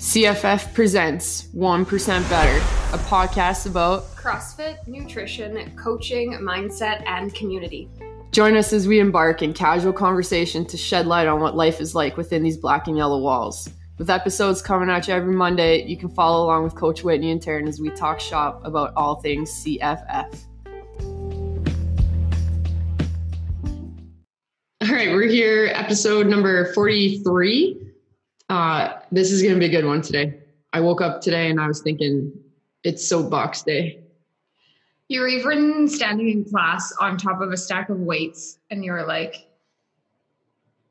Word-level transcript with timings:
CFF 0.00 0.72
presents 0.72 1.48
1% 1.54 2.30
Better, 2.30 2.56
a 2.94 2.98
podcast 3.00 3.66
about 3.66 4.04
CrossFit, 4.16 4.88
nutrition, 4.88 5.76
coaching, 5.76 6.32
mindset, 6.40 7.06
and 7.06 7.34
community. 7.34 7.90
Join 8.32 8.56
us 8.56 8.72
as 8.72 8.88
we 8.88 8.98
embark 8.98 9.42
in 9.42 9.52
casual 9.52 9.92
conversation 9.92 10.64
to 10.64 10.78
shed 10.78 11.06
light 11.06 11.26
on 11.26 11.38
what 11.38 11.54
life 11.54 11.82
is 11.82 11.94
like 11.94 12.16
within 12.16 12.42
these 12.42 12.56
black 12.56 12.88
and 12.88 12.96
yellow 12.96 13.18
walls. 13.20 13.68
With 13.98 14.08
episodes 14.08 14.62
coming 14.62 14.88
at 14.88 15.06
you 15.06 15.12
every 15.12 15.34
Monday, 15.34 15.84
you 15.84 15.98
can 15.98 16.08
follow 16.08 16.46
along 16.46 16.64
with 16.64 16.74
Coach 16.74 17.04
Whitney 17.04 17.30
and 17.30 17.42
Taryn 17.42 17.68
as 17.68 17.78
we 17.78 17.90
talk 17.90 18.20
shop 18.20 18.64
about 18.64 18.94
all 18.96 19.20
things 19.20 19.50
CFF. 19.62 20.34
All 24.80 24.96
right, 24.96 25.12
we're 25.12 25.28
here, 25.28 25.70
episode 25.74 26.26
number 26.26 26.72
43. 26.72 27.89
Uh, 28.50 28.98
this 29.12 29.30
is 29.30 29.42
going 29.42 29.54
to 29.54 29.60
be 29.60 29.66
a 29.66 29.68
good 29.68 29.86
one 29.86 30.02
today. 30.02 30.34
I 30.72 30.80
woke 30.80 31.00
up 31.00 31.20
today 31.20 31.50
and 31.50 31.60
I 31.60 31.68
was 31.68 31.82
thinking 31.82 32.32
it's 32.82 33.06
soapbox 33.06 33.62
day. 33.62 34.00
You 35.06 35.20
were 35.20 35.28
even 35.28 35.86
standing 35.86 36.28
in 36.28 36.44
class 36.44 36.92
on 37.00 37.16
top 37.16 37.40
of 37.40 37.52
a 37.52 37.56
stack 37.56 37.90
of 37.90 38.00
weights, 38.00 38.58
and 38.70 38.84
you 38.84 38.90
were 38.90 39.04
like, 39.04 39.48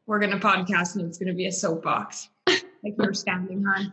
"We're 0.06 0.20
going 0.20 0.32
to 0.32 0.40
podcast, 0.40 0.96
and 0.96 1.06
it's 1.06 1.18
going 1.18 1.28
to 1.28 1.34
be 1.34 1.48
a 1.48 1.52
soapbox." 1.52 2.30
like 2.48 2.96
you're 2.98 3.14
standing 3.14 3.66
on. 3.66 3.92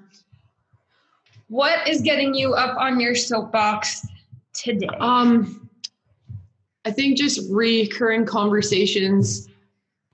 What 1.48 1.88
is 1.88 2.02
getting 2.02 2.34
you 2.34 2.54
up 2.54 2.76
on 2.78 3.00
your 3.00 3.16
soapbox 3.16 4.06
today? 4.52 4.88
Um, 5.00 5.68
I 6.84 6.92
think 6.92 7.18
just 7.18 7.40
recurring 7.50 8.26
conversations 8.26 9.48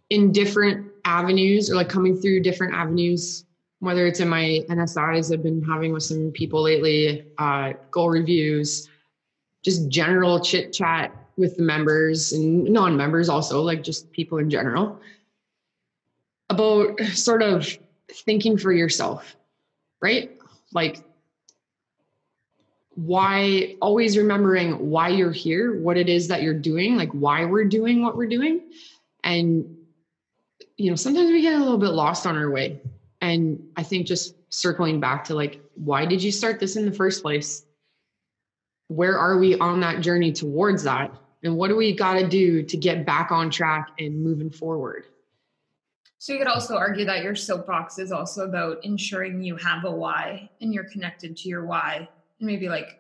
in 0.09 0.33
different 0.33 0.92
avenues 1.05 1.71
or 1.71 1.77
like 1.77 1.89
coming 1.89 2.17
through 2.17 2.41
different 2.41 2.75
avenues 2.75 3.45
whether 3.81 4.07
it's 4.07 4.21
in 4.21 4.29
my 4.29 4.61
nsis 4.69 5.33
i've 5.33 5.43
been 5.43 5.63
having 5.63 5.93
with 5.93 6.03
some 6.03 6.31
people 6.31 6.63
lately 6.63 7.25
uh, 7.39 7.73
goal 7.91 8.11
reviews 8.11 8.89
just 9.65 9.89
general 9.89 10.41
chit 10.41 10.73
chat 10.73 11.15
with 11.37 11.57
the 11.57 11.63
members 11.63 12.33
and 12.33 12.65
non-members 12.65 13.29
also 13.29 13.63
like 13.63 13.83
just 13.83 14.11
people 14.13 14.39
in 14.39 14.51
general 14.51 15.01
about 16.51 17.01
sort 17.13 17.43
of 17.43 17.67
thinking 18.11 18.59
for 18.59 18.73
yourself 18.73 19.37
right? 20.03 20.33
Like 20.73 21.03
why 22.95 23.77
always 23.81 24.19
remembering 24.19 24.91
why 24.91 25.09
you're 25.09 25.33
here 25.33 25.81
what 25.81 25.97
it 25.97 26.11
is 26.11 26.29
that 26.29 26.43
you're 26.43 26.53
doing 26.53 26.95
like 26.95 27.11
why 27.13 27.43
we're 27.43 27.65
doing 27.65 28.03
what 28.03 28.19
we're 28.19 28.29
doing 28.29 28.61
and 29.25 29.79
you 30.83 30.91
know, 30.91 30.97
sometimes 30.97 31.31
we 31.31 31.43
get 31.43 31.55
a 31.55 31.59
little 31.59 31.79
bit 31.79 31.91
lost 31.91 32.27
on 32.27 32.37
our 32.37 32.51
way. 32.51 32.81
And 33.21 33.63
I 33.77 33.85
think 33.85 34.05
just 34.05 34.35
circling 34.49 34.99
back 34.99 35.23
to 35.25 35.35
like, 35.35 35.61
why 35.77 36.05
did 36.05 36.21
you 36.21 36.33
start 36.33 36.59
this 36.59 36.75
in 36.75 36.85
the 36.85 36.91
first 36.91 37.23
place? 37.23 37.65
Where 38.89 39.17
are 39.17 39.39
we 39.39 39.57
on 39.61 39.79
that 39.81 40.01
journey 40.01 40.33
towards 40.33 40.83
that? 40.83 41.15
And 41.45 41.57
what 41.57 41.69
do 41.69 41.77
we 41.77 41.95
got 41.95 42.15
to 42.15 42.29
do 42.29 42.65
to 42.65 42.77
get 42.77 43.07
back 43.07 43.31
on 43.31 43.49
track 43.49 43.91
and 44.01 44.21
moving 44.25 44.51
forward? 44.51 45.07
So 46.19 46.33
you 46.33 46.41
could 46.41 46.49
also 46.49 46.77
argue 46.77 47.05
that 47.05 47.23
your 47.23 47.37
soapbox 47.37 48.01
is 48.01 48.11
also 48.11 48.45
about 48.45 48.85
ensuring 48.85 49.41
you 49.41 49.55
have 49.57 49.85
a 49.85 49.91
why 49.91 50.51
and 50.61 50.75
you're 50.75 50.91
connected 50.91 51.37
to 51.39 51.49
your 51.49 51.65
why 51.65 52.09
and 52.41 52.47
maybe 52.47 52.69
like 52.69 52.99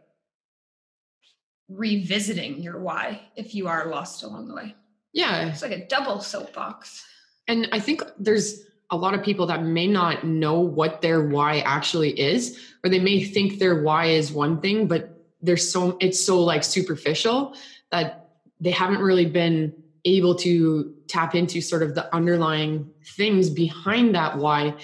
revisiting 1.68 2.62
your 2.62 2.78
why 2.78 3.22
if 3.34 3.56
you 3.56 3.66
are 3.66 3.86
lost 3.86 4.22
along 4.22 4.46
the 4.46 4.54
way. 4.54 4.76
Yeah. 5.12 5.48
It's 5.48 5.62
like 5.62 5.72
a 5.72 5.86
double 5.88 6.20
soapbox. 6.20 7.06
And 7.48 7.68
I 7.72 7.80
think 7.80 8.02
there's 8.18 8.62
a 8.90 8.96
lot 8.96 9.14
of 9.14 9.22
people 9.22 9.46
that 9.46 9.62
may 9.62 9.86
not 9.86 10.24
know 10.24 10.60
what 10.60 11.00
their 11.00 11.26
why 11.26 11.60
actually 11.60 12.18
is, 12.18 12.58
or 12.84 12.90
they 12.90 13.00
may 13.00 13.24
think 13.24 13.58
their 13.58 13.82
why 13.82 14.06
is 14.06 14.32
one 14.32 14.60
thing, 14.60 14.86
but 14.86 15.18
there's 15.40 15.70
so 15.70 15.96
it's 16.00 16.24
so 16.24 16.40
like 16.40 16.62
superficial 16.62 17.54
that 17.90 18.28
they 18.60 18.70
haven't 18.70 19.00
really 19.00 19.26
been 19.26 19.74
able 20.04 20.34
to 20.34 20.94
tap 21.08 21.34
into 21.34 21.60
sort 21.60 21.82
of 21.82 21.94
the 21.94 22.14
underlying 22.14 22.90
things 23.16 23.50
behind 23.50 24.14
that 24.14 24.38
why 24.38 24.74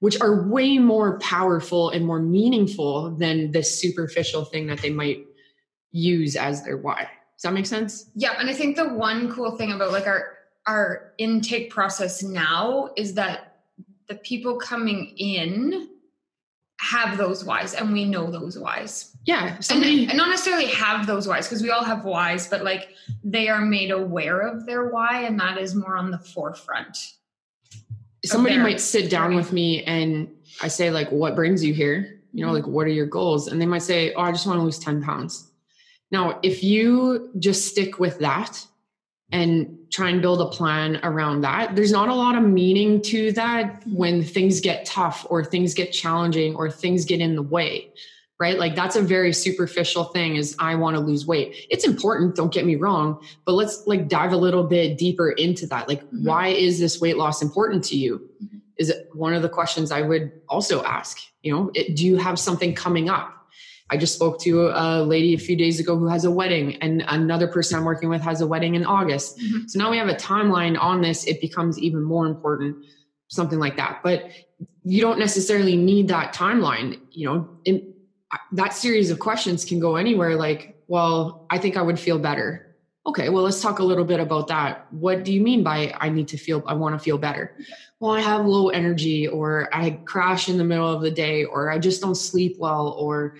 which 0.00 0.20
are 0.20 0.46
way 0.48 0.78
more 0.78 1.18
powerful 1.20 1.90
and 1.90 2.04
more 2.04 2.20
meaningful 2.20 3.10
than 3.16 3.50
the 3.52 3.62
superficial 3.62 4.44
thing 4.44 4.66
that 4.66 4.80
they 4.80 4.90
might 4.90 5.24
use 5.90 6.36
as 6.36 6.62
their 6.64 6.76
why. 6.76 7.08
Does 7.36 7.42
that 7.42 7.52
make 7.52 7.66
sense? 7.66 8.10
Yeah, 8.14 8.38
and 8.38 8.48
I 8.48 8.52
think 8.52 8.76
the 8.76 8.88
one 8.88 9.32
cool 9.32 9.56
thing 9.56 9.72
about 9.72 9.92
like 9.92 10.06
our 10.06 10.35
our 10.66 11.12
intake 11.18 11.70
process 11.70 12.22
now 12.22 12.90
is 12.96 13.14
that 13.14 13.58
the 14.08 14.16
people 14.16 14.56
coming 14.56 15.14
in 15.16 15.88
have 16.80 17.16
those 17.16 17.44
whys 17.44 17.74
and 17.74 17.92
we 17.92 18.04
know 18.04 18.30
those 18.30 18.58
whys. 18.58 19.16
Yeah. 19.24 19.58
Somebody 19.60 20.02
and, 20.02 20.10
and 20.10 20.18
not 20.18 20.28
necessarily 20.28 20.66
have 20.66 21.06
those 21.06 21.26
whys 21.26 21.48
because 21.48 21.62
we 21.62 21.70
all 21.70 21.84
have 21.84 22.04
whys, 22.04 22.48
but 22.48 22.62
like 22.62 22.90
they 23.24 23.48
are 23.48 23.60
made 23.60 23.90
aware 23.90 24.40
of 24.40 24.66
their 24.66 24.88
why 24.88 25.22
and 25.22 25.40
that 25.40 25.58
is 25.58 25.74
more 25.74 25.96
on 25.96 26.10
the 26.10 26.18
forefront. 26.18 27.14
Somebody 28.24 28.58
might 28.58 28.80
sit 28.80 29.10
down 29.10 29.36
with 29.36 29.52
me 29.52 29.84
and 29.84 30.28
I 30.60 30.68
say 30.68 30.90
like 30.90 31.10
what 31.10 31.34
brings 31.34 31.64
you 31.64 31.72
here? 31.72 32.20
You 32.32 32.44
know, 32.44 32.52
mm-hmm. 32.52 32.56
like 32.56 32.66
what 32.66 32.86
are 32.86 32.90
your 32.90 33.06
goals? 33.06 33.48
And 33.48 33.60
they 33.60 33.66
might 33.66 33.82
say, 33.82 34.12
"Oh, 34.14 34.22
I 34.22 34.32
just 34.32 34.46
want 34.46 34.58
to 34.58 34.64
lose 34.64 34.78
10 34.78 35.02
pounds." 35.02 35.50
Now, 36.10 36.38
if 36.42 36.62
you 36.62 37.30
just 37.38 37.66
stick 37.66 37.98
with 37.98 38.18
that 38.18 38.64
and 39.30 39.76
try 39.90 40.10
and 40.10 40.22
build 40.22 40.40
a 40.40 40.46
plan 40.46 41.00
around 41.02 41.40
that. 41.40 41.74
There's 41.74 41.92
not 41.92 42.08
a 42.08 42.14
lot 42.14 42.36
of 42.36 42.42
meaning 42.42 43.02
to 43.02 43.32
that 43.32 43.82
when 43.86 44.22
things 44.22 44.60
get 44.60 44.84
tough 44.84 45.26
or 45.28 45.44
things 45.44 45.74
get 45.74 45.92
challenging 45.92 46.54
or 46.54 46.70
things 46.70 47.04
get 47.04 47.20
in 47.20 47.34
the 47.34 47.42
way, 47.42 47.92
right? 48.38 48.58
Like 48.58 48.76
that's 48.76 48.94
a 48.94 49.02
very 49.02 49.32
superficial 49.32 50.04
thing 50.04 50.36
is 50.36 50.54
I 50.58 50.76
want 50.76 50.96
to 50.96 51.00
lose 51.00 51.26
weight. 51.26 51.66
It's 51.70 51.86
important, 51.86 52.36
don't 52.36 52.52
get 52.52 52.66
me 52.66 52.76
wrong, 52.76 53.20
but 53.44 53.52
let's 53.52 53.86
like 53.86 54.08
dive 54.08 54.32
a 54.32 54.36
little 54.36 54.64
bit 54.64 54.96
deeper 54.96 55.30
into 55.30 55.66
that. 55.68 55.88
Like 55.88 56.04
mm-hmm. 56.04 56.26
why 56.26 56.48
is 56.48 56.78
this 56.78 57.00
weight 57.00 57.16
loss 57.16 57.42
important 57.42 57.82
to 57.84 57.96
you? 57.96 58.28
Mm-hmm. 58.42 58.58
Is 58.78 58.90
it 58.90 59.08
one 59.12 59.34
of 59.34 59.42
the 59.42 59.48
questions 59.48 59.90
I 59.90 60.02
would 60.02 60.30
also 60.48 60.84
ask, 60.84 61.18
you 61.42 61.52
know, 61.52 61.70
it, 61.74 61.96
do 61.96 62.06
you 62.06 62.16
have 62.16 62.38
something 62.38 62.74
coming 62.74 63.08
up? 63.08 63.35
I 63.88 63.96
just 63.96 64.14
spoke 64.14 64.40
to 64.40 64.68
a 64.68 65.02
lady 65.02 65.34
a 65.34 65.38
few 65.38 65.56
days 65.56 65.78
ago 65.78 65.96
who 65.96 66.08
has 66.08 66.24
a 66.24 66.30
wedding, 66.30 66.76
and 66.76 67.04
another 67.06 67.46
person 67.46 67.78
I'm 67.78 67.84
working 67.84 68.08
with 68.08 68.20
has 68.22 68.40
a 68.40 68.46
wedding 68.46 68.74
in 68.74 68.84
August. 68.84 69.38
Mm-hmm. 69.38 69.66
So 69.68 69.78
now 69.78 69.90
we 69.90 69.96
have 69.98 70.08
a 70.08 70.14
timeline 70.14 70.76
on 70.80 71.02
this. 71.02 71.24
It 71.24 71.40
becomes 71.40 71.78
even 71.78 72.02
more 72.02 72.26
important, 72.26 72.84
something 73.28 73.60
like 73.60 73.76
that. 73.76 74.00
But 74.02 74.30
you 74.82 75.00
don't 75.00 75.18
necessarily 75.18 75.76
need 75.76 76.08
that 76.08 76.34
timeline. 76.34 77.00
You 77.12 77.26
know, 77.26 77.48
in, 77.64 77.94
that 78.52 78.72
series 78.72 79.10
of 79.10 79.20
questions 79.20 79.64
can 79.64 79.78
go 79.78 79.96
anywhere. 79.96 80.34
Like, 80.34 80.82
well, 80.88 81.46
I 81.50 81.58
think 81.58 81.76
I 81.76 81.82
would 81.82 81.98
feel 81.98 82.18
better. 82.18 82.62
Okay, 83.06 83.28
well, 83.28 83.44
let's 83.44 83.62
talk 83.62 83.78
a 83.78 83.84
little 83.84 84.04
bit 84.04 84.18
about 84.18 84.48
that. 84.48 84.92
What 84.92 85.22
do 85.22 85.32
you 85.32 85.40
mean 85.40 85.62
by 85.62 85.94
I 86.00 86.08
need 86.08 86.26
to 86.28 86.36
feel, 86.36 86.64
I 86.66 86.74
want 86.74 86.96
to 86.96 86.98
feel 86.98 87.18
better? 87.18 87.56
Well, 88.00 88.10
I 88.10 88.20
have 88.20 88.46
low 88.46 88.68
energy, 88.70 89.28
or 89.28 89.68
I 89.72 89.90
crash 89.90 90.48
in 90.48 90.58
the 90.58 90.64
middle 90.64 90.92
of 90.92 91.02
the 91.02 91.10
day, 91.12 91.44
or 91.44 91.70
I 91.70 91.78
just 91.78 92.02
don't 92.02 92.16
sleep 92.16 92.56
well, 92.58 92.88
or 92.98 93.36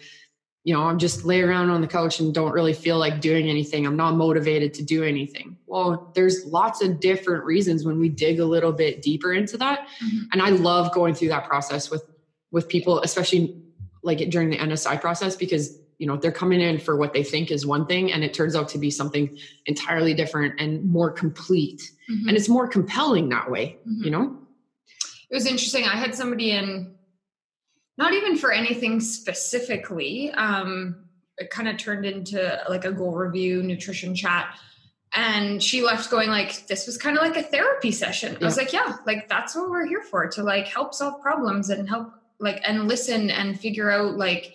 you 0.67 0.73
know, 0.73 0.83
I'm 0.83 0.99
just 0.99 1.25
lay 1.25 1.43
around 1.43 1.71
on 1.71 1.81
the 1.81 1.87
couch 1.87 2.19
and 2.19 2.35
don't 2.35 2.51
really 2.51 2.73
feel 2.73 2.99
like 2.99 3.21
doing 3.21 3.49
anything. 3.49 3.87
I'm 3.87 3.95
not 3.95 4.17
motivated 4.17 4.75
to 4.75 4.83
do 4.83 5.05
anything. 5.05 5.57
Well, 5.69 6.11
there's 6.17 6.45
lots 6.45 6.83
of 6.83 6.99
different 6.99 7.45
reasons 7.45 7.85
when 7.85 8.01
we 8.01 8.09
dig 8.09 8.41
a 8.41 8.45
little 8.45 8.73
bit 8.73 9.01
deeper 9.01 9.33
into 9.33 9.57
that. 9.59 9.87
Mm-hmm. 10.05 10.25
And 10.33 10.43
I 10.43 10.49
love 10.49 10.93
going 10.93 11.15
through 11.15 11.29
that 11.29 11.45
process 11.45 11.89
with 11.89 12.03
with 12.51 12.69
people, 12.69 13.01
especially 13.03 13.63
like 14.03 14.19
during 14.29 14.51
the 14.51 14.59
NSI 14.59 15.01
process, 15.01 15.37
because 15.37 15.79
you 15.99 16.07
know 16.09 16.17
they're 16.17 16.33
coming 16.33 16.61
in 16.61 16.81
for 16.81 16.97
what 16.97 17.13
they 17.13 17.23
think 17.23 17.53
is 17.53 17.65
one 17.65 17.87
thing 17.87 18.13
and 18.13 18.25
it 18.25 18.35
turns 18.35 18.57
out 18.57 18.69
to 18.71 18.79
be 18.79 18.91
something 18.91 19.39
entirely 19.67 20.15
different 20.15 20.61
and 20.61 20.85
more 20.85 21.13
complete 21.13 21.81
mm-hmm. 22.11 22.29
and 22.29 22.37
it's 22.37 22.51
more 22.51 22.69
compelling 22.69 23.31
that 23.31 23.51
way 23.51 23.79
mm-hmm. 23.89 24.05
you 24.05 24.11
know 24.11 24.37
it 25.31 25.35
was 25.35 25.47
interesting 25.47 25.85
i 25.85 25.97
had 25.97 26.15
somebody 26.15 26.51
in 26.51 26.96
not 27.99 28.13
even 28.13 28.37
for 28.37 28.53
anything 28.53 29.01
specifically. 29.01 30.31
Um, 30.33 31.05
it 31.39 31.51
kind 31.51 31.69
of 31.69 31.77
turned 31.77 32.07
into 32.07 32.61
like 32.69 32.85
a 32.85 32.93
goal 32.93 33.15
review, 33.15 33.63
nutrition 33.63 34.15
chat. 34.15 34.59
And 35.15 35.63
she 35.63 35.83
left 35.83 36.11
going 36.11 36.29
like, 36.29 36.67
this 36.67 36.87
was 36.87 36.99
kind 36.99 37.17
of 37.17 37.23
like 37.23 37.37
a 37.37 37.43
therapy 37.43 37.91
session. 37.91 38.33
Yeah. 38.33 38.39
I 38.43 38.45
was 38.45 38.57
like, 38.57 38.73
yeah, 38.73 38.97
like 39.07 39.29
that's 39.29 39.55
what 39.55 39.71
we're 39.71 39.87
here 39.87 40.03
for 40.03 40.27
to 40.29 40.43
like 40.43 40.67
help 40.67 40.95
solve 40.95 41.23
problems 41.23 41.71
and 41.71 41.89
help 41.89 42.13
like 42.39 42.61
and 42.67 42.87
listen 42.87 43.31
and 43.31 43.59
figure 43.59 43.91
out 43.91 44.17
like 44.17 44.53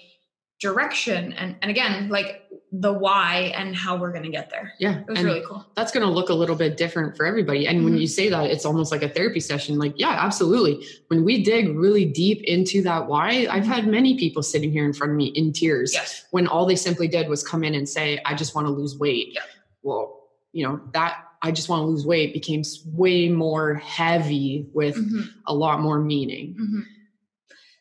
direction 0.59 1.33
and 1.33 1.55
and 1.63 1.71
again 1.71 2.09
like 2.09 2.40
the 2.73 2.93
why 2.93 3.51
and 3.57 3.75
how 3.75 3.97
we're 3.97 4.11
going 4.11 4.23
to 4.23 4.29
get 4.29 4.49
there. 4.49 4.73
Yeah. 4.79 4.99
It 4.99 5.07
was 5.09 5.19
and 5.19 5.27
really 5.27 5.43
cool. 5.45 5.65
That's 5.75 5.91
going 5.91 6.05
to 6.05 6.11
look 6.11 6.29
a 6.29 6.33
little 6.33 6.55
bit 6.55 6.77
different 6.77 7.17
for 7.17 7.25
everybody. 7.25 7.67
And 7.67 7.79
mm-hmm. 7.79 7.85
when 7.85 7.97
you 7.97 8.07
say 8.07 8.29
that, 8.29 8.45
it's 8.49 8.65
almost 8.65 8.93
like 8.93 9.03
a 9.03 9.09
therapy 9.09 9.41
session. 9.41 9.77
Like, 9.77 9.93
yeah, 9.97 10.15
absolutely. 10.17 10.85
When 11.07 11.25
we 11.25 11.43
dig 11.43 11.75
really 11.75 12.05
deep 12.05 12.41
into 12.43 12.81
that 12.83 13.07
why, 13.07 13.45
I've 13.49 13.65
had 13.65 13.87
many 13.87 14.17
people 14.17 14.41
sitting 14.41 14.71
here 14.71 14.85
in 14.85 14.93
front 14.93 15.11
of 15.11 15.17
me 15.17 15.27
in 15.27 15.51
tears 15.51 15.93
yes. 15.93 16.25
when 16.31 16.47
all 16.47 16.65
they 16.65 16.77
simply 16.77 17.09
did 17.09 17.27
was 17.27 17.45
come 17.45 17.65
in 17.65 17.75
and 17.75 17.87
say, 17.87 18.21
I 18.25 18.35
just 18.35 18.55
want 18.55 18.67
to 18.67 18.71
lose 18.71 18.97
weight. 18.97 19.31
Yeah. 19.33 19.41
Well, 19.83 20.29
you 20.53 20.65
know, 20.65 20.79
that 20.93 21.25
I 21.41 21.51
just 21.51 21.67
want 21.67 21.81
to 21.81 21.85
lose 21.85 22.05
weight 22.05 22.33
became 22.33 22.63
way 22.85 23.27
more 23.27 23.75
heavy 23.75 24.69
with 24.73 24.95
mm-hmm. 24.95 25.23
a 25.45 25.53
lot 25.53 25.81
more 25.81 25.99
meaning. 25.99 26.53
Mm-hmm. 26.53 26.79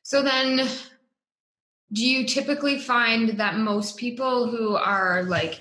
So 0.02 0.22
then 0.22 0.69
do 1.92 2.06
you 2.06 2.26
typically 2.26 2.78
find 2.78 3.31
that 3.38 3.56
most 3.56 3.96
people 3.96 4.46
who 4.46 4.76
are 4.76 5.25
like 5.25 5.60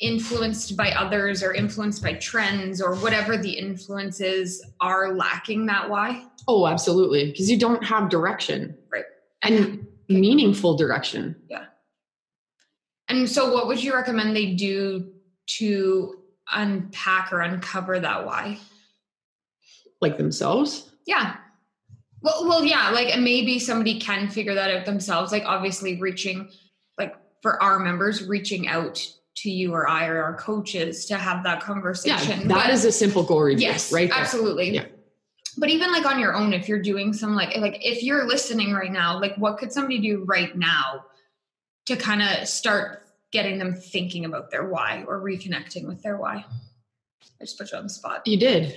influenced 0.00 0.76
by 0.76 0.90
others 0.92 1.42
or 1.42 1.52
influenced 1.52 2.02
by 2.02 2.14
trends 2.14 2.80
or 2.80 2.94
whatever 2.96 3.36
the 3.36 3.50
influences 3.50 4.64
are 4.80 5.14
lacking 5.14 5.66
that 5.66 5.90
why? 5.90 6.24
Oh, 6.48 6.66
absolutely. 6.66 7.30
Because 7.30 7.50
you 7.50 7.58
don't 7.58 7.84
have 7.84 8.08
direction. 8.08 8.76
Right. 8.90 9.04
And 9.42 9.86
meaningful 10.08 10.76
direction. 10.76 11.36
Yeah. 11.48 11.66
And 13.08 13.28
so 13.28 13.52
what 13.52 13.66
would 13.66 13.82
you 13.82 13.94
recommend 13.94 14.34
they 14.34 14.54
do 14.54 15.12
to 15.58 16.14
unpack 16.50 17.32
or 17.32 17.40
uncover 17.40 18.00
that 18.00 18.24
why? 18.24 18.58
Like 20.00 20.16
themselves? 20.16 20.90
Yeah. 21.06 21.36
Well, 22.22 22.46
well, 22.46 22.64
yeah, 22.64 22.90
like 22.90 23.18
maybe 23.18 23.58
somebody 23.58 23.98
can 23.98 24.28
figure 24.28 24.54
that 24.54 24.70
out 24.70 24.86
themselves. 24.86 25.32
Like 25.32 25.44
obviously 25.44 25.98
reaching, 26.00 26.50
like 26.98 27.14
for 27.42 27.62
our 27.62 27.78
members, 27.78 28.26
reaching 28.26 28.68
out 28.68 29.06
to 29.36 29.50
you 29.50 29.72
or 29.72 29.88
I 29.88 30.06
or 30.06 30.22
our 30.22 30.36
coaches 30.36 31.06
to 31.06 31.16
have 31.16 31.44
that 31.44 31.62
conversation. 31.62 32.42
Yeah, 32.42 32.48
that 32.48 32.66
but, 32.66 32.70
is 32.70 32.84
a 32.84 32.92
simple 32.92 33.22
goal 33.22 33.42
review. 33.42 33.66
Yes, 33.66 33.92
right. 33.92 34.10
There. 34.10 34.18
Absolutely. 34.18 34.70
Yeah. 34.70 34.86
But 35.56 35.70
even 35.70 35.92
like 35.92 36.04
on 36.06 36.18
your 36.18 36.34
own, 36.34 36.52
if 36.52 36.68
you're 36.68 36.82
doing 36.82 37.12
some 37.12 37.34
like 37.34 37.56
like 37.56 37.84
if 37.84 38.02
you're 38.02 38.26
listening 38.26 38.72
right 38.72 38.92
now, 38.92 39.18
like 39.18 39.36
what 39.36 39.58
could 39.58 39.72
somebody 39.72 39.98
do 39.98 40.24
right 40.24 40.54
now 40.56 41.04
to 41.86 41.96
kind 41.96 42.22
of 42.22 42.46
start 42.46 43.02
getting 43.32 43.58
them 43.58 43.74
thinking 43.74 44.24
about 44.24 44.50
their 44.50 44.68
why 44.68 45.04
or 45.06 45.20
reconnecting 45.20 45.86
with 45.86 46.02
their 46.02 46.16
why? 46.16 46.44
I 47.40 47.44
just 47.44 47.58
put 47.58 47.72
you 47.72 47.78
on 47.78 47.84
the 47.84 47.90
spot. 47.90 48.26
You 48.26 48.36
did 48.36 48.76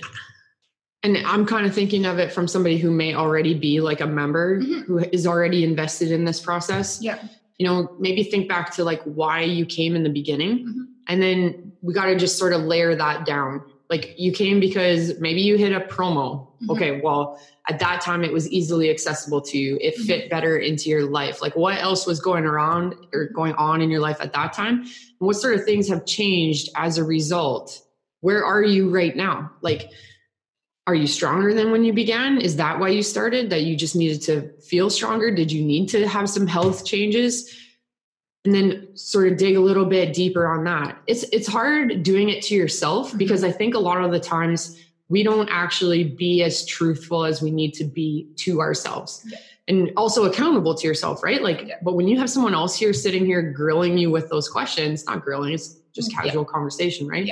and 1.04 1.18
i'm 1.26 1.46
kind 1.46 1.66
of 1.66 1.74
thinking 1.74 2.06
of 2.06 2.18
it 2.18 2.32
from 2.32 2.48
somebody 2.48 2.78
who 2.78 2.90
may 2.90 3.14
already 3.14 3.54
be 3.54 3.80
like 3.80 4.00
a 4.00 4.06
member 4.06 4.60
mm-hmm. 4.60 4.80
who 4.80 4.98
is 5.12 5.26
already 5.26 5.62
invested 5.62 6.10
in 6.10 6.24
this 6.24 6.40
process. 6.40 7.00
Yeah. 7.00 7.18
You 7.58 7.66
know 7.68 7.94
maybe 8.00 8.24
think 8.24 8.48
back 8.48 8.74
to 8.74 8.84
like 8.84 9.02
why 9.04 9.42
you 9.42 9.64
came 9.64 9.94
in 9.94 10.02
the 10.02 10.10
beginning. 10.10 10.66
Mm-hmm. 10.66 10.82
and 11.08 11.22
then 11.22 11.72
we 11.82 11.92
got 11.92 12.06
to 12.06 12.16
just 12.16 12.38
sort 12.38 12.54
of 12.54 12.62
layer 12.62 12.96
that 12.96 13.26
down. 13.26 13.62
Like 13.90 14.14
you 14.18 14.32
came 14.32 14.58
because 14.58 15.20
maybe 15.20 15.42
you 15.42 15.56
hit 15.56 15.72
a 15.72 15.80
promo. 15.80 16.48
Mm-hmm. 16.64 16.70
okay 16.70 17.00
well 17.00 17.38
at 17.68 17.78
that 17.78 18.00
time 18.00 18.24
it 18.24 18.32
was 18.32 18.48
easily 18.50 18.90
accessible 18.90 19.40
to 19.42 19.58
you. 19.58 19.78
It 19.80 19.94
mm-hmm. 19.94 20.06
fit 20.06 20.30
better 20.30 20.56
into 20.56 20.88
your 20.90 21.04
life. 21.04 21.40
Like 21.42 21.54
what 21.54 21.78
else 21.78 22.06
was 22.06 22.20
going 22.20 22.44
around 22.44 22.94
or 23.12 23.28
going 23.28 23.54
on 23.54 23.80
in 23.80 23.90
your 23.90 24.00
life 24.00 24.20
at 24.20 24.32
that 24.32 24.52
time? 24.52 24.80
And 24.80 25.28
what 25.28 25.36
sort 25.36 25.54
of 25.54 25.64
things 25.64 25.88
have 25.88 26.04
changed 26.06 26.70
as 26.74 26.98
a 26.98 27.04
result? 27.04 27.80
Where 28.20 28.44
are 28.44 28.62
you 28.62 28.90
right 28.90 29.14
now? 29.14 29.50
Like 29.60 29.90
are 30.86 30.94
you 30.94 31.06
stronger 31.06 31.54
than 31.54 31.70
when 31.70 31.84
you 31.84 31.92
began? 31.92 32.40
Is 32.40 32.56
that 32.56 32.78
why 32.78 32.88
you 32.88 33.02
started? 33.02 33.50
That 33.50 33.62
you 33.62 33.76
just 33.76 33.96
needed 33.96 34.20
to 34.22 34.50
feel 34.60 34.90
stronger? 34.90 35.34
Did 35.34 35.50
you 35.50 35.64
need 35.64 35.88
to 35.90 36.06
have 36.06 36.28
some 36.28 36.46
health 36.46 36.84
changes? 36.84 37.58
And 38.44 38.54
then 38.54 38.94
sort 38.94 39.32
of 39.32 39.38
dig 39.38 39.56
a 39.56 39.60
little 39.60 39.86
bit 39.86 40.12
deeper 40.12 40.46
on 40.46 40.64
that. 40.64 40.98
It's 41.06 41.22
it's 41.24 41.46
hard 41.46 42.02
doing 42.02 42.28
it 42.28 42.42
to 42.44 42.54
yourself 42.54 43.08
mm-hmm. 43.08 43.18
because 43.18 43.42
I 43.42 43.50
think 43.50 43.74
a 43.74 43.78
lot 43.78 44.04
of 44.04 44.10
the 44.10 44.20
times 44.20 44.78
we 45.08 45.22
don't 45.22 45.48
actually 45.50 46.04
be 46.04 46.42
as 46.42 46.66
truthful 46.66 47.24
as 47.24 47.40
we 47.40 47.50
need 47.50 47.72
to 47.74 47.84
be 47.84 48.28
to 48.36 48.60
ourselves. 48.60 49.24
Yeah. 49.26 49.38
And 49.66 49.92
also 49.96 50.24
accountable 50.24 50.74
to 50.74 50.86
yourself, 50.86 51.22
right? 51.22 51.42
Like, 51.42 51.62
yeah. 51.66 51.76
but 51.82 51.94
when 51.94 52.06
you 52.06 52.18
have 52.18 52.28
someone 52.28 52.54
else 52.54 52.76
here 52.76 52.92
sitting 52.92 53.24
here 53.24 53.40
grilling 53.40 53.96
you 53.96 54.10
with 54.10 54.28
those 54.28 54.46
questions, 54.46 55.06
not 55.06 55.22
grilling, 55.22 55.54
it's 55.54 55.76
just 55.94 56.10
mm, 56.10 56.14
casual 56.16 56.42
yeah. 56.42 56.52
conversation, 56.52 57.08
right? 57.08 57.26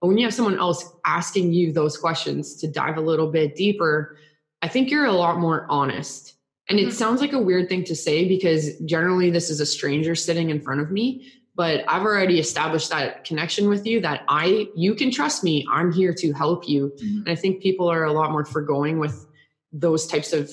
But 0.00 0.08
when 0.08 0.18
you 0.18 0.24
have 0.24 0.34
someone 0.34 0.58
else 0.58 0.84
asking 1.04 1.52
you 1.52 1.72
those 1.72 1.96
questions 1.96 2.54
to 2.56 2.68
dive 2.68 2.96
a 2.96 3.00
little 3.00 3.30
bit 3.30 3.56
deeper, 3.56 4.16
I 4.62 4.68
think 4.68 4.90
you're 4.90 5.06
a 5.06 5.12
lot 5.12 5.38
more 5.38 5.66
honest. 5.68 6.34
And 6.68 6.78
mm-hmm. 6.78 6.88
it 6.88 6.92
sounds 6.92 7.20
like 7.20 7.32
a 7.32 7.38
weird 7.38 7.68
thing 7.68 7.84
to 7.84 7.96
say 7.96 8.28
because 8.28 8.78
generally 8.80 9.30
this 9.30 9.50
is 9.50 9.60
a 9.60 9.66
stranger 9.66 10.14
sitting 10.14 10.50
in 10.50 10.60
front 10.60 10.80
of 10.80 10.90
me, 10.90 11.32
but 11.54 11.84
I've 11.88 12.02
already 12.02 12.38
established 12.38 12.90
that 12.90 13.24
connection 13.24 13.68
with 13.68 13.86
you 13.86 14.00
that 14.02 14.22
I 14.28 14.68
you 14.76 14.94
can 14.94 15.10
trust 15.10 15.42
me. 15.42 15.66
I'm 15.70 15.92
here 15.92 16.14
to 16.14 16.32
help 16.32 16.68
you. 16.68 16.92
Mm-hmm. 16.96 17.18
And 17.18 17.28
I 17.28 17.34
think 17.34 17.62
people 17.62 17.90
are 17.90 18.04
a 18.04 18.12
lot 18.12 18.30
more 18.30 18.44
forgoing 18.44 18.98
with 18.98 19.26
those 19.72 20.06
types 20.06 20.32
of 20.32 20.50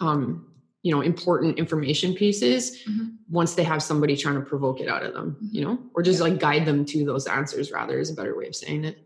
um, 0.00 0.47
you 0.88 0.94
know 0.94 1.02
important 1.02 1.58
information 1.58 2.14
pieces 2.14 2.78
mm-hmm. 2.88 3.08
once 3.28 3.54
they 3.54 3.62
have 3.62 3.82
somebody 3.82 4.16
trying 4.16 4.36
to 4.36 4.40
provoke 4.40 4.80
it 4.80 4.88
out 4.88 5.02
of 5.02 5.12
them 5.12 5.32
mm-hmm. 5.32 5.54
you 5.54 5.62
know 5.62 5.78
or 5.92 6.02
just 6.02 6.18
like 6.18 6.40
guide 6.40 6.64
them 6.64 6.82
to 6.82 7.04
those 7.04 7.26
answers 7.26 7.70
rather 7.70 7.98
is 7.98 8.08
a 8.08 8.14
better 8.14 8.34
way 8.34 8.46
of 8.46 8.56
saying 8.56 8.86
it. 8.86 9.04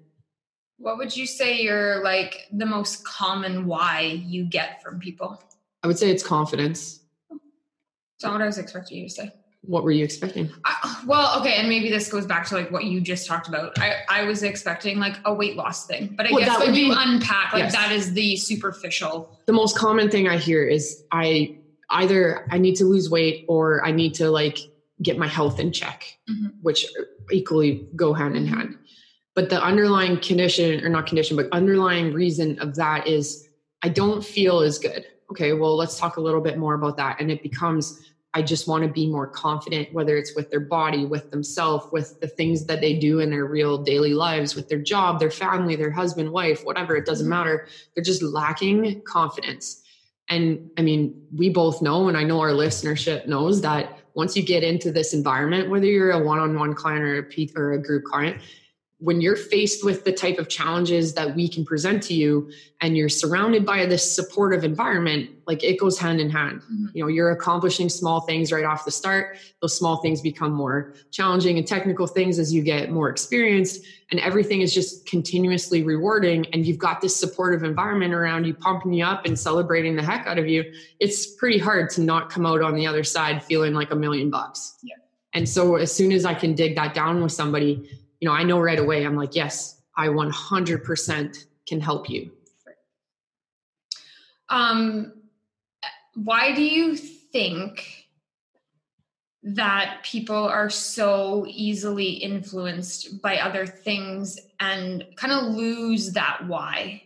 What 0.78 0.96
would 0.96 1.16
you 1.16 1.26
say 1.26 1.60
your 1.60 2.04
like 2.04 2.46
the 2.52 2.66
most 2.66 3.04
common 3.04 3.66
why 3.66 4.22
you 4.24 4.44
get 4.44 4.80
from 4.80 5.00
people? 5.00 5.42
I 5.82 5.88
would 5.88 5.98
say 5.98 6.08
it's 6.08 6.22
confidence. 6.22 7.00
That's 7.30 8.22
not 8.22 8.34
what 8.34 8.42
i 8.42 8.46
was 8.46 8.58
expecting 8.58 8.98
you 8.98 9.08
to 9.08 9.14
say. 9.14 9.32
What 9.62 9.82
were 9.82 9.90
you 9.90 10.04
expecting? 10.04 10.52
I, 10.64 11.02
well 11.04 11.40
okay 11.40 11.54
and 11.54 11.68
maybe 11.68 11.90
this 11.90 12.08
goes 12.08 12.26
back 12.26 12.46
to 12.46 12.54
like 12.54 12.70
what 12.70 12.84
you 12.84 13.00
just 13.00 13.26
talked 13.26 13.48
about. 13.48 13.76
I 13.80 13.94
i 14.08 14.22
was 14.22 14.44
expecting 14.44 15.00
like 15.00 15.16
a 15.24 15.34
weight 15.34 15.56
loss 15.56 15.84
thing 15.84 16.14
but 16.16 16.28
i 16.28 16.32
well, 16.32 16.44
guess 16.44 16.60
when 16.60 16.76
you 16.76 16.90
be, 16.90 16.94
unpack 16.96 17.52
like 17.52 17.64
yes. 17.64 17.72
that 17.72 17.90
is 17.90 18.12
the 18.12 18.36
superficial 18.36 19.36
the 19.46 19.52
most 19.52 19.76
common 19.76 20.08
thing 20.10 20.28
i 20.28 20.36
hear 20.36 20.62
is 20.64 21.02
i 21.10 21.56
either 21.92 22.46
I 22.50 22.58
need 22.58 22.76
to 22.76 22.84
lose 22.84 23.10
weight 23.10 23.44
or 23.48 23.84
I 23.84 23.90
need 23.90 24.14
to 24.14 24.30
like 24.30 24.58
get 25.02 25.18
my 25.18 25.28
health 25.28 25.60
in 25.60 25.72
check, 25.72 26.18
mm-hmm. 26.28 26.48
which 26.62 26.86
equally 27.30 27.86
go 27.96 28.12
hand 28.12 28.36
in 28.36 28.46
hand. 28.46 28.78
But 29.34 29.48
the 29.48 29.62
underlying 29.62 30.18
condition, 30.18 30.84
or 30.84 30.88
not 30.88 31.06
condition, 31.06 31.36
but 31.36 31.48
underlying 31.52 32.12
reason 32.12 32.58
of 32.60 32.74
that 32.76 33.06
is 33.06 33.48
I 33.82 33.88
don't 33.88 34.24
feel 34.24 34.60
as 34.60 34.78
good. 34.78 35.06
Okay, 35.30 35.54
well, 35.54 35.76
let's 35.76 35.98
talk 35.98 36.18
a 36.18 36.20
little 36.20 36.42
bit 36.42 36.58
more 36.58 36.74
about 36.74 36.96
that. 36.98 37.20
And 37.20 37.30
it 37.30 37.42
becomes 37.42 38.00
I 38.34 38.40
just 38.40 38.66
want 38.66 38.82
to 38.82 38.88
be 38.88 39.06
more 39.06 39.26
confident, 39.26 39.92
whether 39.92 40.16
it's 40.16 40.34
with 40.34 40.50
their 40.50 40.60
body, 40.60 41.04
with 41.04 41.30
themselves, 41.30 41.86
with 41.92 42.18
the 42.20 42.28
things 42.28 42.64
that 42.64 42.80
they 42.80 42.98
do 42.98 43.20
in 43.20 43.28
their 43.28 43.44
real 43.44 43.76
daily 43.76 44.14
lives, 44.14 44.54
with 44.54 44.70
their 44.70 44.80
job, 44.80 45.20
their 45.20 45.30
family, 45.30 45.76
their 45.76 45.90
husband, 45.90 46.32
wife, 46.32 46.64
whatever, 46.64 46.96
it 46.96 47.04
doesn't 47.04 47.24
mm-hmm. 47.24 47.30
matter. 47.30 47.66
They're 47.94 48.04
just 48.04 48.22
lacking 48.22 49.02
confidence. 49.02 49.81
And 50.32 50.70
I 50.78 50.82
mean, 50.82 51.26
we 51.36 51.50
both 51.50 51.82
know, 51.82 52.08
and 52.08 52.16
I 52.16 52.24
know 52.24 52.40
our 52.40 52.52
listenership 52.52 53.26
knows 53.26 53.60
that 53.60 53.98
once 54.14 54.34
you 54.34 54.42
get 54.42 54.64
into 54.64 54.90
this 54.90 55.12
environment, 55.12 55.68
whether 55.68 55.84
you're 55.84 56.12
a 56.12 56.18
one 56.18 56.38
on 56.38 56.58
one 56.58 56.74
client 56.74 57.02
or 57.02 57.28
a, 57.30 57.48
or 57.54 57.72
a 57.72 57.78
group 57.82 58.04
client, 58.04 58.40
when 59.02 59.20
you're 59.20 59.36
faced 59.36 59.84
with 59.84 60.04
the 60.04 60.12
type 60.12 60.38
of 60.38 60.48
challenges 60.48 61.12
that 61.14 61.34
we 61.34 61.48
can 61.48 61.64
present 61.64 62.00
to 62.04 62.14
you 62.14 62.48
and 62.80 62.96
you're 62.96 63.08
surrounded 63.08 63.66
by 63.66 63.84
this 63.84 64.14
supportive 64.14 64.62
environment 64.62 65.28
like 65.46 65.64
it 65.64 65.78
goes 65.80 65.98
hand 65.98 66.20
in 66.20 66.30
hand 66.30 66.60
mm-hmm. 66.60 66.86
you 66.94 67.02
know 67.02 67.08
you're 67.08 67.32
accomplishing 67.32 67.88
small 67.88 68.20
things 68.20 68.52
right 68.52 68.64
off 68.64 68.84
the 68.84 68.92
start 68.92 69.38
those 69.60 69.76
small 69.76 69.96
things 69.96 70.20
become 70.20 70.52
more 70.52 70.94
challenging 71.10 71.58
and 71.58 71.66
technical 71.66 72.06
things 72.06 72.38
as 72.38 72.54
you 72.54 72.62
get 72.62 72.90
more 72.90 73.10
experienced 73.10 73.84
and 74.12 74.20
everything 74.20 74.60
is 74.60 74.72
just 74.72 75.04
continuously 75.04 75.82
rewarding 75.82 76.46
and 76.52 76.64
you've 76.64 76.78
got 76.78 77.00
this 77.00 77.16
supportive 77.18 77.64
environment 77.64 78.14
around 78.14 78.44
you 78.44 78.54
pumping 78.54 78.92
you 78.92 79.04
up 79.04 79.26
and 79.26 79.36
celebrating 79.36 79.96
the 79.96 80.02
heck 80.02 80.26
out 80.28 80.38
of 80.38 80.46
you 80.46 80.62
it's 81.00 81.34
pretty 81.34 81.58
hard 81.58 81.90
to 81.90 82.00
not 82.00 82.30
come 82.30 82.46
out 82.46 82.62
on 82.62 82.76
the 82.76 82.86
other 82.86 83.02
side 83.02 83.42
feeling 83.42 83.74
like 83.74 83.90
a 83.90 83.96
million 83.96 84.30
bucks 84.30 84.78
yeah. 84.84 84.94
and 85.34 85.48
so 85.48 85.74
as 85.74 85.90
soon 85.90 86.12
as 86.12 86.24
i 86.24 86.32
can 86.32 86.54
dig 86.54 86.76
that 86.76 86.94
down 86.94 87.20
with 87.20 87.32
somebody 87.32 87.88
you 88.22 88.28
know, 88.28 88.34
I 88.34 88.44
know 88.44 88.60
right 88.60 88.78
away, 88.78 89.04
I'm 89.04 89.16
like, 89.16 89.34
yes, 89.34 89.82
I 89.96 90.06
100% 90.06 91.44
can 91.66 91.80
help 91.80 92.08
you. 92.08 92.30
Um, 94.48 95.12
why 96.14 96.54
do 96.54 96.62
you 96.62 96.94
think 96.94 98.06
that 99.42 100.04
people 100.04 100.36
are 100.36 100.70
so 100.70 101.46
easily 101.48 102.10
influenced 102.10 103.20
by 103.20 103.38
other 103.38 103.66
things 103.66 104.38
and 104.60 105.04
kind 105.16 105.32
of 105.32 105.56
lose 105.56 106.12
that 106.12 106.46
why? 106.46 107.02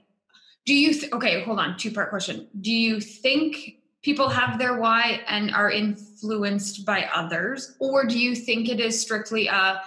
Do 0.66 0.74
you, 0.74 0.92
th- 0.92 1.12
okay, 1.14 1.42
hold 1.44 1.58
on, 1.58 1.78
two 1.78 1.92
part 1.92 2.10
question. 2.10 2.46
Do 2.60 2.70
you 2.70 3.00
think 3.00 3.78
people 4.02 4.28
have 4.28 4.58
their 4.58 4.76
why 4.76 5.22
and 5.28 5.50
are 5.54 5.70
influenced 5.70 6.84
by 6.84 7.08
others? 7.14 7.74
Or 7.78 8.04
do 8.04 8.18
you 8.18 8.36
think 8.36 8.68
it 8.68 8.80
is 8.80 9.00
strictly 9.00 9.46
a, 9.46 9.80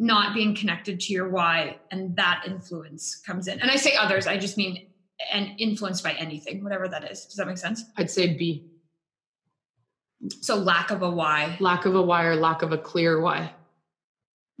not 0.00 0.34
being 0.34 0.54
connected 0.54 0.98
to 0.98 1.12
your 1.12 1.28
why 1.28 1.76
and 1.90 2.16
that 2.16 2.42
influence 2.46 3.16
comes 3.16 3.46
in. 3.46 3.60
And 3.60 3.70
i 3.70 3.76
say 3.76 3.94
others 3.94 4.26
i 4.26 4.36
just 4.38 4.56
mean 4.56 4.86
and 5.30 5.52
influenced 5.58 6.02
by 6.02 6.12
anything 6.12 6.64
whatever 6.64 6.88
that 6.88 7.08
is. 7.10 7.26
Does 7.26 7.36
that 7.36 7.46
make 7.46 7.58
sense? 7.58 7.84
I'd 7.96 8.10
say 8.10 8.34
b 8.34 8.66
so 10.40 10.56
lack 10.56 10.90
of 10.90 11.02
a 11.02 11.10
why. 11.10 11.56
Lack 11.60 11.84
of 11.84 11.94
a 11.94 12.02
why 12.02 12.24
or 12.24 12.36
lack 12.36 12.62
of 12.62 12.72
a 12.72 12.78
clear 12.78 13.20
why. 13.20 13.52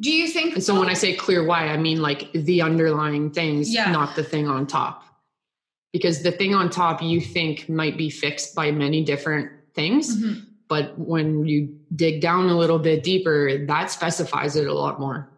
Do 0.00 0.10
you 0.10 0.28
think 0.28 0.54
and 0.54 0.62
so 0.64 0.78
when 0.78 0.88
i 0.88 0.94
say 0.94 1.14
clear 1.14 1.42
why 1.44 1.68
i 1.68 1.76
mean 1.78 2.02
like 2.02 2.30
the 2.32 2.62
underlying 2.62 3.30
things 3.30 3.72
yeah. 3.72 3.90
not 3.90 4.16
the 4.16 4.22
thing 4.22 4.46
on 4.46 4.66
top. 4.66 5.04
Because 5.92 6.22
the 6.22 6.32
thing 6.32 6.54
on 6.54 6.68
top 6.68 7.02
you 7.02 7.20
think 7.20 7.68
might 7.68 7.96
be 7.96 8.10
fixed 8.10 8.54
by 8.54 8.70
many 8.70 9.02
different 9.02 9.50
things. 9.74 10.16
Mm-hmm. 10.16 10.49
But 10.70 10.96
when 10.96 11.44
you 11.44 11.76
dig 11.94 12.22
down 12.22 12.48
a 12.48 12.56
little 12.56 12.78
bit 12.78 13.02
deeper, 13.02 13.66
that 13.66 13.90
specifies 13.90 14.56
it 14.56 14.66
a 14.68 14.72
lot 14.72 15.00
more. 15.00 15.28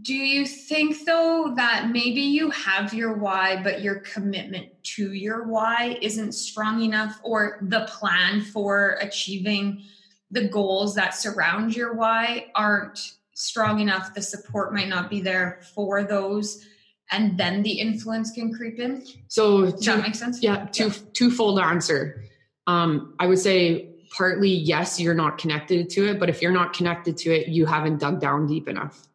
do 0.00 0.14
you 0.14 0.46
think 0.46 1.04
though 1.04 1.52
that 1.56 1.90
maybe 1.90 2.22
you 2.22 2.50
have 2.50 2.94
your 2.94 3.12
why 3.12 3.62
but 3.62 3.82
your 3.82 3.96
commitment 3.96 4.66
to 4.82 5.12
your 5.12 5.46
why 5.46 5.98
isn't 6.00 6.32
strong 6.32 6.80
enough 6.82 7.20
or 7.22 7.58
the 7.60 7.86
plan 7.90 8.40
for 8.40 8.96
achieving 9.02 9.82
the 10.30 10.48
goals 10.48 10.94
that 10.94 11.14
surround 11.14 11.76
your 11.76 11.92
why 11.92 12.46
aren't 12.54 13.16
strong 13.34 13.80
enough 13.80 14.14
the 14.14 14.22
support 14.22 14.72
might 14.72 14.88
not 14.88 15.10
be 15.10 15.20
there 15.20 15.60
for 15.74 16.04
those 16.04 16.66
and 17.10 17.36
then 17.36 17.62
the 17.62 17.72
influence 17.72 18.30
can 18.30 18.50
creep 18.50 18.78
in 18.78 19.04
so 19.28 19.70
does 19.70 19.84
that 19.84 20.00
make 20.00 20.14
sense 20.14 20.42
yeah 20.42 20.64
two 20.72 20.86
yeah. 20.86 20.94
twofold 21.12 21.58
answer 21.58 22.24
um 22.66 23.14
i 23.18 23.26
would 23.26 23.38
say 23.38 23.91
partly 24.16 24.50
yes 24.50 25.00
you're 25.00 25.14
not 25.14 25.38
connected 25.38 25.88
to 25.90 26.08
it 26.08 26.20
but 26.20 26.28
if 26.28 26.42
you're 26.42 26.52
not 26.52 26.72
connected 26.72 27.16
to 27.16 27.30
it 27.30 27.48
you 27.48 27.66
haven't 27.66 27.98
dug 27.98 28.20
down 28.20 28.46
deep 28.46 28.68
enough. 28.68 29.08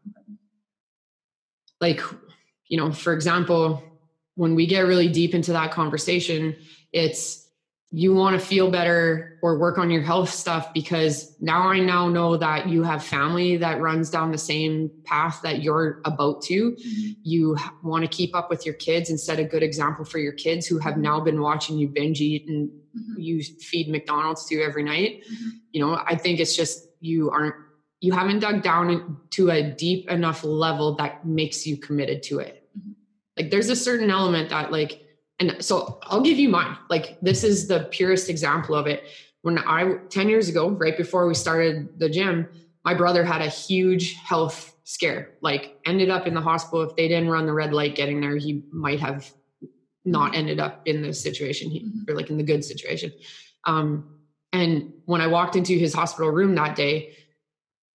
Like 1.80 2.02
you 2.68 2.78
know 2.78 2.92
for 2.92 3.14
example 3.14 3.84
when 4.36 4.56
we 4.56 4.68
get 4.68 4.82
really 4.82 5.08
deep 5.08 5.34
into 5.34 5.52
that 5.54 5.72
conversation 5.72 6.56
it's 6.92 7.47
you 7.92 8.14
want 8.14 8.38
to 8.38 8.46
feel 8.46 8.70
better 8.70 9.40
or 9.42 9.58
work 9.58 9.78
on 9.78 9.90
your 9.90 10.02
health 10.02 10.30
stuff 10.30 10.74
because 10.74 11.34
now 11.40 11.70
I 11.70 11.80
now 11.80 12.10
know 12.10 12.36
that 12.36 12.68
you 12.68 12.84
have 12.84 13.02
family 13.02 13.56
that 13.58 13.80
runs 13.80 14.10
down 14.10 14.32
the 14.32 14.38
same 14.38 14.92
path 15.06 15.40
that 15.44 15.62
you're 15.62 16.02
about 16.04 16.42
to. 16.44 16.72
Mm-hmm. 16.72 17.12
You 17.24 17.58
want 17.84 18.04
to 18.04 18.10
keep 18.10 18.36
up 18.36 18.50
with 18.50 18.66
your 18.66 18.76
kids 18.76 19.10
and 19.10 19.18
set 19.18 19.40
a 19.40 19.46
good 19.46 19.64
example 19.64 20.04
for 20.04 20.18
your 20.18 20.34
kids 20.34 20.68
who 20.68 20.80
have 20.80 20.98
now 20.98 21.22
been 21.22 21.42
watching 21.42 21.78
you 21.78 21.88
binge 21.88 22.20
eat 22.20 22.46
and 22.50 22.68
mm-hmm. 22.70 23.22
you 23.22 23.42
feed 23.42 23.88
McDonald's 23.88 24.46
to 24.48 24.62
every 24.62 24.84
night. 24.84 25.24
Mm-hmm. 25.24 25.50
You 25.72 25.86
know, 25.86 26.04
I 26.06 26.16
think 26.16 26.42
it's 26.42 26.58
just 26.58 26.90
you 27.00 27.30
aren't 27.30 27.56
you 28.02 28.12
haven't 28.12 28.40
dug 28.40 28.64
down 28.64 29.18
to 29.32 29.50
a 29.50 29.64
deep 29.64 30.10
enough 30.10 30.44
level 30.44 30.96
that 30.98 31.26
makes 31.26 31.66
you 31.66 31.78
committed 31.78 32.22
to 32.24 32.40
it. 32.40 32.68
Mm-hmm. 32.78 32.92
Like 33.38 33.50
there's 33.50 33.70
a 33.70 33.78
certain 33.78 34.12
element 34.12 34.50
that 34.50 34.74
like 34.74 35.07
and 35.40 35.64
so 35.64 36.00
I'll 36.04 36.22
give 36.22 36.40
you 36.40 36.50
mine. 36.50 36.78
Like 36.90 37.18
this 37.22 37.44
is 37.44 37.68
the 37.68 37.88
purest 37.92 38.30
example 38.30 38.76
of 38.76 38.88
it. 38.88 39.04
When 39.42 39.60
I 39.60 39.98
10 40.10 40.30
years 40.30 40.50
ago, 40.50 40.70
right 40.70 40.98
before 40.98 41.28
we 41.28 41.34
started 41.34 42.00
the 42.00 42.10
gym, 42.10 42.48
my 42.84 42.94
brother 42.94 43.24
had 43.24 43.42
a 43.42 43.48
huge 43.48 44.14
health 44.16 44.76
scare. 44.84 45.34
Like 45.42 45.78
ended 45.86 46.10
up 46.10 46.26
in 46.26 46.34
the 46.34 46.42
hospital. 46.42 46.82
If 46.82 46.96
they 46.96 47.08
didn't 47.08 47.30
run 47.30 47.46
the 47.46 47.54
red 47.54 47.74
light 47.74 47.96
getting 47.96 48.20
there, 48.22 48.36
he 48.38 48.64
might 48.72 49.00
have 49.00 49.30
not 50.06 50.36
ended 50.36 50.60
up 50.60 50.82
in 50.86 51.02
the 51.02 51.14
situation 51.14 51.70
he, 51.70 51.82
mm-hmm. 51.82 52.10
or 52.10 52.16
like 52.16 52.30
in 52.30 52.38
the 52.38 52.44
good 52.44 52.64
situation. 52.64 53.12
Um, 53.66 54.18
and 54.54 54.94
when 55.06 55.22
I 55.22 55.28
walked 55.28 55.56
into 55.56 55.78
his 55.78 55.94
hospital 55.94 56.32
room 56.32 56.56
that 56.56 56.76
day, 56.76 57.16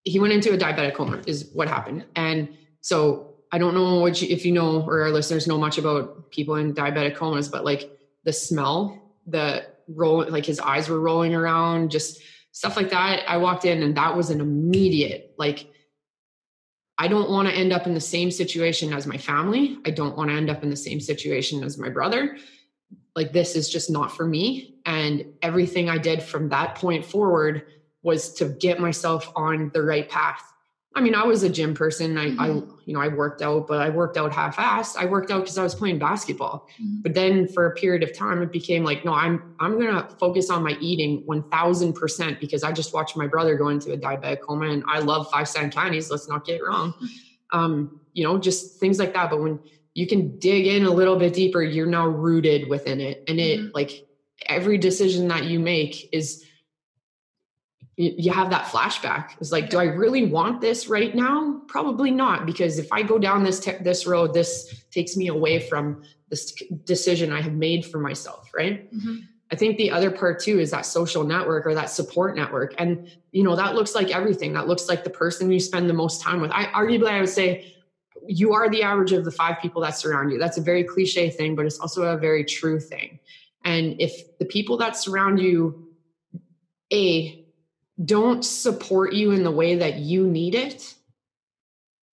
he 0.05 0.19
went 0.21 0.33
into 0.33 0.53
a 0.53 0.59
diabetic 0.59 0.95
coma 0.95 1.23
is 1.27 1.51
what 1.55 1.69
happened. 1.69 2.05
And 2.15 2.49
so 2.83 3.32
I 3.53 3.59
don't 3.59 3.75
know 3.75 4.01
what 4.01 4.23
you, 4.23 4.29
if 4.29 4.47
you 4.47 4.53
know 4.53 4.83
or 4.83 5.03
our 5.03 5.11
listeners 5.11 5.47
know 5.47 5.59
much 5.59 5.77
about 5.77 6.31
people 6.31 6.55
in 6.57 6.75
diabetic 6.75 7.15
comas, 7.15 7.49
but 7.49 7.65
like 7.65 7.91
the 8.25 8.33
smell, 8.33 8.99
the 9.27 9.67
roll, 9.89 10.27
like 10.29 10.47
his 10.47 10.59
eyes 10.59 10.89
were 10.89 10.99
rolling 10.99 11.35
around, 11.35 11.91
just 11.91 12.23
stuff 12.53 12.77
like 12.77 12.91
that. 12.91 13.29
I 13.29 13.37
walked 13.37 13.67
in 13.67 13.83
and 13.83 13.95
that 13.97 14.17
was 14.17 14.31
an 14.31 14.41
immediate, 14.41 15.35
like, 15.37 15.69
I 16.99 17.09
don't 17.09 17.31
want 17.31 17.49
to 17.49 17.55
end 17.55 17.73
up 17.73 17.87
in 17.87 17.95
the 17.95 18.01
same 18.01 18.31
situation 18.31 18.93
as 18.93 19.07
my 19.07 19.17
family. 19.17 19.79
I 19.85 19.91
don't 19.91 20.17
want 20.17 20.31
to 20.31 20.37
end 20.37 20.51
up 20.51 20.63
in 20.63 20.71
the 20.71 20.77
same 20.77 21.01
situation 21.01 21.65
as 21.65 21.77
my 21.77 21.89
brother. 21.89 22.37
Like, 23.17 23.33
this 23.33 23.57
is 23.57 23.69
just 23.69 23.91
not 23.91 24.15
for 24.15 24.27
me. 24.27 24.77
And 24.87 25.25
everything 25.43 25.91
I 25.91 25.99
did 25.99 26.23
from 26.23 26.49
that 26.51 26.77
point 26.77 27.05
forward 27.05 27.67
was 28.03 28.35
to 28.35 28.49
get 28.49 28.79
myself 28.79 29.33
on 29.35 29.71
the 29.75 29.83
right 29.83 30.09
path 30.09 30.52
I 30.95 31.01
mean, 31.01 31.15
I 31.15 31.25
was 31.25 31.43
a 31.43 31.49
gym 31.49 31.75
person. 31.75 32.19
I, 32.19 32.27
mm-hmm. 32.27 32.41
I 32.41 32.47
you 32.85 32.95
know, 32.95 33.01
I 33.01 33.09
worked 33.09 33.41
out, 33.41 33.67
but 33.67 33.81
I 33.81 33.89
worked 33.89 34.17
out 34.19 34.33
half-assed. 34.33 34.97
I 34.97 35.07
worked 35.07 35.31
out 35.31 35.41
because 35.41 35.57
I 35.57 35.63
was 35.63 35.75
playing 35.75 35.99
basketball. 35.99 36.69
Mm-hmm. 36.75 37.01
But 37.03 37.15
then 37.15 37.49
for 37.49 37.67
a 37.67 37.75
period 37.75 38.03
of 38.03 38.17
time, 38.17 38.43
it 38.43 38.53
became 38.53 38.85
like, 38.85 39.05
no, 39.05 39.15
I'm 39.15 39.55
I'm 39.59 39.81
gonna 39.81 40.09
focus 40.21 40.51
on 40.51 40.63
my 40.63 40.77
eating 40.81 41.23
one 41.25 41.49
thousand 41.51 41.95
percent 41.95 42.41
because 42.41 42.63
I 42.63 42.73
just 42.73 42.93
watched 42.93 43.17
my 43.17 43.27
brother 43.27 43.57
go 43.57 43.69
into 43.69 43.93
a 43.93 43.97
diabetic 43.97 44.41
coma, 44.41 44.69
and 44.69 44.85
I 44.87 44.99
love 44.99 45.31
five 45.31 45.49
cent 45.49 45.75
candies. 45.75 46.11
Let's 46.11 46.29
not 46.29 46.45
get 46.45 46.63
wrong. 46.63 46.95
Um, 47.55 48.01
you 48.15 48.25
know, 48.25 48.39
just 48.39 48.81
things 48.81 48.99
like 48.99 49.13
that. 49.13 49.29
But 49.29 49.43
when 49.43 49.61
you 49.93 50.07
can 50.07 50.39
dig 50.39 50.67
in 50.67 50.87
a 50.87 50.91
little 50.91 51.17
bit 51.17 51.35
deeper, 51.35 51.61
you're 51.61 51.85
now 51.85 52.07
rooted 52.07 52.67
within 52.67 52.99
it, 52.99 53.25
and 53.29 53.39
it 53.39 53.61
mm-hmm. 53.61 53.69
like 53.75 54.07
every 54.47 54.79
decision 54.79 55.29
that 55.29 55.45
you 55.45 55.61
make 55.61 56.09
is 56.15 56.47
you 57.97 58.33
have 58.33 58.51
that 58.51 58.65
flashback. 58.65 59.33
It's 59.41 59.53
like, 59.53 59.69
do 59.69 59.79
I 59.79 59.85
really 59.85 60.25
want 60.25 60.61
this 60.61 60.89
right 60.89 61.15
now? 61.15 61.61
Probably 61.69 62.11
not, 62.11 62.47
because 62.47 62.79
if 62.79 62.91
I 62.91 63.03
go 63.03 63.19
down 63.19 63.45
this 63.45 63.61
te- 63.61 63.83
this 63.83 64.07
road, 64.07 64.33
this 64.33 64.85
takes 64.91 65.17
me 65.17 65.29
away 65.29 65.61
from 65.61 66.03
this 66.31 66.53
decision 66.85 67.33
I 67.33 67.43
have 67.43 67.53
made 67.53 67.85
for 67.85 67.99
myself, 67.99 68.51
right? 68.55 68.93
Mm-hmm. 68.95 69.17
I 69.51 69.57
think 69.57 69.77
the 69.77 69.91
other 69.91 70.11
part 70.11 70.41
too 70.41 70.59
is 70.59 70.71
that 70.71 70.87
social 70.87 71.25
network 71.25 71.67
or 71.67 71.75
that 71.75 71.91
support 71.91 72.35
network, 72.35 72.75
and 72.79 73.11
you 73.33 73.43
know 73.43 73.55
that 73.55 73.75
looks 73.75 73.95
like 73.95 74.11
everything. 74.11 74.55
That 74.55 74.67
looks 74.67 74.89
like 74.89 75.05
the 75.05 75.11
person 75.11 75.53
you 75.53 75.61
spend 75.61 75.91
the 75.91 75.95
most 75.95 76.23
time 76.23 76.41
with. 76.41 76.51
I 76.51 76.65
arguably 76.67 77.11
I 77.11 77.21
would 77.21 77.29
say 77.29 77.75
you 78.27 78.55
are 78.55 78.71
the 78.71 78.83
average 78.83 79.13
of 79.13 79.27
the 79.27 79.31
five 79.31 79.61
people 79.61 79.83
that 79.83 79.99
surround 79.99 80.33
you. 80.33 80.39
That's 80.39 80.57
a 80.57 80.63
very 80.63 80.85
cliche 80.85 81.29
thing, 81.29 81.55
but 81.55 81.67
it's 81.67 81.79
also 81.79 82.05
a 82.05 82.17
very 82.17 82.45
true 82.45 82.81
thing. 82.81 83.19
And 83.65 84.01
if 84.01 84.39
the 84.39 84.47
people 84.47 84.79
that 84.79 84.97
surround 84.97 85.39
you, 85.39 85.89
a 86.91 87.42
don't 88.05 88.45
support 88.45 89.13
you 89.13 89.33
in 89.33 89.45
the 89.45 89.51
way 89.51 89.77
that 89.77 89.97
you 89.97 90.27
need 90.27 90.55
it, 90.55 90.95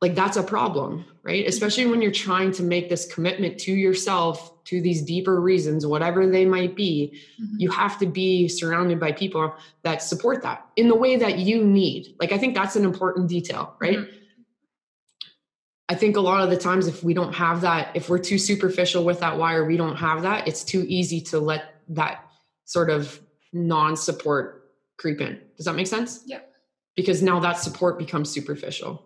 like 0.01 0.15
that's 0.15 0.37
a 0.37 0.43
problem, 0.43 1.05
right? 1.23 1.45
Especially 1.47 1.85
when 1.85 2.01
you're 2.01 2.11
trying 2.11 2.51
to 2.53 2.63
make 2.63 2.89
this 2.89 3.11
commitment 3.11 3.59
to 3.59 3.73
yourself 3.73 4.63
to 4.65 4.81
these 4.81 5.01
deeper 5.01 5.41
reasons, 5.41 5.85
whatever 5.85 6.27
they 6.27 6.45
might 6.45 6.75
be, 6.75 7.19
mm-hmm. 7.41 7.55
you 7.57 7.69
have 7.71 7.97
to 7.99 8.05
be 8.05 8.47
surrounded 8.47 8.99
by 8.99 9.11
people 9.11 9.53
that 9.83 10.01
support 10.01 10.41
that 10.43 10.65
in 10.75 10.87
the 10.87 10.95
way 10.95 11.17
that 11.17 11.39
you 11.39 11.63
need. 11.63 12.15
Like, 12.19 12.31
I 12.31 12.37
think 12.37 12.55
that's 12.55 12.75
an 12.75 12.85
important 12.85 13.27
detail, 13.27 13.75
right? 13.79 13.97
Mm-hmm. 13.97 14.15
I 15.89 15.95
think 15.95 16.15
a 16.15 16.21
lot 16.21 16.43
of 16.43 16.51
the 16.51 16.57
times, 16.57 16.87
if 16.87 17.03
we 17.03 17.15
don't 17.15 17.33
have 17.33 17.61
that, 17.61 17.95
if 17.95 18.09
we're 18.09 18.19
too 18.19 18.37
superficial 18.37 19.03
with 19.03 19.19
that 19.21 19.37
wire, 19.37 19.65
we 19.65 19.75
don't 19.75 19.95
have 19.95 20.21
that, 20.21 20.47
it's 20.47 20.63
too 20.63 20.85
easy 20.87 21.19
to 21.21 21.39
let 21.39 21.81
that 21.89 22.25
sort 22.65 22.91
of 22.91 23.19
non 23.51 23.97
support 23.97 24.58
creep 24.99 25.21
in. 25.21 25.39
Does 25.57 25.65
that 25.65 25.73
make 25.73 25.87
sense? 25.87 26.23
Yeah. 26.25 26.41
Because 26.95 27.23
now 27.23 27.39
that 27.39 27.57
support 27.57 27.97
becomes 27.97 28.29
superficial. 28.29 29.03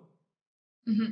Mm-hmm. 0.87 1.11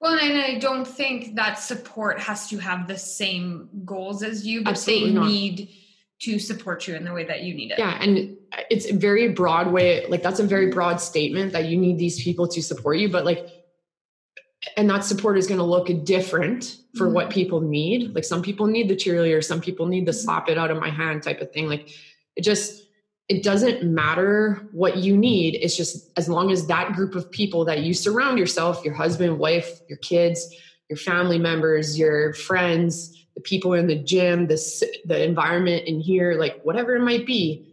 Well, 0.00 0.18
and 0.18 0.38
I 0.38 0.58
don't 0.58 0.88
think 0.88 1.36
that 1.36 1.58
support 1.58 2.18
has 2.18 2.48
to 2.48 2.58
have 2.58 2.88
the 2.88 2.96
same 2.96 3.68
goals 3.84 4.22
as 4.22 4.46
you, 4.46 4.64
but 4.64 4.70
Absolutely 4.70 5.10
they 5.10 5.14
not. 5.14 5.26
need 5.26 5.68
to 6.20 6.38
support 6.38 6.88
you 6.88 6.96
in 6.96 7.04
the 7.04 7.12
way 7.12 7.24
that 7.24 7.42
you 7.42 7.54
need 7.54 7.70
it. 7.72 7.78
Yeah, 7.78 7.98
and 8.00 8.36
it's 8.70 8.90
a 8.90 8.94
very 8.94 9.28
broad 9.28 9.70
way. 9.70 10.06
Like 10.06 10.22
that's 10.22 10.40
a 10.40 10.44
very 10.44 10.70
broad 10.70 11.00
statement 11.00 11.52
that 11.52 11.66
you 11.66 11.76
need 11.76 11.98
these 11.98 12.22
people 12.22 12.48
to 12.48 12.62
support 12.62 12.96
you, 12.96 13.10
but 13.10 13.26
like 13.26 13.48
and 14.76 14.88
that 14.90 15.04
support 15.04 15.38
is 15.38 15.46
going 15.46 15.58
to 15.58 15.64
look 15.64 15.88
different 16.04 16.76
for 16.94 17.06
mm-hmm. 17.06 17.14
what 17.14 17.30
people 17.30 17.60
need. 17.60 18.14
Like 18.14 18.24
some 18.24 18.42
people 18.42 18.66
need 18.66 18.88
the 18.88 18.96
cheerleader, 18.96 19.42
some 19.42 19.60
people 19.60 19.86
need 19.86 20.06
the 20.06 20.12
mm-hmm. 20.12 20.20
slap 20.20 20.48
it 20.48 20.58
out 20.58 20.70
of 20.70 20.78
my 20.78 20.90
hand 20.90 21.22
type 21.22 21.40
of 21.40 21.52
thing. 21.52 21.68
Like 21.68 21.90
it 22.36 22.42
just 22.42 22.84
it 23.30 23.44
doesn't 23.44 23.84
matter 23.84 24.68
what 24.72 24.96
you 24.96 25.16
need. 25.16 25.54
It's 25.54 25.76
just 25.76 26.10
as 26.18 26.28
long 26.28 26.50
as 26.50 26.66
that 26.66 26.94
group 26.94 27.14
of 27.14 27.30
people 27.30 27.64
that 27.64 27.78
you 27.84 27.94
surround 27.94 28.40
yourself, 28.40 28.84
your 28.84 28.92
husband, 28.92 29.38
wife, 29.38 29.80
your 29.88 29.98
kids, 29.98 30.52
your 30.88 30.96
family 30.96 31.38
members, 31.38 31.96
your 31.96 32.34
friends, 32.34 33.24
the 33.36 33.40
people 33.40 33.74
in 33.74 33.86
the 33.86 33.94
gym, 33.94 34.48
the, 34.48 34.58
the 35.04 35.22
environment 35.22 35.86
in 35.86 36.00
here, 36.00 36.34
like 36.34 36.60
whatever 36.64 36.96
it 36.96 37.02
might 37.02 37.24
be, 37.24 37.72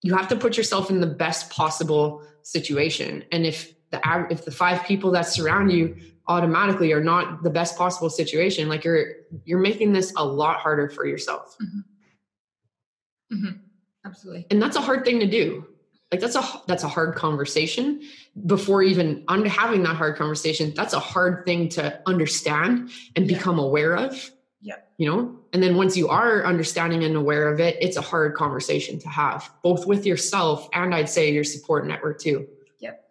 you 0.00 0.14
have 0.14 0.28
to 0.28 0.36
put 0.36 0.56
yourself 0.56 0.88
in 0.88 1.02
the 1.02 1.06
best 1.06 1.50
possible 1.50 2.22
situation. 2.40 3.22
And 3.32 3.44
if 3.44 3.74
the 3.90 4.00
if 4.30 4.46
the 4.46 4.50
five 4.50 4.82
people 4.86 5.10
that 5.10 5.26
surround 5.26 5.72
you 5.72 5.94
automatically 6.26 6.94
are 6.94 7.04
not 7.04 7.42
the 7.42 7.50
best 7.50 7.76
possible 7.76 8.08
situation, 8.08 8.70
like 8.70 8.82
you're 8.82 9.08
you're 9.44 9.58
making 9.58 9.92
this 9.92 10.14
a 10.16 10.24
lot 10.24 10.56
harder 10.56 10.88
for 10.88 11.04
yourself. 11.04 11.54
Mm-hmm. 11.62 13.36
Mm-hmm. 13.36 13.65
Absolutely. 14.06 14.46
And 14.50 14.62
that's 14.62 14.76
a 14.76 14.80
hard 14.80 15.04
thing 15.04 15.20
to 15.20 15.26
do. 15.26 15.66
Like 16.12 16.20
that's 16.20 16.36
a 16.36 16.62
that's 16.68 16.84
a 16.84 16.88
hard 16.88 17.16
conversation 17.16 18.00
before 18.46 18.82
even 18.82 19.24
under 19.26 19.48
having 19.48 19.82
that 19.82 19.96
hard 19.96 20.16
conversation. 20.16 20.72
That's 20.76 20.94
a 20.94 21.00
hard 21.00 21.44
thing 21.44 21.68
to 21.70 22.00
understand 22.06 22.90
and 23.16 23.28
yeah. 23.28 23.36
become 23.36 23.58
aware 23.58 23.96
of. 23.96 24.30
Yeah. 24.60 24.76
You 24.98 25.10
know? 25.10 25.36
And 25.52 25.62
then 25.62 25.76
once 25.76 25.96
you 25.96 26.08
are 26.08 26.44
understanding 26.44 27.02
and 27.02 27.16
aware 27.16 27.52
of 27.52 27.58
it, 27.60 27.76
it's 27.80 27.96
a 27.96 28.02
hard 28.02 28.34
conversation 28.34 29.00
to 29.00 29.08
have, 29.08 29.50
both 29.62 29.86
with 29.86 30.06
yourself 30.06 30.68
and 30.72 30.94
I'd 30.94 31.08
say 31.08 31.32
your 31.32 31.44
support 31.44 31.86
network 31.86 32.20
too. 32.20 32.46
Yep. 32.78 33.04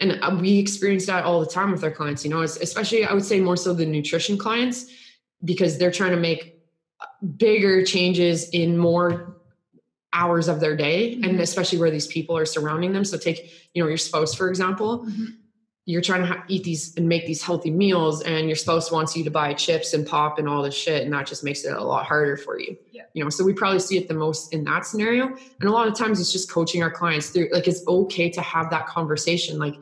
And 0.00 0.18
uh, 0.22 0.38
we 0.40 0.58
experience 0.58 1.04
that 1.06 1.24
all 1.24 1.40
the 1.40 1.46
time 1.46 1.72
with 1.72 1.84
our 1.84 1.90
clients, 1.90 2.24
you 2.24 2.30
know, 2.30 2.40
especially 2.40 3.04
I 3.04 3.12
would 3.12 3.24
say 3.24 3.38
more 3.40 3.56
so 3.56 3.74
the 3.74 3.84
nutrition 3.84 4.38
clients 4.38 4.86
because 5.44 5.76
they're 5.76 5.90
trying 5.90 6.12
to 6.12 6.16
make 6.16 6.58
bigger 7.36 7.84
changes 7.84 8.48
in 8.50 8.78
more 8.78 9.36
hours 10.12 10.48
of 10.48 10.60
their 10.60 10.76
day 10.76 11.14
mm-hmm. 11.14 11.24
and 11.24 11.40
especially 11.40 11.78
where 11.78 11.90
these 11.90 12.06
people 12.06 12.36
are 12.36 12.44
surrounding 12.46 12.92
them 12.92 13.04
so 13.04 13.16
take 13.16 13.52
you 13.74 13.82
know 13.82 13.88
your 13.88 13.96
spouse 13.98 14.34
for 14.34 14.48
example 14.48 15.00
mm-hmm. 15.06 15.24
you're 15.86 16.02
trying 16.02 16.20
to 16.20 16.26
ha- 16.26 16.44
eat 16.48 16.64
these 16.64 16.94
and 16.96 17.08
make 17.08 17.26
these 17.26 17.42
healthy 17.42 17.70
meals 17.70 18.22
and 18.22 18.46
your 18.46 18.56
spouse 18.56 18.92
wants 18.92 19.16
you 19.16 19.24
to 19.24 19.30
buy 19.30 19.52
chips 19.54 19.94
and 19.94 20.06
pop 20.06 20.38
and 20.38 20.48
all 20.48 20.62
this 20.62 20.74
shit 20.74 21.02
and 21.04 21.12
that 21.12 21.26
just 21.26 21.42
makes 21.44 21.64
it 21.64 21.72
a 21.72 21.82
lot 21.82 22.04
harder 22.04 22.36
for 22.36 22.58
you 22.58 22.76
Yeah. 22.90 23.02
you 23.14 23.24
know 23.24 23.30
so 23.30 23.42
we 23.44 23.52
probably 23.52 23.80
see 23.80 23.96
it 23.96 24.06
the 24.08 24.14
most 24.14 24.52
in 24.52 24.64
that 24.64 24.84
scenario 24.86 25.26
and 25.28 25.68
a 25.68 25.72
lot 25.72 25.88
of 25.88 25.94
times 25.96 26.20
it's 26.20 26.32
just 26.32 26.50
coaching 26.50 26.82
our 26.82 26.90
clients 26.90 27.30
through 27.30 27.48
like 27.52 27.66
it's 27.66 27.86
okay 27.86 28.28
to 28.30 28.40
have 28.42 28.70
that 28.70 28.86
conversation 28.86 29.58
like 29.58 29.76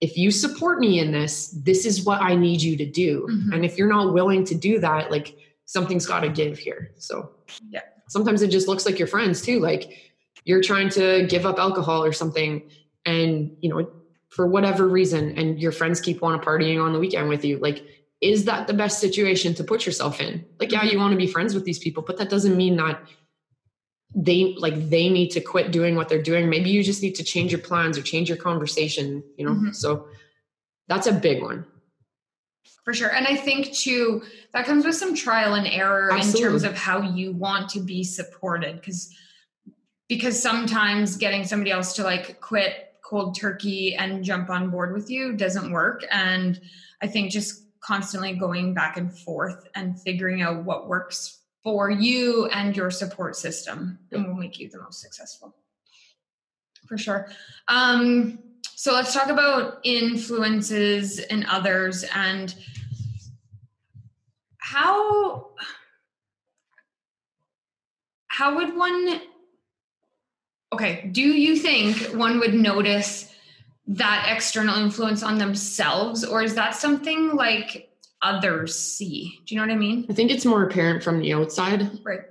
if 0.00 0.16
you 0.18 0.30
support 0.30 0.78
me 0.80 0.98
in 0.98 1.12
this 1.12 1.50
this 1.62 1.84
is 1.86 2.04
what 2.04 2.20
i 2.22 2.34
need 2.34 2.60
you 2.60 2.76
to 2.76 2.86
do 2.86 3.26
Mhm. 3.30 3.54
and 3.54 3.64
if 3.64 3.78
you're 3.78 3.88
not 3.88 4.12
willing 4.12 4.44
to 4.46 4.54
do 4.54 4.78
that 4.80 5.10
like 5.10 5.36
something's 5.66 6.04
got 6.06 6.20
to 6.20 6.28
give 6.28 6.58
here 6.58 6.90
so 6.96 7.30
Yeah. 7.70 7.80
Sometimes 8.08 8.42
it 8.42 8.48
just 8.48 8.68
looks 8.68 8.86
like 8.86 8.98
your 8.98 9.08
friends 9.08 9.42
too 9.42 9.60
like 9.60 10.12
you're 10.44 10.62
trying 10.62 10.88
to 10.88 11.26
give 11.28 11.46
up 11.46 11.58
alcohol 11.58 12.04
or 12.04 12.12
something 12.12 12.62
and 13.06 13.56
you 13.60 13.68
know 13.68 13.90
for 14.28 14.46
whatever 14.46 14.88
reason 14.88 15.36
and 15.38 15.60
your 15.60 15.72
friends 15.72 16.00
keep 16.00 16.22
on 16.22 16.40
partying 16.40 16.82
on 16.82 16.92
the 16.92 16.98
weekend 16.98 17.28
with 17.28 17.44
you 17.44 17.58
like 17.58 17.84
is 18.20 18.46
that 18.46 18.66
the 18.66 18.72
best 18.72 19.00
situation 19.00 19.52
to 19.54 19.62
put 19.62 19.84
yourself 19.84 20.20
in? 20.20 20.44
Like 20.58 20.72
yeah 20.72 20.82
you 20.82 20.98
want 20.98 21.12
to 21.12 21.18
be 21.18 21.26
friends 21.26 21.54
with 21.54 21.64
these 21.64 21.78
people 21.78 22.02
but 22.02 22.16
that 22.18 22.30
doesn't 22.30 22.56
mean 22.56 22.76
that 22.76 23.02
they 24.14 24.54
like 24.58 24.90
they 24.90 25.08
need 25.08 25.30
to 25.30 25.40
quit 25.40 25.72
doing 25.72 25.96
what 25.96 26.08
they're 26.08 26.22
doing. 26.22 26.48
Maybe 26.48 26.70
you 26.70 26.82
just 26.82 27.02
need 27.02 27.14
to 27.16 27.24
change 27.24 27.52
your 27.52 27.60
plans 27.60 27.98
or 27.98 28.02
change 28.02 28.28
your 28.28 28.38
conversation 28.38 29.22
you 29.36 29.46
know? 29.46 29.52
Mhm. 29.52 29.74
so 29.74 30.06
that's 30.88 31.06
a 31.06 31.12
big 31.12 31.42
one 31.42 31.66
For 32.84 32.92
sure. 32.92 33.14
And 33.14 33.26
I 33.26 33.34
think 33.34 33.72
too, 33.72 34.22
that 34.52 34.66
comes 34.66 34.84
with 34.84 34.94
some 34.94 35.14
trial 35.14 35.54
and 35.54 35.66
error 35.66 36.10
in 36.16 36.32
terms 36.32 36.64
of 36.64 36.76
how 36.76 37.00
you 37.00 37.32
want 37.32 37.70
to 37.70 37.80
be 37.80 38.04
supported. 38.04 38.76
Because 38.76 39.14
because 40.08 40.40
sometimes 40.40 41.16
getting 41.16 41.44
somebody 41.44 41.70
else 41.70 41.94
to 41.94 42.02
like 42.02 42.40
quit 42.40 42.94
cold 43.04 43.38
turkey 43.38 43.94
and 43.94 44.24
jump 44.24 44.50
on 44.50 44.70
board 44.70 44.92
with 44.92 45.10
you 45.10 45.34
doesn't 45.34 45.70
work. 45.70 46.04
And 46.10 46.60
I 47.02 47.06
think 47.06 47.30
just 47.30 47.62
constantly 47.80 48.34
going 48.34 48.74
back 48.74 48.96
and 48.96 49.16
forth 49.16 49.66
and 49.74 50.00
figuring 50.00 50.42
out 50.42 50.64
what 50.64 50.88
works 50.88 51.40
for 51.62 51.90
you 51.90 52.46
and 52.46 52.76
your 52.76 52.90
support 52.90 53.36
system 53.36 53.98
and 54.12 54.26
will 54.26 54.34
make 54.34 54.58
you 54.58 54.68
the 54.70 54.80
most 54.80 55.00
successful. 55.00 55.54
For 56.86 56.98
sure. 56.98 57.28
Um, 57.68 58.38
so 58.76 58.92
let's 58.92 59.14
talk 59.14 59.28
about 59.28 59.80
influences 59.84 61.18
and 61.18 61.46
others 61.46 62.04
and 62.14 62.54
how 64.58 65.50
how 68.26 68.56
would 68.56 68.76
one 68.76 69.20
okay 70.72 71.08
do 71.12 71.22
you 71.22 71.56
think 71.56 71.96
one 72.14 72.40
would 72.40 72.54
notice 72.54 73.30
that 73.86 74.32
external 74.34 74.76
influence 74.76 75.22
on 75.22 75.38
themselves 75.38 76.24
or 76.24 76.42
is 76.42 76.54
that 76.54 76.74
something 76.74 77.34
like 77.34 77.90
others 78.22 78.74
see? 78.74 79.38
Do 79.44 79.54
you 79.54 79.60
know 79.60 79.66
what 79.66 79.74
i 79.74 79.78
mean? 79.78 80.06
I 80.08 80.14
think 80.14 80.30
it's 80.30 80.46
more 80.46 80.64
apparent 80.64 81.02
from 81.02 81.20
the 81.20 81.34
outside. 81.34 82.00
Right. 82.02 82.22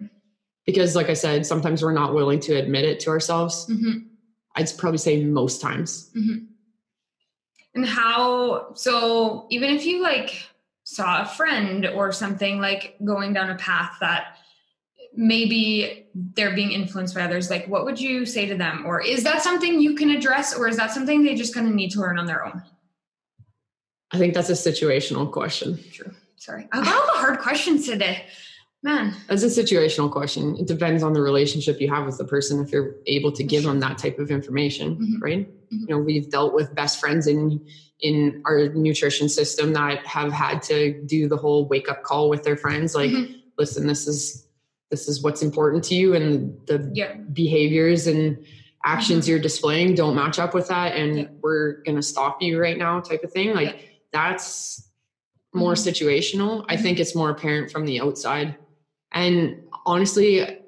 Because 0.65 0.95
like 0.95 1.09
i 1.09 1.13
said 1.13 1.45
sometimes 1.45 1.83
we're 1.83 1.93
not 1.93 2.13
willing 2.13 2.39
to 2.41 2.55
admit 2.55 2.85
it 2.85 3.00
to 3.01 3.12
ourselves. 3.12 3.65
Hmm 3.67 4.12
i'd 4.55 4.69
probably 4.77 4.98
say 4.98 5.24
most 5.24 5.62
times. 5.62 6.12
Mm-hmm. 6.15 6.45
And 7.75 7.86
how 7.86 8.74
so 8.75 9.48
even 9.50 9.69
if 9.72 9.86
you 9.86 10.01
like 10.01 10.48
saw 10.83 11.24
a 11.24 11.25
friend 11.25 11.88
or 11.88 12.12
something 12.12 12.60
like 12.60 12.95
going 13.03 13.33
down 13.33 13.50
a 13.50 13.55
path 13.55 13.98
that 14.01 14.38
maybe 15.15 16.07
they're 16.13 16.55
being 16.55 16.72
influenced 16.72 17.15
by 17.15 17.22
others 17.22 17.50
like 17.50 17.67
what 17.67 17.86
would 17.86 18.00
you 18.00 18.25
say 18.25 18.45
to 18.45 18.55
them? 18.55 18.86
Or 18.86 19.01
is 19.01 19.24
that 19.24 19.41
something 19.41 19.79
you 19.79 19.95
can 19.95 20.10
address 20.12 20.55
or 20.55 20.67
is 20.67 20.77
that 20.77 20.91
something 20.91 21.24
they 21.24 21.36
just 21.36 21.53
kind 21.53 21.67
of 21.67 21.74
need 21.74 21.91
to 21.91 22.00
learn 22.00 22.19
on 22.19 22.25
their 22.25 22.45
own? 22.45 22.62
I 24.12 24.19
think 24.19 24.36
that's 24.36 24.50
a 24.50 24.53
situational 24.53 25.31
question. 25.31 25.79
True. 25.91 26.13
Sorry. 26.36 26.67
I 26.72 26.83
got 26.83 26.93
all 26.93 27.13
the 27.13 27.19
hard 27.19 27.39
questions 27.39 27.88
today 27.88 28.25
man 28.83 29.15
That's 29.27 29.43
a 29.43 29.47
situational 29.47 30.11
question. 30.11 30.55
It 30.57 30.67
depends 30.67 31.01
on 31.03 31.13
the 31.13 31.21
relationship 31.21 31.79
you 31.81 31.89
have 31.89 32.05
with 32.05 32.17
the 32.17 32.25
person 32.25 32.61
if 32.63 32.72
you're 32.72 32.96
able 33.07 33.31
to 33.31 33.43
give 33.43 33.63
them 33.63 33.79
that 33.79 33.98
type 33.98 34.19
of 34.19 34.29
information, 34.29 34.96
Mhm. 34.98 35.22
right? 35.22 35.48
Mhm. 35.72 35.79
You 35.81 35.87
know, 35.89 35.98
we've 36.00 36.29
dealt 36.29 36.53
with 36.53 36.75
best 36.75 37.00
friends 37.00 37.27
in 37.27 37.61
in 38.01 38.41
our 38.46 38.67
nutrition 38.74 39.29
system 39.29 39.72
that 39.72 40.05
have 40.05 40.29
had 40.33 40.61
to 40.61 41.01
do 41.05 41.29
the 41.29 41.37
whole 41.37 41.65
wake 41.69 41.89
up 41.89 42.03
call 42.03 42.27
with 42.29 42.43
their 42.43 42.57
friends 42.57 42.93
like, 42.93 43.11
Mhm. 43.11 43.35
listen, 43.57 43.87
this 43.87 44.07
is 44.07 44.46
this 44.91 45.07
is 45.07 45.24
what's 45.24 45.41
important 45.41 45.83
to 45.85 45.96
you 45.96 46.13
and 46.13 46.55
the 46.67 46.91
yeah 46.93 47.13
behaviors 47.31 48.05
and 48.05 48.37
actions 48.85 49.27
you're 49.27 49.39
displaying 49.39 49.96
don't 49.96 50.15
match 50.15 50.37
up 50.37 50.53
with 50.53 50.67
that 50.67 50.93
and 50.96 51.17
Yeah. 51.17 51.27
we're 51.41 51.81
going 51.83 51.96
to 51.96 52.01
stop 52.03 52.41
you 52.43 52.59
right 52.59 52.77
now 52.77 53.00
type 53.00 53.24
of 53.24 53.31
thing 53.31 53.55
like 53.55 53.69
Yeah. 53.75 53.81
that's 54.11 54.87
more 55.53 55.74
Mhm. 55.74 55.87
situational 55.89 56.63
i 56.69 56.75
Mhm. 56.75 56.81
think 56.83 57.00
it's 57.00 57.15
more 57.15 57.29
apparent 57.31 57.72
from 57.72 57.85
the 57.85 58.01
outside 58.01 58.55
and 59.13 59.61
honestly 59.85 60.59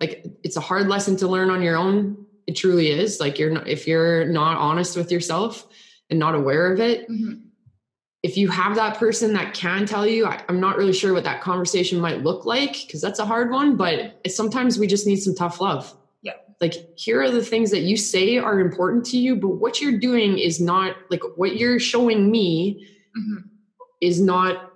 like 0.00 0.24
it's 0.44 0.56
a 0.56 0.60
hard 0.60 0.88
lesson 0.88 1.16
to 1.16 1.28
learn 1.28 1.50
on 1.50 1.62
your 1.62 1.76
own 1.76 2.26
it 2.46 2.56
truly 2.56 2.90
is 2.90 3.20
like 3.20 3.38
you're 3.38 3.50
not 3.50 3.66
if 3.68 3.86
you're 3.86 4.24
not 4.26 4.56
honest 4.56 4.96
with 4.96 5.10
yourself 5.10 5.66
and 6.10 6.18
not 6.18 6.34
aware 6.34 6.72
of 6.72 6.80
it 6.80 7.08
Mhm. 7.08 7.42
if 8.22 8.36
you 8.36 8.48
have 8.48 8.74
that 8.76 8.96
person 8.98 9.32
that 9.34 9.54
can 9.54 9.86
tell 9.86 10.06
you 10.06 10.26
I, 10.26 10.42
i'm 10.48 10.60
not 10.60 10.76
really 10.76 10.92
sure 10.92 11.12
what 11.12 11.24
that 11.24 11.40
conversation 11.40 12.00
might 12.00 12.22
look 12.22 12.44
like 12.46 12.72
because 12.86 13.00
that's 13.00 13.18
a 13.18 13.26
hard 13.26 13.50
one 13.50 13.76
but 13.76 14.20
it's, 14.24 14.36
sometimes 14.36 14.78
we 14.78 14.86
just 14.86 15.06
need 15.06 15.16
some 15.16 15.34
tough 15.34 15.60
love 15.60 15.94
Yeah. 16.22 16.32
like 16.60 16.74
here 16.96 17.20
are 17.22 17.30
the 17.30 17.44
things 17.44 17.70
that 17.70 17.80
you 17.82 17.96
say 17.96 18.38
are 18.38 18.60
important 18.60 19.04
to 19.06 19.18
you 19.18 19.36
but 19.36 19.48
what 19.48 19.80
you're 19.80 19.98
doing 19.98 20.38
is 20.38 20.60
not 20.60 20.96
like 21.10 21.22
what 21.36 21.56
you're 21.56 21.78
showing 21.78 22.30
me 22.30 22.86
Mhm. 23.16 23.44
is 24.00 24.20
not 24.20 24.67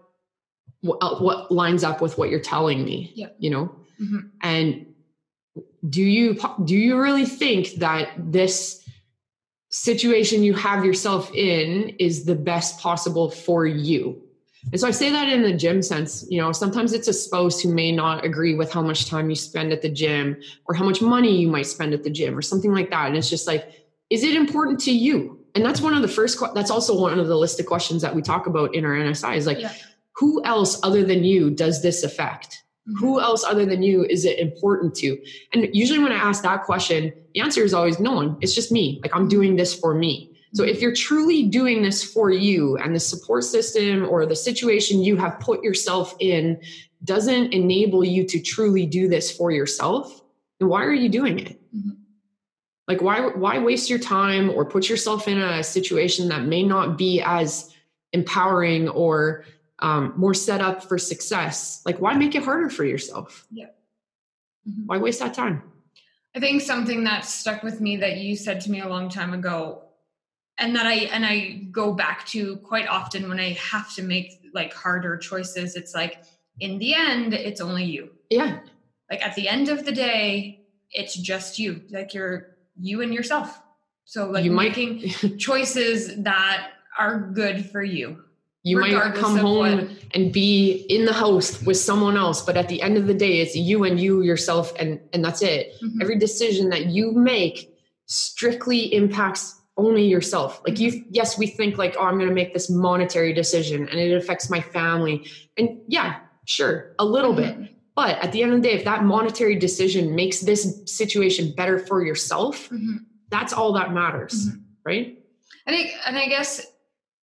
what, 0.83 1.23
what 1.23 1.51
lines 1.53 1.83
up 1.85 2.01
with 2.01 2.19
what 2.19 2.29
you're 2.29 2.41
telling 2.41 2.85
me 2.85 3.13
Yeah. 3.15 3.29
you 3.39 3.51
know 3.51 3.75
Mhm. 4.01 4.31
and 4.43 4.87
do 5.89 6.03
you 6.03 6.39
do 6.65 6.77
you 6.77 7.01
really 7.01 7.27
think 7.27 7.75
that 7.77 8.09
this 8.19 8.83
situation 9.71 10.43
you 10.43 10.55
have 10.55 10.85
yourself 10.85 11.31
in 11.35 11.91
is 11.99 12.25
the 12.25 12.35
best 12.35 12.79
possible 12.79 13.31
for 13.31 13.65
you 13.67 14.21
and 14.71 14.79
so 14.81 14.87
i 14.87 14.91
say 14.91 15.11
that 15.11 15.29
in 15.29 15.43
the 15.43 15.53
gym 15.53 15.81
sense 15.83 16.27
you 16.29 16.41
know 16.41 16.53
sometimes 16.53 16.93
it's 16.93 17.09
a 17.09 17.13
spouse 17.13 17.61
who 17.61 17.73
may 17.73 17.91
not 17.91 18.25
agree 18.25 18.55
with 18.55 18.71
how 18.73 18.83
much 18.83 19.07
time 19.09 19.31
you 19.31 19.37
spend 19.37 19.73
at 19.73 19.81
the 19.83 19.89
gym 19.89 20.37
or 20.67 20.75
how 20.75 20.85
much 20.85 21.01
money 21.01 21.35
you 21.37 21.49
might 21.49 21.67
spend 21.67 21.95
at 21.95 22.03
the 22.03 22.11
gym 22.11 22.37
or 22.37 22.43
something 22.43 22.73
like 22.73 22.91
that 22.91 23.07
and 23.09 23.17
it's 23.17 23.31
just 23.31 23.47
like 23.47 23.73
is 24.11 24.23
it 24.25 24.35
important 24.35 24.79
to 24.79 24.93
you 24.93 25.39
and 25.55 25.65
that's 25.65 25.81
one 25.81 25.95
of 25.95 26.03
the 26.03 26.09
first 26.09 26.39
that's 26.55 26.71
also 26.71 26.99
one 26.99 27.19
of 27.19 27.29
the 27.29 27.37
list 27.37 27.59
of 27.59 27.67
questions 27.67 28.03
that 28.03 28.15
we 28.15 28.21
talk 28.21 28.47
about 28.47 28.75
in 28.75 28.85
our 28.85 28.93
nsi 28.95 29.37
is 29.37 29.47
like 29.47 29.61
Yeah. 29.61 29.73
Who 30.17 30.43
else 30.45 30.79
other 30.83 31.03
than 31.05 31.25
you 31.25 31.51
does 31.51 31.83
this 31.83 32.03
affect? 32.03 32.59
Mhm. 32.89 32.99
who 32.99 33.21
else 33.21 33.45
other 33.45 33.65
than 33.65 33.81
you 33.85 34.05
is 34.07 34.25
it 34.25 34.41
important 34.41 34.93
to? 34.97 35.17
And 35.53 35.69
usually 35.73 36.01
when 36.01 36.11
i 36.11 36.17
ask 36.17 36.43
that 36.43 36.65
question 36.65 37.13
the 37.35 37.41
answer 37.41 37.63
is 37.63 37.73
always 37.73 38.01
no 38.01 38.13
one. 38.13 38.37
It's 38.41 38.55
just 38.55 38.73
me. 38.73 38.99
Like 39.03 39.15
i'm 39.15 39.29
doing 39.29 39.55
this 39.57 39.73
for 39.73 39.95
me. 39.95 40.31
So 40.55 40.65
if 40.65 40.83
you're 40.83 40.93
truly 40.95 41.45
doing 41.45 41.83
this 41.83 42.03
for 42.05 42.31
you 42.31 42.77
and 42.79 42.95
the 42.95 43.01
support 43.01 43.45
system 43.45 44.07
or 44.11 44.27
the 44.27 44.35
situation 44.37 45.01
you 45.03 45.17
have 45.17 45.39
put 45.41 45.63
yourself 45.63 46.15
in 46.19 46.61
doesn't 47.05 47.53
enable 47.55 48.05
you 48.05 48.25
to 48.27 48.39
truly 48.41 48.85
do 48.85 49.09
this 49.09 49.31
for 49.31 49.51
yourself 49.53 50.21
then 50.59 50.69
why 50.69 50.85
are 50.85 50.93
you 51.05 51.09
doing 51.09 51.39
it? 51.39 51.57
Mhm. 51.75 51.97
like 52.89 53.01
why 53.01 53.21
why 53.45 53.59
waste 53.61 53.89
your 53.89 53.99
time 54.01 54.51
or 54.51 54.65
put 54.65 54.89
yourself 54.89 55.29
in 55.29 55.39
a 55.39 55.63
situation 55.63 56.29
that 56.29 56.43
may 56.47 56.65
not 56.65 56.99
be 56.99 57.23
as 57.23 57.71
empowering 58.13 58.89
or 58.89 59.45
um, 59.83 60.15
more 60.17 60.33
set 60.35 60.61
up 60.61 60.83
for 60.85 60.97
success 60.99 61.83
like 61.85 62.01
why 62.01 62.15
make 62.15 62.35
it 62.35 62.43
harder 62.43 62.71
for 62.71 62.85
yourself? 62.85 63.47
Mhm. 63.53 64.87
why 64.87 64.97
waste 64.99 65.19
that 65.21 65.35
time? 65.35 65.63
I 66.35 66.41
think 66.41 66.63
something 66.63 67.05
that 67.05 67.25
stuck 67.27 67.63
with 67.63 67.81
me 67.81 67.97
that 67.99 68.19
you 68.19 68.37
said 68.37 68.61
to 68.63 68.71
me 68.71 68.81
a 68.81 68.89
long 68.89 69.09
time 69.11 69.35
ago 69.35 69.83
and 70.59 70.75
that 70.77 70.87
I 70.87 70.95
and 71.15 71.27
I 71.27 71.67
go 71.73 71.93
back 71.93 72.25
to 72.29 72.57
quite 72.59 72.87
often 72.89 73.29
when 73.29 73.41
I 73.41 73.51
have 73.55 73.93
to 73.97 74.03
make 74.03 74.41
like 74.55 74.73
harder 74.73 75.17
choices 75.17 75.75
it's 75.77 75.95
like 75.95 76.23
in 76.61 76.79
the 76.79 76.95
end 76.95 77.35
it's 77.35 77.61
only 77.61 77.85
you. 77.85 78.11
Yeah. 78.31 78.61
Like 79.11 79.21
at 79.27 79.35
the 79.35 79.49
end 79.49 79.69
of 79.69 79.85
the 79.85 79.93
day 79.93 80.61
it's 80.93 81.15
just 81.17 81.59
you 81.59 81.83
like 81.91 82.15
you're 82.15 82.57
you 82.81 83.03
and 83.03 83.13
yourself. 83.13 83.61
So 84.05 84.31
like 84.31 84.45
You 84.45 84.53
might- 84.53 84.77
making 84.77 85.37
choices 85.39 86.17
that 86.23 86.71
are 86.99 87.19
good 87.35 87.67
for 87.71 87.83
you 87.83 88.23
you 88.65 88.79
might 88.79 89.15
come 89.15 89.37
home 89.37 89.59
what- 89.59 89.89
and 90.15 90.33
be 90.33 90.87
in 90.89 91.05
the 91.05 91.13
house 91.13 91.61
with 91.63 91.77
someone 91.77 92.17
else 92.17 92.43
but 92.43 92.57
at 92.57 92.69
the 92.69 92.81
end 92.83 92.97
of 92.97 93.07
the 93.07 93.15
day 93.15 93.41
it's 93.41 93.57
you 93.57 93.85
and 93.85 93.99
you 93.99 94.23
yourself 94.23 94.73
and 94.79 95.01
and 95.13 95.25
that's 95.25 95.43
it 95.43 95.73
Mhm. 95.83 96.01
every 96.03 96.17
decision 96.19 96.69
that 96.71 96.87
you 96.87 97.13
make 97.13 97.75
strictly 98.07 98.93
impacts 98.95 99.61
only 99.77 100.05
yourself 100.07 100.61
like 100.67 100.79
you 100.79 101.03
yes 101.11 101.39
we 101.39 101.47
think 101.47 101.79
like 101.79 101.97
oh 101.99 102.05
i'm 102.05 102.17
going 102.19 102.29
to 102.29 102.35
make 102.35 102.53
this 102.53 102.69
monetary 102.69 103.33
decision 103.33 103.89
and 103.89 103.99
it 103.99 104.13
affects 104.15 104.51
my 104.51 104.61
family 104.61 105.27
and 105.57 105.69
yeah 105.89 106.17
sure 106.45 106.95
a 106.99 107.05
little 107.05 107.33
bit 107.33 107.59
Mhm. 107.59 107.69
but 107.97 108.19
at 108.23 108.33
the 108.33 108.43
end 108.43 108.53
of 108.53 108.61
the 108.63 108.69
day 108.69 108.75
if 108.75 108.85
that 108.85 109.03
monetary 109.05 109.57
decision 109.57 110.15
makes 110.15 110.41
this 110.41 110.83
situation 110.85 111.53
better 111.57 111.79
for 111.79 112.05
yourself 112.05 112.69
Mhm. 112.71 112.99
that's 113.31 113.53
all 113.55 113.73
that 113.73 113.93
matters 113.95 114.49
Mhm. 114.51 114.61
right 114.85 115.19
I 115.65 115.71
think, 115.71 115.93
and 116.07 116.19
I 116.19 116.27
guess 116.27 116.67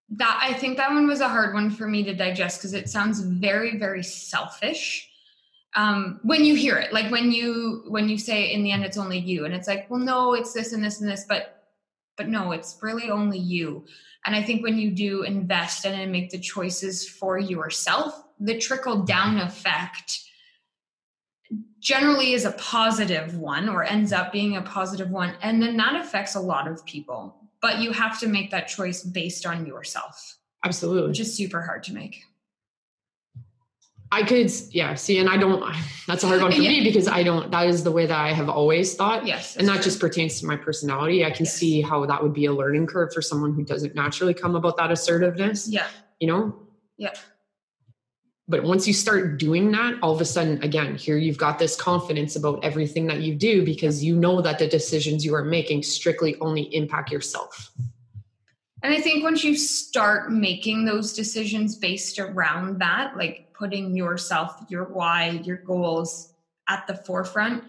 that 0.09 0.39
I 0.41 0.53
think 0.53 0.77
that 0.77 0.91
one 0.91 1.07
was 1.07 1.19
a 1.19 1.27
hard 1.27 1.53
one 1.53 1.69
for 1.69 1.87
me 1.87 2.03
to 2.03 2.13
digest 2.13 2.59
because 2.59 2.73
it 2.73 2.89
sounds 2.89 3.19
very, 3.19 3.77
very 3.77 4.03
selfish. 4.03 5.09
Um, 5.75 6.19
when 6.23 6.45
you 6.45 6.55
hear 6.55 6.77
it, 6.77 6.93
like 6.93 7.11
when 7.11 7.31
you 7.31 7.83
when 7.87 8.09
you 8.09 8.17
say 8.17 8.51
in 8.51 8.63
the 8.63 8.71
end 8.71 8.83
it's 8.83 8.97
only 8.97 9.19
you, 9.19 9.45
and 9.45 9.53
it's 9.53 9.67
like, 9.67 9.89
well, 9.89 9.99
no, 9.99 10.33
it's 10.33 10.53
this 10.53 10.73
and 10.73 10.83
this 10.83 11.01
and 11.01 11.09
this, 11.09 11.25
but 11.27 11.65
but 12.15 12.29
no, 12.29 12.51
it's 12.51 12.77
really 12.81 13.11
only 13.11 13.37
you. 13.37 13.85
And 14.25 14.35
I 14.35 14.41
think 14.41 14.63
when 14.63 14.77
you 14.77 14.91
do 14.91 15.23
invest 15.23 15.85
in 15.85 15.93
and 15.93 16.11
make 16.11 16.31
the 16.31 16.39
choices 16.39 17.07
for 17.07 17.37
yourself, 17.37 18.13
the 18.39 18.57
trickle 18.57 19.03
down 19.03 19.37
effect 19.37 20.21
generally 21.79 22.33
is 22.33 22.43
a 22.43 22.51
positive 22.51 23.37
one 23.37 23.69
or 23.69 23.83
ends 23.83 24.11
up 24.11 24.31
being 24.31 24.57
a 24.57 24.61
positive 24.61 25.11
one. 25.11 25.35
And 25.41 25.61
then 25.61 25.77
that 25.77 25.95
affects 25.95 26.35
a 26.35 26.41
lot 26.41 26.67
of 26.67 26.83
people. 26.85 27.36
But 27.61 27.79
you 27.79 27.91
have 27.91 28.19
to 28.19 28.27
make 28.27 28.51
that 28.51 28.67
choice 28.67 29.03
based 29.03 29.45
on 29.45 29.65
yourself. 29.65 30.37
Absolutely. 30.63 31.09
Which 31.09 31.19
is 31.19 31.33
super 31.35 31.61
hard 31.61 31.83
to 31.83 31.93
make. 31.93 32.23
I 34.09 34.23
could, 34.23 34.49
yeah, 34.71 34.95
see, 34.95 35.17
and 35.17 35.29
I 35.29 35.35
don't, 35.35 35.61
that's 36.07 36.23
a 36.23 36.27
hard 36.27 36.41
one 36.41 36.53
for 36.53 36.61
yeah. 36.61 36.69
me 36.69 36.83
because 36.83 37.09
I 37.09 37.23
don't, 37.23 37.51
that 37.51 37.67
is 37.67 37.83
the 37.83 37.91
way 37.91 38.05
that 38.05 38.17
I 38.17 38.31
have 38.31 38.47
always 38.47 38.95
thought. 38.95 39.25
Yes. 39.25 39.57
And 39.57 39.67
that 39.67 39.75
true. 39.75 39.83
just 39.83 39.99
pertains 39.99 40.39
to 40.39 40.45
my 40.45 40.55
personality. 40.55 41.25
I 41.25 41.31
can 41.31 41.43
yes. 41.43 41.55
see 41.55 41.81
how 41.81 42.05
that 42.05 42.23
would 42.23 42.33
be 42.33 42.45
a 42.45 42.53
learning 42.53 42.87
curve 42.87 43.13
for 43.13 43.21
someone 43.21 43.53
who 43.53 43.65
doesn't 43.65 43.95
naturally 43.95 44.33
come 44.33 44.55
about 44.55 44.77
that 44.77 44.91
assertiveness. 44.91 45.67
Yeah. 45.67 45.87
You 46.21 46.27
know? 46.27 46.55
Yeah. 46.97 47.13
But 48.49 48.63
once 48.63 48.87
you 48.87 48.93
start 48.93 49.37
doing 49.37 49.71
that, 49.71 49.95
all 50.01 50.13
of 50.13 50.21
a 50.21 50.25
sudden, 50.25 50.63
again, 50.63 50.95
here 50.95 51.17
you've 51.17 51.37
got 51.37 51.59
this 51.59 51.75
confidence 51.75 52.37
about 52.37 52.63
everything 52.63 53.07
that 53.07 53.19
you 53.19 53.35
do 53.35 53.65
because 53.65 54.03
you 54.03 54.15
know 54.15 54.41
that 54.41 54.57
the 54.57 54.67
decisions 54.67 55.25
you 55.25 55.35
are 55.35 55.43
making 55.43 55.83
strictly 55.83 56.37
only 56.39 56.73
impact 56.73 57.11
yourself. 57.11 57.71
And 58.83 58.93
I 58.93 59.01
think 59.01 59.23
once 59.23 59.43
you 59.43 59.57
start 59.57 60.31
making 60.31 60.85
those 60.85 61.13
decisions 61.13 61.75
based 61.75 62.19
around 62.19 62.79
that, 62.79 63.17
like 63.17 63.53
putting 63.53 63.97
yourself, 63.97 64.63
your 64.69 64.85
why, 64.85 65.41
your 65.43 65.57
goals 65.57 66.33
at 66.69 66.87
the 66.87 66.95
forefront, 66.95 67.63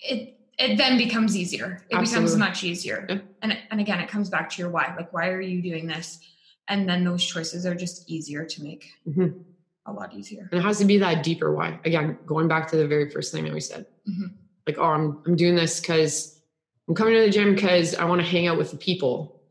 it 0.00 0.38
it 0.56 0.76
then 0.76 0.96
becomes 0.96 1.36
easier. 1.36 1.82
It 1.90 1.96
Absolutely. 1.96 2.06
becomes 2.06 2.36
much 2.36 2.64
easier. 2.64 3.06
Yeah. 3.08 3.18
And 3.42 3.58
and 3.70 3.80
again, 3.80 4.00
it 4.00 4.08
comes 4.08 4.30
back 4.30 4.48
to 4.50 4.62
your 4.62 4.70
why. 4.70 4.94
Like, 4.96 5.12
why 5.12 5.28
are 5.28 5.40
you 5.40 5.60
doing 5.60 5.88
this? 5.88 6.20
And 6.68 6.88
then 6.88 7.04
those 7.04 7.22
choices 7.22 7.66
are 7.66 7.74
just 7.74 8.08
easier 8.08 8.46
to 8.46 8.62
make. 8.62 8.88
Mm-hmm 9.06 9.40
a 9.86 9.92
lot 9.92 10.14
easier. 10.14 10.48
And 10.50 10.60
it 10.60 10.62
has 10.62 10.78
to 10.78 10.84
be 10.84 10.98
that 10.98 11.22
deeper 11.22 11.54
why. 11.54 11.78
Again, 11.84 12.18
going 12.26 12.48
back 12.48 12.68
to 12.70 12.76
the 12.76 12.86
very 12.86 13.10
first 13.10 13.32
thing 13.32 13.44
that 13.44 13.52
we 13.52 13.60
said. 13.60 13.86
Mm-hmm. 14.08 14.34
Like, 14.66 14.78
oh, 14.78 14.84
I'm 14.84 15.22
I'm 15.26 15.36
doing 15.36 15.56
this 15.56 15.80
because 15.80 16.40
I'm 16.88 16.94
coming 16.94 17.14
to 17.14 17.20
the 17.20 17.30
gym 17.30 17.54
because 17.54 17.94
I 17.94 18.04
want 18.04 18.20
to 18.20 18.26
hang 18.26 18.46
out 18.46 18.56
with 18.56 18.70
the 18.70 18.76
people 18.76 19.42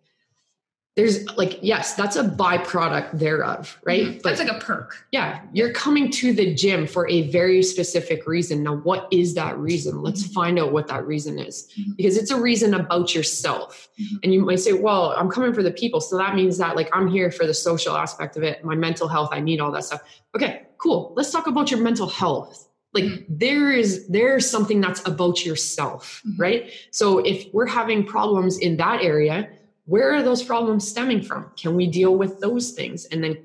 there's 0.96 1.28
like 1.38 1.58
yes 1.62 1.96
that's 1.96 2.16
a 2.16 2.24
byproduct 2.24 3.18
thereof 3.18 3.80
right 3.84 4.04
mm-hmm. 4.04 4.20
that's 4.24 4.40
like 4.40 4.50
a 4.50 4.60
perk 4.60 5.06
yeah 5.12 5.42
you're 5.52 5.74
coming 5.74 6.12
to 6.12 6.34
the 6.34 6.54
gym 6.54 6.86
for 6.86 7.10
a 7.10 7.30
very 7.32 7.64
specific 7.64 8.28
reason 8.28 8.62
now 8.64 8.76
what 8.78 9.08
is 9.12 9.34
that 9.34 9.58
reason 9.58 10.02
let's 10.02 10.24
mm-hmm. 10.24 10.34
find 10.34 10.60
out 10.60 10.72
what 10.72 10.88
that 10.88 11.06
reason 11.06 11.40
is 11.40 11.68
mm-hmm. 11.80 11.92
because 11.98 12.18
it's 12.18 12.32
a 12.32 12.40
reason 12.40 12.74
about 12.76 13.16
yourself 13.16 13.90
mm-hmm. 14.00 14.18
and 14.24 14.34
you 14.34 14.46
might 14.46 14.60
say 14.60 14.74
well 14.74 15.14
i'm 15.18 15.30
coming 15.30 15.54
for 15.54 15.64
the 15.64 15.72
people 15.72 16.00
so 16.00 16.18
that 16.18 16.36
means 16.36 16.58
that 16.58 16.76
like 16.76 16.90
i'm 16.94 17.08
here 17.08 17.32
for 17.32 17.48
the 17.48 17.54
social 17.54 17.96
aspect 17.98 18.38
of 18.38 18.44
it 18.44 18.64
my 18.64 18.76
mental 18.76 19.08
health 19.08 19.30
i 19.32 19.40
need 19.40 19.60
all 19.60 19.72
that 19.72 19.84
stuff 19.84 20.02
okay 20.36 20.64
cool 20.78 21.14
let's 21.16 21.32
talk 21.32 21.48
about 21.48 21.72
your 21.72 21.80
mental 21.80 22.08
health 22.08 22.70
like 22.94 23.06
mm-hmm. 23.06 23.24
there 23.28 23.72
is 23.72 24.08
there's 24.10 24.48
something 24.48 24.80
that's 24.80 25.06
about 25.08 25.44
yourself 25.44 26.22
mm-hmm. 26.28 26.40
right 26.40 26.72
so 26.92 27.18
if 27.20 27.52
we're 27.52 27.66
having 27.66 28.06
problems 28.06 28.60
in 28.60 28.78
that 28.78 29.02
area 29.02 29.50
where 29.86 30.14
are 30.14 30.24
those 30.24 30.44
problems 30.44 30.88
stemming 30.88 31.24
from? 31.24 31.52
Can 31.58 31.76
we 31.76 31.88
deal 31.88 32.16
with 32.16 32.40
those 32.40 32.72
things 32.72 33.06
and 33.06 33.24
then 33.24 33.38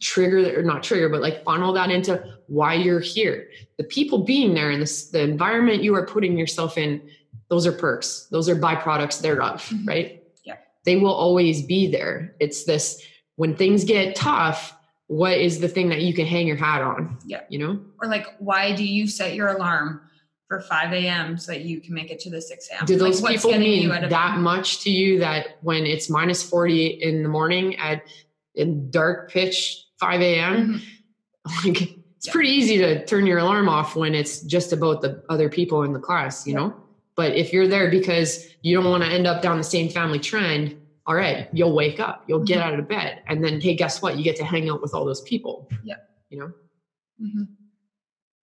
trigger 0.00 0.58
or 0.58 0.62
not 0.62 0.82
trigger, 0.82 1.08
but 1.08 1.20
like 1.20 1.44
funnel 1.44 1.72
that 1.74 1.90
into 1.90 2.22
why 2.46 2.74
you're 2.74 3.00
here? 3.00 3.48
The 3.78 3.84
people 3.84 4.24
being 4.24 4.54
there 4.54 4.70
and 4.70 4.82
the, 4.82 5.08
the 5.12 5.20
environment 5.20 5.82
you 5.82 5.94
are 5.94 6.06
putting 6.06 6.36
yourself 6.36 6.76
in, 6.76 7.00
those 7.48 7.66
are 7.66 7.72
perks. 7.72 8.28
Those 8.30 8.48
are 8.48 8.56
byproducts 8.56 9.20
thereof, 9.20 9.62
mm-hmm. 9.62 9.88
right? 9.88 10.22
Yeah. 10.44 10.56
They 10.84 10.96
will 10.96 11.14
always 11.14 11.62
be 11.62 11.90
there. 11.90 12.34
It's 12.40 12.64
this 12.64 13.02
when 13.36 13.56
things 13.56 13.84
get 13.84 14.14
tough, 14.14 14.76
what 15.06 15.38
is 15.38 15.60
the 15.60 15.68
thing 15.68 15.88
that 15.88 16.02
you 16.02 16.14
can 16.14 16.26
hang 16.26 16.46
your 16.46 16.56
hat 16.56 16.82
on? 16.82 17.18
Yeah. 17.24 17.40
You 17.48 17.58
know? 17.58 17.80
Or 18.00 18.08
like, 18.08 18.26
why 18.38 18.74
do 18.74 18.84
you 18.84 19.06
set 19.06 19.34
your 19.34 19.48
alarm? 19.48 20.02
For 20.50 20.60
5 20.60 20.92
a.m. 20.92 21.38
so 21.38 21.52
that 21.52 21.60
you 21.60 21.80
can 21.80 21.94
make 21.94 22.10
it 22.10 22.18
to 22.18 22.28
the 22.28 22.40
6 22.40 22.68
a.m. 22.70 22.84
Do 22.84 22.96
those 22.96 23.22
like, 23.22 23.36
people 23.36 23.56
mean 23.56 23.88
that 23.88 24.38
much 24.38 24.80
to 24.80 24.90
you 24.90 25.20
that 25.20 25.58
when 25.60 25.86
it's 25.86 26.10
minus 26.10 26.42
40 26.42 26.86
in 26.88 27.22
the 27.22 27.28
morning 27.28 27.76
at 27.76 28.02
in 28.56 28.90
dark 28.90 29.30
pitch 29.30 29.86
5 30.00 30.20
a.m., 30.20 30.82
mm-hmm. 31.46 31.66
like 31.68 31.82
it's 32.16 32.26
yeah. 32.26 32.32
pretty 32.32 32.48
easy 32.48 32.78
to 32.78 33.06
turn 33.06 33.26
your 33.26 33.38
alarm 33.38 33.68
off 33.68 33.94
when 33.94 34.12
it's 34.12 34.40
just 34.40 34.72
about 34.72 35.02
the 35.02 35.22
other 35.28 35.48
people 35.48 35.84
in 35.84 35.92
the 35.92 36.00
class, 36.00 36.44
you 36.48 36.54
yeah. 36.54 36.58
know? 36.58 36.74
But 37.14 37.36
if 37.36 37.52
you're 37.52 37.68
there 37.68 37.88
because 37.88 38.48
you 38.62 38.74
don't 38.74 38.90
want 38.90 39.04
to 39.04 39.08
end 39.08 39.28
up 39.28 39.42
down 39.42 39.56
the 39.56 39.62
same 39.62 39.88
family 39.88 40.18
trend, 40.18 40.76
all 41.06 41.14
right, 41.14 41.48
you'll 41.52 41.76
wake 41.76 42.00
up, 42.00 42.24
you'll 42.26 42.40
mm-hmm. 42.40 42.46
get 42.46 42.58
out 42.58 42.76
of 42.76 42.88
bed. 42.88 43.22
And 43.28 43.44
then, 43.44 43.60
hey, 43.60 43.76
guess 43.76 44.02
what? 44.02 44.18
You 44.18 44.24
get 44.24 44.34
to 44.38 44.44
hang 44.44 44.68
out 44.68 44.82
with 44.82 44.94
all 44.94 45.04
those 45.04 45.20
people. 45.20 45.70
Yeah. 45.84 45.98
You 46.28 46.40
know? 46.40 46.52
Mm-hmm 47.22 47.42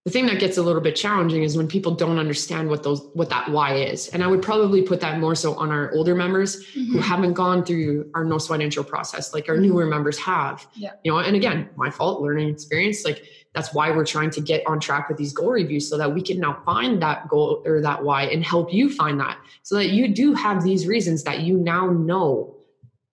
the 0.08 0.12
thing 0.12 0.24
that 0.24 0.40
gets 0.40 0.56
a 0.56 0.62
little 0.62 0.80
bit 0.80 0.96
challenging 0.96 1.42
is 1.42 1.54
when 1.54 1.68
people 1.68 1.94
don't 1.94 2.18
understand 2.18 2.70
what 2.70 2.82
those 2.82 3.06
what 3.12 3.28
that 3.28 3.50
why 3.50 3.74
is 3.74 4.08
and 4.08 4.24
i 4.24 4.26
would 4.26 4.40
probably 4.40 4.80
put 4.80 5.02
that 5.02 5.20
more 5.20 5.34
so 5.34 5.54
on 5.56 5.70
our 5.70 5.92
older 5.92 6.14
members 6.14 6.64
mm-hmm. 6.68 6.92
who 6.92 6.98
haven't 6.98 7.34
gone 7.34 7.62
through 7.62 8.10
our 8.14 8.24
no 8.24 8.38
sweat 8.38 8.62
intro 8.62 8.82
process 8.82 9.34
like 9.34 9.50
our 9.50 9.56
mm-hmm. 9.56 9.64
newer 9.64 9.84
members 9.84 10.18
have 10.18 10.66
yeah. 10.74 10.92
you 11.04 11.12
know 11.12 11.18
and 11.18 11.36
again 11.36 11.68
my 11.76 11.90
fault 11.90 12.22
learning 12.22 12.48
experience 12.48 13.04
like 13.04 13.22
that's 13.54 13.74
why 13.74 13.90
we're 13.90 14.06
trying 14.06 14.30
to 14.30 14.40
get 14.40 14.66
on 14.66 14.80
track 14.80 15.10
with 15.10 15.18
these 15.18 15.34
goal 15.34 15.50
reviews 15.50 15.86
so 15.90 15.98
that 15.98 16.14
we 16.14 16.22
can 16.22 16.40
now 16.40 16.58
find 16.64 17.02
that 17.02 17.28
goal 17.28 17.62
or 17.66 17.82
that 17.82 18.02
why 18.02 18.22
and 18.22 18.42
help 18.42 18.72
you 18.72 18.88
find 18.88 19.20
that 19.20 19.36
so 19.62 19.74
that 19.74 19.90
you 19.90 20.08
do 20.08 20.32
have 20.32 20.64
these 20.64 20.86
reasons 20.86 21.22
that 21.24 21.40
you 21.40 21.58
now 21.58 21.90
know 21.90 22.56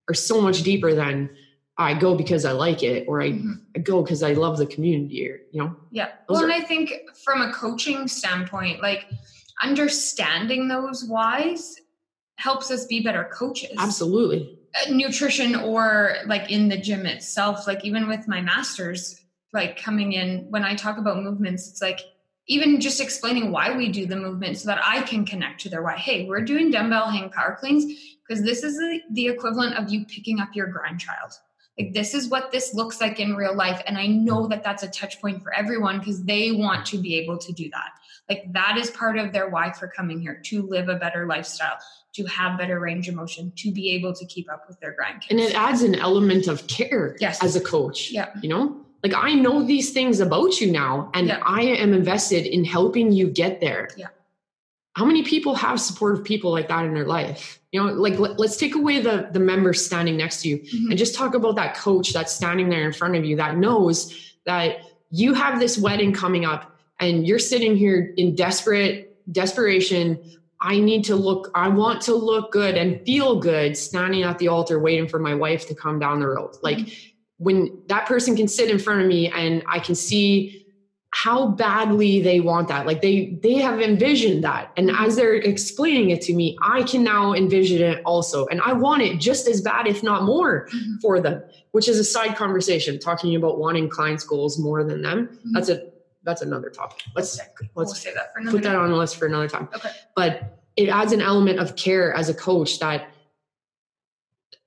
are 0.08 0.14
so 0.14 0.40
much 0.40 0.62
deeper 0.62 0.94
than 0.94 1.28
I 1.78 1.94
go 1.94 2.14
because 2.14 2.44
I 2.44 2.52
like 2.52 2.82
it 2.82 3.06
or 3.06 3.20
I, 3.20 3.30
mm-hmm. 3.30 3.52
I 3.74 3.80
go 3.80 4.02
because 4.02 4.22
I 4.22 4.32
love 4.32 4.56
the 4.56 4.66
community 4.66 5.28
or, 5.28 5.40
you 5.52 5.62
know? 5.62 5.76
Yeah. 5.90 6.08
Those 6.28 6.36
well, 6.36 6.44
are- 6.44 6.44
and 6.44 6.52
I 6.52 6.60
think 6.60 6.92
from 7.22 7.42
a 7.42 7.52
coaching 7.52 8.08
standpoint, 8.08 8.80
like 8.80 9.06
understanding 9.62 10.68
those 10.68 11.04
whys 11.04 11.76
helps 12.36 12.70
us 12.70 12.86
be 12.86 13.00
better 13.02 13.28
coaches. 13.32 13.74
Absolutely. 13.78 14.58
Uh, 14.74 14.90
nutrition 14.92 15.54
or 15.54 16.16
like 16.26 16.50
in 16.50 16.68
the 16.68 16.78
gym 16.78 17.04
itself, 17.04 17.66
like 17.66 17.84
even 17.84 18.08
with 18.08 18.26
my 18.26 18.40
masters, 18.40 19.20
like 19.52 19.80
coming 19.80 20.12
in, 20.12 20.46
when 20.50 20.64
I 20.64 20.74
talk 20.74 20.96
about 20.96 21.22
movements, 21.22 21.68
it's 21.68 21.82
like 21.82 22.00
even 22.48 22.80
just 22.80 23.00
explaining 23.00 23.50
why 23.50 23.76
we 23.76 23.90
do 23.90 24.06
the 24.06 24.16
movement 24.16 24.56
so 24.56 24.68
that 24.68 24.80
I 24.82 25.02
can 25.02 25.26
connect 25.26 25.60
to 25.62 25.68
their 25.68 25.82
why. 25.82 25.96
Hey, 25.96 26.26
we're 26.26 26.42
doing 26.42 26.70
dumbbell 26.70 27.10
hang 27.10 27.28
power 27.30 27.56
cleans 27.58 27.84
because 28.26 28.44
this 28.44 28.62
is 28.62 28.76
the, 28.76 29.00
the 29.12 29.28
equivalent 29.28 29.76
of 29.76 29.90
you 29.90 30.06
picking 30.06 30.40
up 30.40 30.50
your 30.54 30.68
grandchild 30.68 31.32
like 31.78 31.92
this 31.92 32.14
is 32.14 32.28
what 32.28 32.50
this 32.50 32.74
looks 32.74 33.00
like 33.00 33.20
in 33.20 33.34
real 33.36 33.54
life 33.54 33.82
and 33.86 33.98
i 33.98 34.06
know 34.06 34.46
that 34.46 34.62
that's 34.62 34.82
a 34.82 34.88
touch 34.88 35.20
point 35.20 35.42
for 35.42 35.52
everyone 35.54 35.98
because 35.98 36.24
they 36.24 36.52
want 36.52 36.86
to 36.86 36.98
be 36.98 37.16
able 37.16 37.38
to 37.38 37.52
do 37.52 37.70
that. 37.70 37.90
Like 38.28 38.52
that 38.52 38.76
is 38.76 38.90
part 38.90 39.18
of 39.18 39.32
their 39.32 39.48
why 39.48 39.72
for 39.72 39.86
coming 39.86 40.20
here 40.20 40.40
to 40.46 40.62
live 40.62 40.88
a 40.88 40.96
better 40.96 41.26
lifestyle 41.26 41.78
to 42.14 42.24
have 42.24 42.58
better 42.58 42.80
range 42.80 43.08
of 43.08 43.14
motion 43.14 43.52
to 43.56 43.70
be 43.70 43.90
able 43.90 44.12
to 44.14 44.26
keep 44.26 44.50
up 44.50 44.64
with 44.68 44.80
their 44.80 44.96
grandkids 44.98 45.30
and 45.30 45.40
it 45.40 45.54
adds 45.54 45.82
an 45.82 45.94
element 45.94 46.48
of 46.48 46.66
care 46.66 47.16
yes. 47.20 47.42
as 47.42 47.56
a 47.56 47.60
coach 47.60 48.10
yeah. 48.10 48.30
you 48.42 48.48
know? 48.48 48.82
Like 49.04 49.14
i 49.14 49.34
know 49.34 49.62
these 49.62 49.92
things 49.92 50.18
about 50.18 50.60
you 50.60 50.72
now 50.72 51.10
and 51.14 51.28
yeah. 51.28 51.40
i 51.44 51.62
am 51.62 51.92
invested 51.92 52.46
in 52.46 52.64
helping 52.64 53.12
you 53.12 53.28
get 53.28 53.60
there. 53.60 53.88
Yeah 53.96 54.08
how 54.96 55.04
many 55.04 55.22
people 55.22 55.54
have 55.54 55.78
supportive 55.78 56.24
people 56.24 56.50
like 56.50 56.68
that 56.68 56.86
in 56.86 56.94
their 56.94 57.04
life 57.04 57.60
you 57.70 57.80
know 57.80 57.92
like 57.92 58.18
let, 58.18 58.40
us 58.40 58.56
take 58.56 58.74
away 58.74 58.98
the 59.00 59.28
the 59.32 59.38
member 59.38 59.72
standing 59.74 60.16
next 60.16 60.40
to 60.40 60.48
you 60.48 60.58
mm-hmm. 60.58 60.90
and 60.90 60.98
just 60.98 61.14
talk 61.14 61.34
about 61.34 61.54
that 61.54 61.76
coach 61.76 62.12
that's 62.12 62.32
standing 62.32 62.70
there 62.70 62.86
in 62.86 62.92
front 62.92 63.14
of 63.14 63.24
you 63.24 63.36
that 63.36 63.56
knows 63.58 64.34
that 64.46 64.78
you 65.10 65.34
have 65.34 65.60
this 65.60 65.78
wedding 65.78 66.12
coming 66.12 66.44
up 66.44 66.76
and 66.98 67.26
you're 67.26 67.38
sitting 67.38 67.76
here 67.76 68.14
in 68.16 68.34
desperate 68.34 69.18
desperation 69.32 70.18
i 70.60 70.78
need 70.80 71.04
to 71.04 71.14
look 71.14 71.50
i 71.54 71.68
want 71.68 72.00
to 72.00 72.14
look 72.14 72.50
good 72.50 72.74
and 72.76 73.04
feel 73.04 73.38
good 73.38 73.76
standing 73.76 74.22
at 74.22 74.38
the 74.38 74.48
altar 74.48 74.80
waiting 74.80 75.06
for 75.06 75.18
my 75.18 75.34
wife 75.34 75.68
to 75.68 75.74
come 75.74 75.98
down 75.98 76.20
the 76.20 76.26
road 76.26 76.56
like 76.62 76.78
mm-hmm. 76.78 77.10
when 77.36 77.78
that 77.88 78.06
person 78.06 78.34
can 78.34 78.48
sit 78.48 78.70
in 78.70 78.78
front 78.78 79.02
of 79.02 79.06
me 79.06 79.28
and 79.28 79.62
i 79.68 79.78
can 79.78 79.94
see 79.94 80.65
how 81.10 81.48
badly 81.48 82.20
they 82.20 82.40
want 82.40 82.68
that 82.68 82.86
like 82.86 83.00
they 83.00 83.38
they 83.42 83.54
have 83.54 83.80
envisioned 83.80 84.44
that 84.44 84.70
and 84.76 84.90
as 84.90 85.16
they're 85.16 85.34
explaining 85.34 86.10
it 86.10 86.20
to 86.20 86.34
me 86.34 86.56
i 86.62 86.82
can 86.82 87.02
now 87.02 87.32
envision 87.32 87.80
it 87.80 88.02
also 88.04 88.46
and 88.46 88.60
i 88.62 88.72
want 88.72 89.02
it 89.02 89.18
just 89.18 89.46
as 89.48 89.60
bad 89.60 89.86
if 89.86 90.02
not 90.02 90.24
more 90.24 90.66
mm-hmm. 90.66 90.96
for 91.00 91.20
them 91.20 91.42
which 91.72 91.88
is 91.88 91.98
a 91.98 92.04
side 92.04 92.36
conversation 92.36 92.98
talking 92.98 93.34
about 93.34 93.58
wanting 93.58 93.88
clients 93.88 94.24
goals 94.24 94.58
more 94.58 94.84
than 94.84 95.00
them 95.00 95.26
mm-hmm. 95.26 95.52
that's 95.52 95.68
a 95.68 95.88
that's 96.22 96.42
another 96.42 96.68
topic 96.70 97.02
let's 97.14 97.38
let's 97.38 97.52
we'll 97.74 97.86
say 97.86 98.12
that 98.12 98.32
for 98.34 98.50
put 98.50 98.62
that 98.62 98.74
on 98.74 98.90
the 98.90 98.96
list 98.96 99.16
for 99.16 99.26
another 99.26 99.48
time 99.48 99.68
okay 99.74 99.90
but 100.14 100.60
it 100.76 100.88
adds 100.88 101.12
an 101.12 101.22
element 101.22 101.58
of 101.58 101.76
care 101.76 102.12
as 102.12 102.28
a 102.28 102.34
coach 102.34 102.78
that 102.80 103.08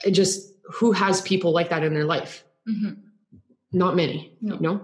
it 0.05 0.11
just 0.11 0.49
who 0.69 0.91
has 0.91 1.21
people 1.21 1.51
like 1.51 1.69
that 1.69 1.83
in 1.83 1.93
their 1.93 2.05
life? 2.05 2.43
Mm-hmm. 2.67 2.93
Not 3.71 3.95
many. 3.95 4.37
No. 4.41 4.55
You 4.55 4.61
know? 4.61 4.81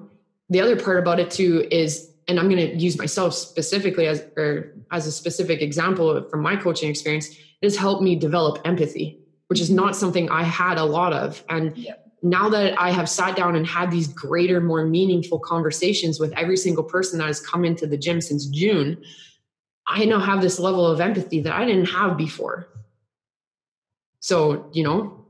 The 0.49 0.61
other 0.61 0.75
part 0.79 0.99
about 0.99 1.19
it 1.19 1.31
too 1.31 1.67
is, 1.71 2.11
and 2.27 2.39
I'm 2.39 2.49
gonna 2.49 2.63
use 2.63 2.97
myself 2.97 3.33
specifically 3.33 4.07
as 4.07 4.23
or 4.37 4.73
as 4.91 5.07
a 5.07 5.11
specific 5.11 5.61
example 5.61 6.27
from 6.29 6.41
my 6.41 6.55
coaching 6.55 6.89
experience, 6.89 7.29
it 7.29 7.63
has 7.63 7.75
helped 7.75 8.01
me 8.01 8.15
develop 8.15 8.61
empathy, 8.65 9.19
which 9.47 9.59
is 9.59 9.67
mm-hmm. 9.67 9.77
not 9.77 9.95
something 9.95 10.29
I 10.29 10.43
had 10.43 10.77
a 10.77 10.85
lot 10.85 11.13
of. 11.13 11.43
And 11.49 11.77
Yep. 11.77 12.11
now 12.21 12.49
that 12.49 12.79
I 12.79 12.91
have 12.91 13.09
sat 13.09 13.35
down 13.35 13.55
and 13.55 13.65
had 13.65 13.91
these 13.91 14.07
greater, 14.07 14.61
more 14.61 14.85
meaningful 14.85 15.39
conversations 15.39 16.19
with 16.19 16.31
every 16.33 16.57
single 16.57 16.83
person 16.83 17.19
that 17.19 17.27
has 17.27 17.39
come 17.39 17.65
into 17.65 17.87
the 17.87 17.97
gym 17.97 18.21
since 18.21 18.45
June, 18.47 19.01
I 19.87 20.05
now 20.05 20.19
have 20.19 20.41
this 20.41 20.59
level 20.59 20.85
of 20.85 20.99
empathy 20.99 21.41
that 21.41 21.53
I 21.53 21.65
didn't 21.65 21.85
have 21.85 22.17
before. 22.17 22.67
So, 24.19 24.69
you 24.73 24.83
know, 24.83 25.25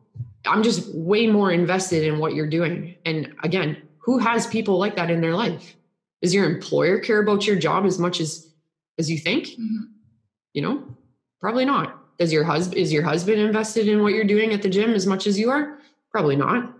I'm 0.45 0.63
just 0.63 0.93
way 0.95 1.27
more 1.27 1.51
invested 1.51 2.03
in 2.03 2.19
what 2.19 2.33
you're 2.33 2.49
doing. 2.49 2.95
And 3.05 3.33
again, 3.43 3.81
who 4.05 4.19
has 4.19 4.45
people 4.47 4.77
like 4.77 4.95
that 4.95 5.09
in 5.09 5.19
their 5.19 5.33
life? 5.35 5.75
Does 6.21 6.33
your 6.33 6.45
employer 6.45 6.99
care 6.99 7.19
about 7.21 7.45
your 7.47 7.55
job 7.55 7.85
as 7.85 7.99
much 7.99 8.19
as 8.21 8.51
as 8.97 9.09
you 9.11 9.17
think? 9.17 9.47
Mhm. 9.47 9.89
You 10.53 10.61
know, 10.61 10.83
probably 11.41 11.65
not. 11.65 12.17
Does 12.17 12.31
your 12.31 12.43
husband 12.45 12.77
is 12.77 12.93
your 12.93 13.03
husband 13.03 13.39
invested 13.41 13.87
in 13.87 14.01
what 14.03 14.13
you're 14.13 14.23
doing 14.35 14.53
at 14.53 14.61
the 14.61 14.69
gym 14.69 14.91
as 14.93 15.05
much 15.05 15.27
as 15.27 15.37
you 15.37 15.49
are? 15.49 15.79
Probably 16.11 16.35
not. 16.35 16.77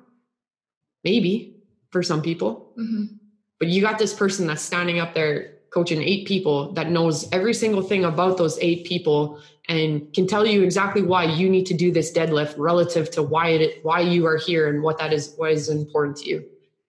Maybe 1.03 1.57
for 1.91 2.01
some 2.03 2.21
people. 2.21 2.73
Mhm. 2.79 3.19
But 3.59 3.69
you 3.69 3.81
got 3.81 3.99
this 3.99 4.13
person 4.13 4.47
that's 4.47 4.61
standing 4.61 4.99
up 4.99 5.13
there 5.13 5.51
coaching 5.71 6.01
eight 6.01 6.25
people 6.25 6.71
that 6.73 6.89
knows 6.91 7.27
every 7.31 7.53
single 7.53 7.81
thing 7.81 8.05
about 8.05 8.37
those 8.37 8.57
eight 8.61 8.85
people 8.85 9.39
and 9.67 10.13
can 10.13 10.25
tell 10.27 10.45
you 10.45 10.61
exactly 10.63 11.01
why 11.01 11.23
you 11.25 11.49
need 11.49 11.65
to 11.65 11.73
do 11.73 11.91
this 11.91 12.13
deadlift 12.13 12.53
relative 12.57 13.09
to 13.11 13.21
why 13.23 13.49
it 13.49 13.83
why 13.83 13.99
you 13.99 14.25
are 14.25 14.37
here 14.37 14.67
and 14.69 14.81
what 14.83 14.97
that 14.99 15.11
is 15.11 15.33
what 15.37 15.51
is 15.51 15.69
important 15.69 16.15
to 16.17 16.29
you. 16.29 16.45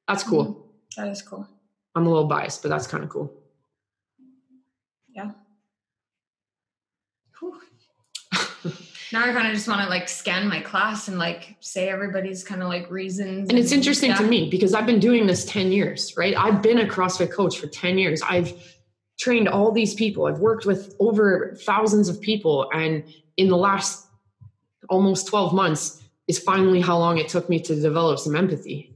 That's 0.09 0.23
cool. 0.23 0.45
Mm-hmm. 0.45 1.03
That 1.03 1.11
is 1.11 1.23
cool. 1.23 1.47
I'm 1.95 2.07
a 2.07 2.09
little 2.09 2.27
biased, 2.27 2.62
but 2.62 2.69
that's 2.69 2.87
kind 2.87 3.03
of 3.05 3.11
cool. 3.11 3.33
Yeah. 5.14 5.31
Now 9.12 9.23
I 9.23 9.33
kind 9.33 9.47
of 9.47 9.55
just 9.55 9.69
want 9.69 9.83
to 9.83 9.88
like 9.88 10.09
scan 10.09 10.49
my 10.49 10.61
class 10.61 11.07
and 11.07 11.19
like 11.19 11.57
say 11.61 11.88
everybody's 11.88 12.42
kind 12.42 12.61
of 12.61 12.69
like 12.69 12.90
reasons. 12.90 13.49
And 13.49 13.59
it's 13.59 13.71
interesting 13.71 14.12
to 14.14 14.25
me 14.25 14.51
because 14.51 14.75
I've 14.75 14.87
been 14.87 14.99
doing 14.99 15.27
this 15.27 15.45
10 15.45 15.71
years, 15.71 16.14
right? 16.16 16.37
I've 16.37 16.61
been 16.61 16.79
a 16.79 16.87
CrossFit 16.87 17.31
coach 17.31 17.59
for 17.59 17.69
10 17.69 17.99
years. 17.99 18.21
I've 18.23 18.53
trained 19.19 19.49
all 19.49 19.71
these 19.71 19.95
people. 19.95 20.27
I've 20.27 20.40
worked 20.40 20.66
with 20.66 20.95
over 20.99 21.57
thousands 21.64 22.09
of 22.09 22.21
people. 22.21 22.69
And 22.75 23.05
in 23.37 23.49
the 23.49 23.57
last 23.57 24.09
almost 24.88 25.29
12 25.29 25.55
months 25.55 26.03
is 26.27 26.38
finally 26.40 26.81
how 26.81 26.99
long 26.99 27.19
it 27.19 27.29
took 27.29 27.49
me 27.49 27.61
to 27.61 27.81
develop 27.81 28.19
some 28.19 28.35
empathy, 28.35 28.95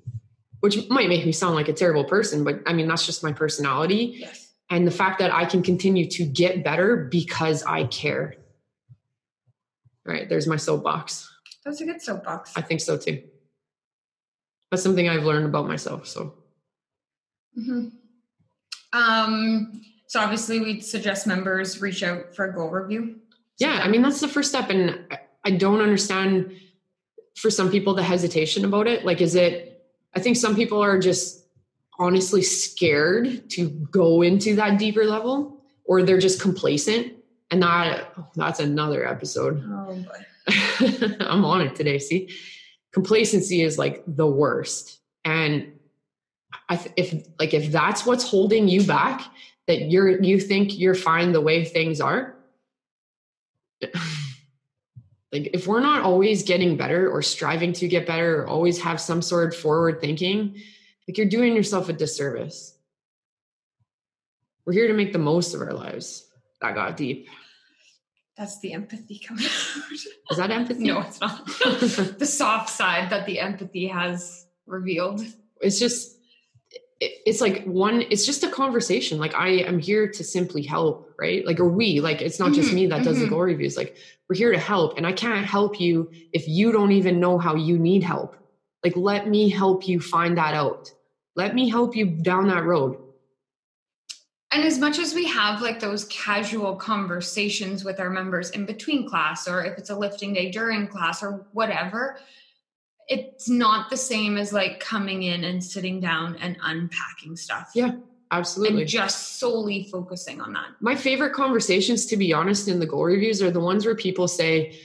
which 0.61 0.89
might 0.89 1.09
make 1.09 1.25
me 1.25 1.33
sound 1.33 1.55
like 1.55 1.69
a 1.69 1.73
terrible 1.73 2.05
person, 2.05 2.45
but 2.45 2.61
I 2.67 2.73
mean, 2.73 2.87
that's 2.87 3.07
just 3.07 3.23
my 3.23 3.33
personality. 3.33 4.17
Yes. 4.21 4.53
And 4.71 4.87
the 4.87 4.91
fact 4.93 5.19
that 5.19 5.33
I 5.33 5.45
can 5.47 5.63
continue 5.63 6.07
to 6.11 6.25
get 6.25 6.63
better 6.63 7.09
because 7.11 7.63
I 7.65 7.85
care. 7.85 8.35
All 10.07 10.15
right, 10.15 10.29
there's 10.29 10.47
my 10.47 10.57
soapbox. 10.57 11.29
That's 11.65 11.81
a 11.81 11.85
good 11.87 12.01
soapbox. 12.01 12.53
I 12.57 12.63
think 12.63 12.81
so 12.81 12.97
too. 12.97 13.23
That's 14.71 14.83
something 14.83 15.09
I've 15.09 15.25
learned 15.25 15.47
about 15.47 15.67
myself. 15.67 16.07
So 16.07 16.35
hmm 17.55 17.89
Um, 18.93 19.83
so 20.07 20.21
obviously 20.21 20.61
we'd 20.61 20.85
suggest 20.85 21.27
members 21.27 21.81
reach 21.81 22.03
out 22.03 22.35
for 22.35 22.45
a 22.47 22.55
goal 22.55 22.71
review. 22.71 23.17
yeah, 23.59 23.81
I 23.83 23.89
mean 23.89 24.03
that's 24.03 24.21
the 24.21 24.29
first 24.29 24.51
step, 24.51 24.71
and 24.71 24.99
I 25.45 25.51
don't 25.53 25.81
understand 25.81 26.53
for 27.37 27.51
some 27.51 27.71
people 27.71 27.95
the 27.95 28.03
hesitation 28.03 28.65
about 28.65 28.87
it. 28.87 29.05
Like, 29.05 29.21
is 29.21 29.35
it? 29.35 29.70
I 30.15 30.21
think 30.21 30.37
some 30.37 30.55
people 30.55 30.83
are 30.83 30.99
just 30.99 31.47
honestly 31.99 32.43
scared 32.43 33.51
to 33.51 33.69
go 33.69 34.23
into 34.23 34.57
that 34.57 34.79
deeper 34.79 35.05
level, 35.05 35.63
or 35.85 36.03
they're 36.03 36.19
just 36.19 36.41
complacent, 36.41 37.13
and 37.51 37.63
that 37.63 38.13
oh, 38.19 38.27
that's 38.37 38.61
another 38.61 39.07
episode. 39.07 39.63
Oh 39.67 39.95
boy. 39.95 40.27
I'm 41.21 41.45
on 41.45 41.61
it 41.61 41.75
today. 41.75 41.99
See, 41.99 42.31
complacency 42.93 43.63
is 43.63 43.79
like 43.79 44.03
the 44.07 44.27
worst, 44.27 44.99
and 45.25 45.73
I 46.69 46.77
th- 46.77 46.95
if 46.97 47.27
like 47.39 47.55
if 47.55 47.71
that's 47.71 48.07
what's 48.07 48.29
holding 48.29 48.69
you 48.69 48.85
back, 48.85 49.23
that 49.67 49.91
you're 49.91 50.21
you 50.23 50.41
think 50.41 50.79
you're 50.79 50.95
fine 50.95 51.33
the 51.33 51.41
way 51.41 51.65
things 51.65 52.01
are. 52.01 52.35
Like 55.33 55.51
if 55.55 55.67
we're 55.67 55.81
not 55.81 56.03
always 56.03 56.43
getting 56.43 56.77
better 56.77 57.09
or 57.09 57.23
striving 57.23 57.73
to 57.75 57.89
get 57.89 58.07
better 58.07 58.43
or 58.43 58.49
always 58.49 58.81
have 58.83 59.01
some 59.01 59.23
sort 59.23 59.53
of 59.53 59.61
forward 59.61 60.01
thinking, 60.01 60.57
like 61.07 61.17
you're 61.17 61.29
doing 61.29 61.55
yourself 61.55 61.89
a 61.89 61.93
disservice. 61.93 62.77
We're 64.65 64.73
here 64.75 64.89
to 64.89 64.95
make 64.95 65.13
the 65.13 65.19
most 65.19 65.55
of 65.55 65.61
our 65.61 65.73
lives. 65.73 66.27
That 66.61 66.75
got 66.75 66.97
deep. 66.97 67.29
That's 68.37 68.59
the 68.61 68.73
empathy 68.73 69.19
coming 69.19 69.45
out. 69.45 69.93
Is 70.31 70.37
that 70.37 70.51
empathy? 70.51 70.85
no, 70.85 71.01
it's 71.01 71.21
not. 71.21 71.47
the 72.19 72.27
soft 72.27 72.71
side 72.71 73.11
that 73.11 73.27
the 73.27 73.39
empathy 73.39 73.87
has 73.87 74.47
revealed. 74.67 75.23
it's 75.61 75.79
just 75.79 76.20
it's 77.01 77.41
like 77.41 77.65
one 77.65 78.03
it's 78.11 78.27
just 78.27 78.45
a 78.45 78.51
conversation. 78.51 79.19
Like 79.19 79.35
i 79.35 79.49
am 79.49 79.79
here 79.79 80.07
to 80.09 80.23
simply 80.25 80.63
help 80.63 81.15
right? 81.19 81.45
Like 81.47 81.61
or 81.61 81.69
we 81.69 82.01
like 82.01 82.21
it's 82.23 82.39
not 82.39 82.53
just 82.53 82.71
Mhm, 82.71 82.75
me 82.75 82.87
that 82.89 83.05
does 83.05 83.19
the 83.19 83.27
mhm. 83.27 83.31
goal 83.31 83.41
reviews 83.41 83.77
like 83.77 83.97
we're 84.29 84.37
here 84.37 84.53
to 84.53 84.59
help 84.59 84.97
and 84.97 85.07
i 85.07 85.13
can't 85.13 85.45
help 85.45 85.79
you 85.81 86.11
if 86.33 86.49
you 86.49 86.73
don't 86.73 86.93
even 86.93 87.21
know 87.21 87.39
how 87.39 87.55
you 87.55 87.79
need 87.79 88.03
help. 88.03 88.37
Like 88.85 88.97
let 88.97 89.29
me 89.29 89.49
help 89.51 89.87
you 89.89 90.01
find 90.01 90.37
that 90.39 90.55
out. 90.55 90.91
Let 91.37 91.55
me 91.55 91.69
help 91.69 91.95
you 91.97 92.07
down 92.07 92.49
that 92.49 92.65
road. 92.65 92.99
And 94.53 94.65
as 94.65 94.79
much 94.79 94.99
as 94.99 95.15
we 95.15 95.27
have 95.27 95.63
like 95.63 95.79
those 95.79 96.07
casual 96.07 96.75
conversations 96.75 97.85
with 97.85 98.01
our 98.01 98.11
members 98.11 98.51
in 98.51 98.67
between 98.67 99.09
class, 99.09 99.47
or 99.47 99.65
if 99.65 99.79
it's 99.79 99.91
a 99.91 99.95
lifting 99.97 100.33
day 100.33 100.51
during 100.51 100.89
class, 100.89 101.23
or 101.23 101.47
whatever, 101.53 102.19
it's 103.11 103.49
not 103.49 103.91
the 103.91 103.97
same 103.97 104.37
as 104.39 104.53
like 104.53 104.81
coming 104.81 105.25
in 105.25 105.45
and 105.45 105.63
sitting 105.63 106.01
down 106.01 106.37
and 106.37 106.57
unpacking 106.63 107.37
stuff. 107.37 107.73
Yeah, 107.75 107.93
absolutely. 108.31 108.83
And 108.83 108.89
just 108.89 109.39
solely 109.41 109.89
focusing 109.91 110.41
on 110.41 110.53
that. 110.55 110.69
my 110.81 110.95
favorite 110.95 111.35
conversations 111.35 112.07
to 112.07 112.17
be 112.17 112.33
honest 112.33 112.69
in 112.69 112.79
the 112.79 112.87
goal 112.87 113.05
reviews 113.05 113.43
are 113.43 113.51
the 113.51 113.61
ones 113.61 113.85
where 113.85 113.97
people 113.97 114.29
say 114.29 114.79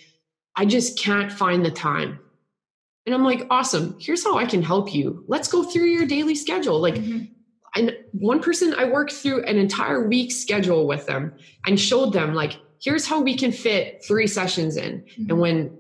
i 0.56 0.66
just 0.66 0.98
can't 1.00 1.32
find 1.32 1.64
the 1.66 1.72
time. 1.72 2.20
And 3.06 3.14
i'm 3.14 3.24
like 3.24 3.46
awesome. 3.52 3.96
Here's 4.00 4.24
how 4.24 4.38
i 4.38 4.46
can 4.46 4.64
help 4.64 4.94
you. 4.94 5.24
Let's 5.28 5.48
go 5.48 5.62
through 5.64 5.86
your 5.86 6.08
daily 6.08 6.36
schedule. 6.36 6.80
Like 6.82 6.96
Mhm. 6.96 7.30
and 7.76 7.96
one 8.14 8.42
person 8.42 8.74
i 8.74 8.86
worked 8.86 9.12
through 9.14 9.44
an 9.44 9.58
entire 9.58 10.08
week 10.08 10.32
schedule 10.32 10.88
with 10.88 11.06
them 11.06 11.24
and 11.68 11.80
showed 11.80 12.12
them 12.14 12.34
like 12.34 12.54
here's 12.82 13.06
how 13.06 13.22
we 13.22 13.36
can 13.38 13.52
fit 13.52 14.04
three 14.08 14.28
sessions 14.28 14.78
in. 14.78 15.06
And 15.30 15.40
when 15.40 15.78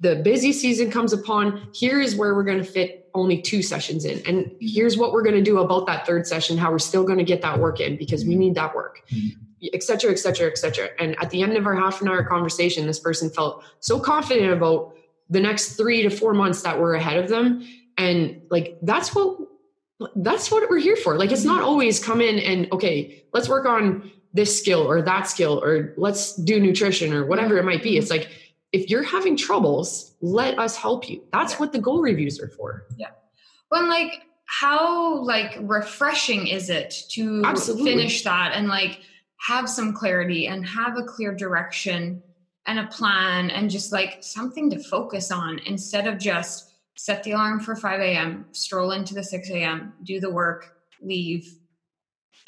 the 0.00 0.16
busy 0.16 0.52
season 0.52 0.90
comes 0.90 1.12
upon 1.12 1.68
here 1.74 2.00
is 2.00 2.16
where 2.16 2.34
we're 2.34 2.44
going 2.44 2.58
to 2.58 2.64
fit 2.64 3.10
only 3.14 3.40
two 3.40 3.62
sessions 3.62 4.04
in. 4.04 4.18
And 4.26 4.46
mm-hmm. 4.46 4.56
here's 4.60 4.96
what 4.96 5.12
we're 5.12 5.22
going 5.22 5.36
to 5.36 5.42
do 5.42 5.58
about 5.58 5.86
that 5.86 6.06
third 6.06 6.26
session 6.26 6.56
how 6.56 6.70
we're 6.70 6.78
still 6.78 7.04
going 7.04 7.18
to 7.18 7.24
get 7.24 7.42
that 7.42 7.58
work 7.58 7.80
in 7.80 7.96
because 7.96 8.24
we 8.24 8.32
mm-hmm. 8.32 8.40
need 8.40 8.54
that 8.54 8.74
work. 8.74 9.02
Mm-hmm. 9.10 9.40
Et 9.72 9.82
cetera 9.82 10.10
et 10.10 10.18
cetera 10.18 10.50
et 10.50 10.58
cetera. 10.58 10.88
And 10.98 11.16
at 11.22 11.30
the 11.30 11.42
end 11.42 11.56
of 11.56 11.66
our 11.66 11.74
half 11.74 12.02
an 12.02 12.08
hour 12.08 12.22
conversation 12.22 12.86
this 12.86 13.00
person 13.00 13.30
felt 13.30 13.64
so 13.80 13.98
confident 13.98 14.52
about 14.52 14.94
the 15.30 15.40
next 15.40 15.76
three 15.76 16.02
to 16.02 16.10
four 16.10 16.34
months 16.34 16.62
that 16.62 16.78
were 16.78 16.94
ahead 16.94 17.16
of 17.16 17.30
them. 17.30 17.66
And 17.96 18.42
like 18.50 18.76
that's 18.82 19.14
what 19.14 19.38
that's 20.16 20.50
what 20.50 20.68
we're 20.68 20.78
here 20.78 20.96
for. 20.96 21.16
Like 21.16 21.32
it's 21.32 21.44
not 21.44 21.62
always 21.62 22.02
come 22.02 22.20
in 22.20 22.38
and 22.38 22.70
okay 22.72 23.24
let's 23.32 23.48
work 23.48 23.64
on 23.64 24.10
this 24.34 24.58
skill 24.58 24.80
or 24.80 25.00
that 25.00 25.28
skill 25.28 25.62
or 25.62 25.94
let's 25.96 26.34
do 26.36 26.58
nutrition 26.58 27.14
or 27.14 27.24
whatever 27.24 27.56
it 27.56 27.64
might 27.64 27.82
be. 27.82 27.96
It's 27.96 28.10
like 28.10 28.28
if 28.74 28.90
you're 28.90 29.02
having 29.16 29.36
troubles 29.36 30.14
let 30.20 30.58
us 30.58 30.76
help 30.76 31.08
you 31.08 31.22
that's 31.32 31.52
Yeah. 31.54 31.58
what 31.60 31.72
the 31.72 31.78
goal 31.78 32.00
reviews 32.02 32.40
are 32.40 32.48
for 32.48 32.86
Yeah. 32.96 33.10
Well, 33.70 33.80
and 33.80 33.88
like, 33.90 34.12
how 34.46 35.22
like 35.22 35.52
refreshing 35.62 36.46
is 36.48 36.68
it 36.70 36.90
to 37.10 37.42
Absolutely. 37.44 37.90
finish 37.92 38.22
that 38.24 38.52
and 38.54 38.68
like 38.68 39.00
have 39.48 39.68
some 39.68 39.92
clarity 39.94 40.46
and 40.48 40.64
have 40.66 40.96
a 40.98 41.02
clear 41.02 41.34
direction 41.34 42.22
and 42.66 42.78
a 42.78 42.86
plan 42.86 43.50
and 43.50 43.70
just 43.70 43.92
like 43.92 44.18
something 44.22 44.70
to 44.70 44.78
focus 44.78 45.30
on 45.32 45.58
instead 45.66 46.06
of 46.06 46.18
just 46.18 46.70
set 46.96 47.22
the 47.24 47.32
alarm 47.32 47.58
for 47.60 47.74
5 47.74 48.00
a.m., 48.00 48.46
stroll 48.52 48.92
into 48.92 49.12
the 49.14 49.22
6 49.24 49.50
a.m., 49.50 49.92
do 50.04 50.20
the 50.20 50.30
work, 50.30 50.76
leave, 51.02 51.58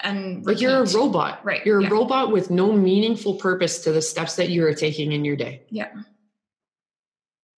and 0.01 0.45
like 0.47 0.61
you're 0.61 0.83
a 0.85 0.91
robot 0.93 1.45
Right, 1.45 1.65
you're 1.67 1.81
yeah. 1.81 1.89
a 1.89 1.91
robot 1.91 2.31
with 2.31 2.51
no 2.51 2.71
meaningful 2.73 3.35
purpose 3.37 3.79
to 3.85 3.93
the 3.93 4.03
steps 4.03 4.37
that 4.37 4.51
you 4.51 4.65
are 4.67 4.75
taking 4.75 5.13
in 5.13 5.25
your 5.25 5.37
day 5.37 5.63
Yeah. 5.71 5.89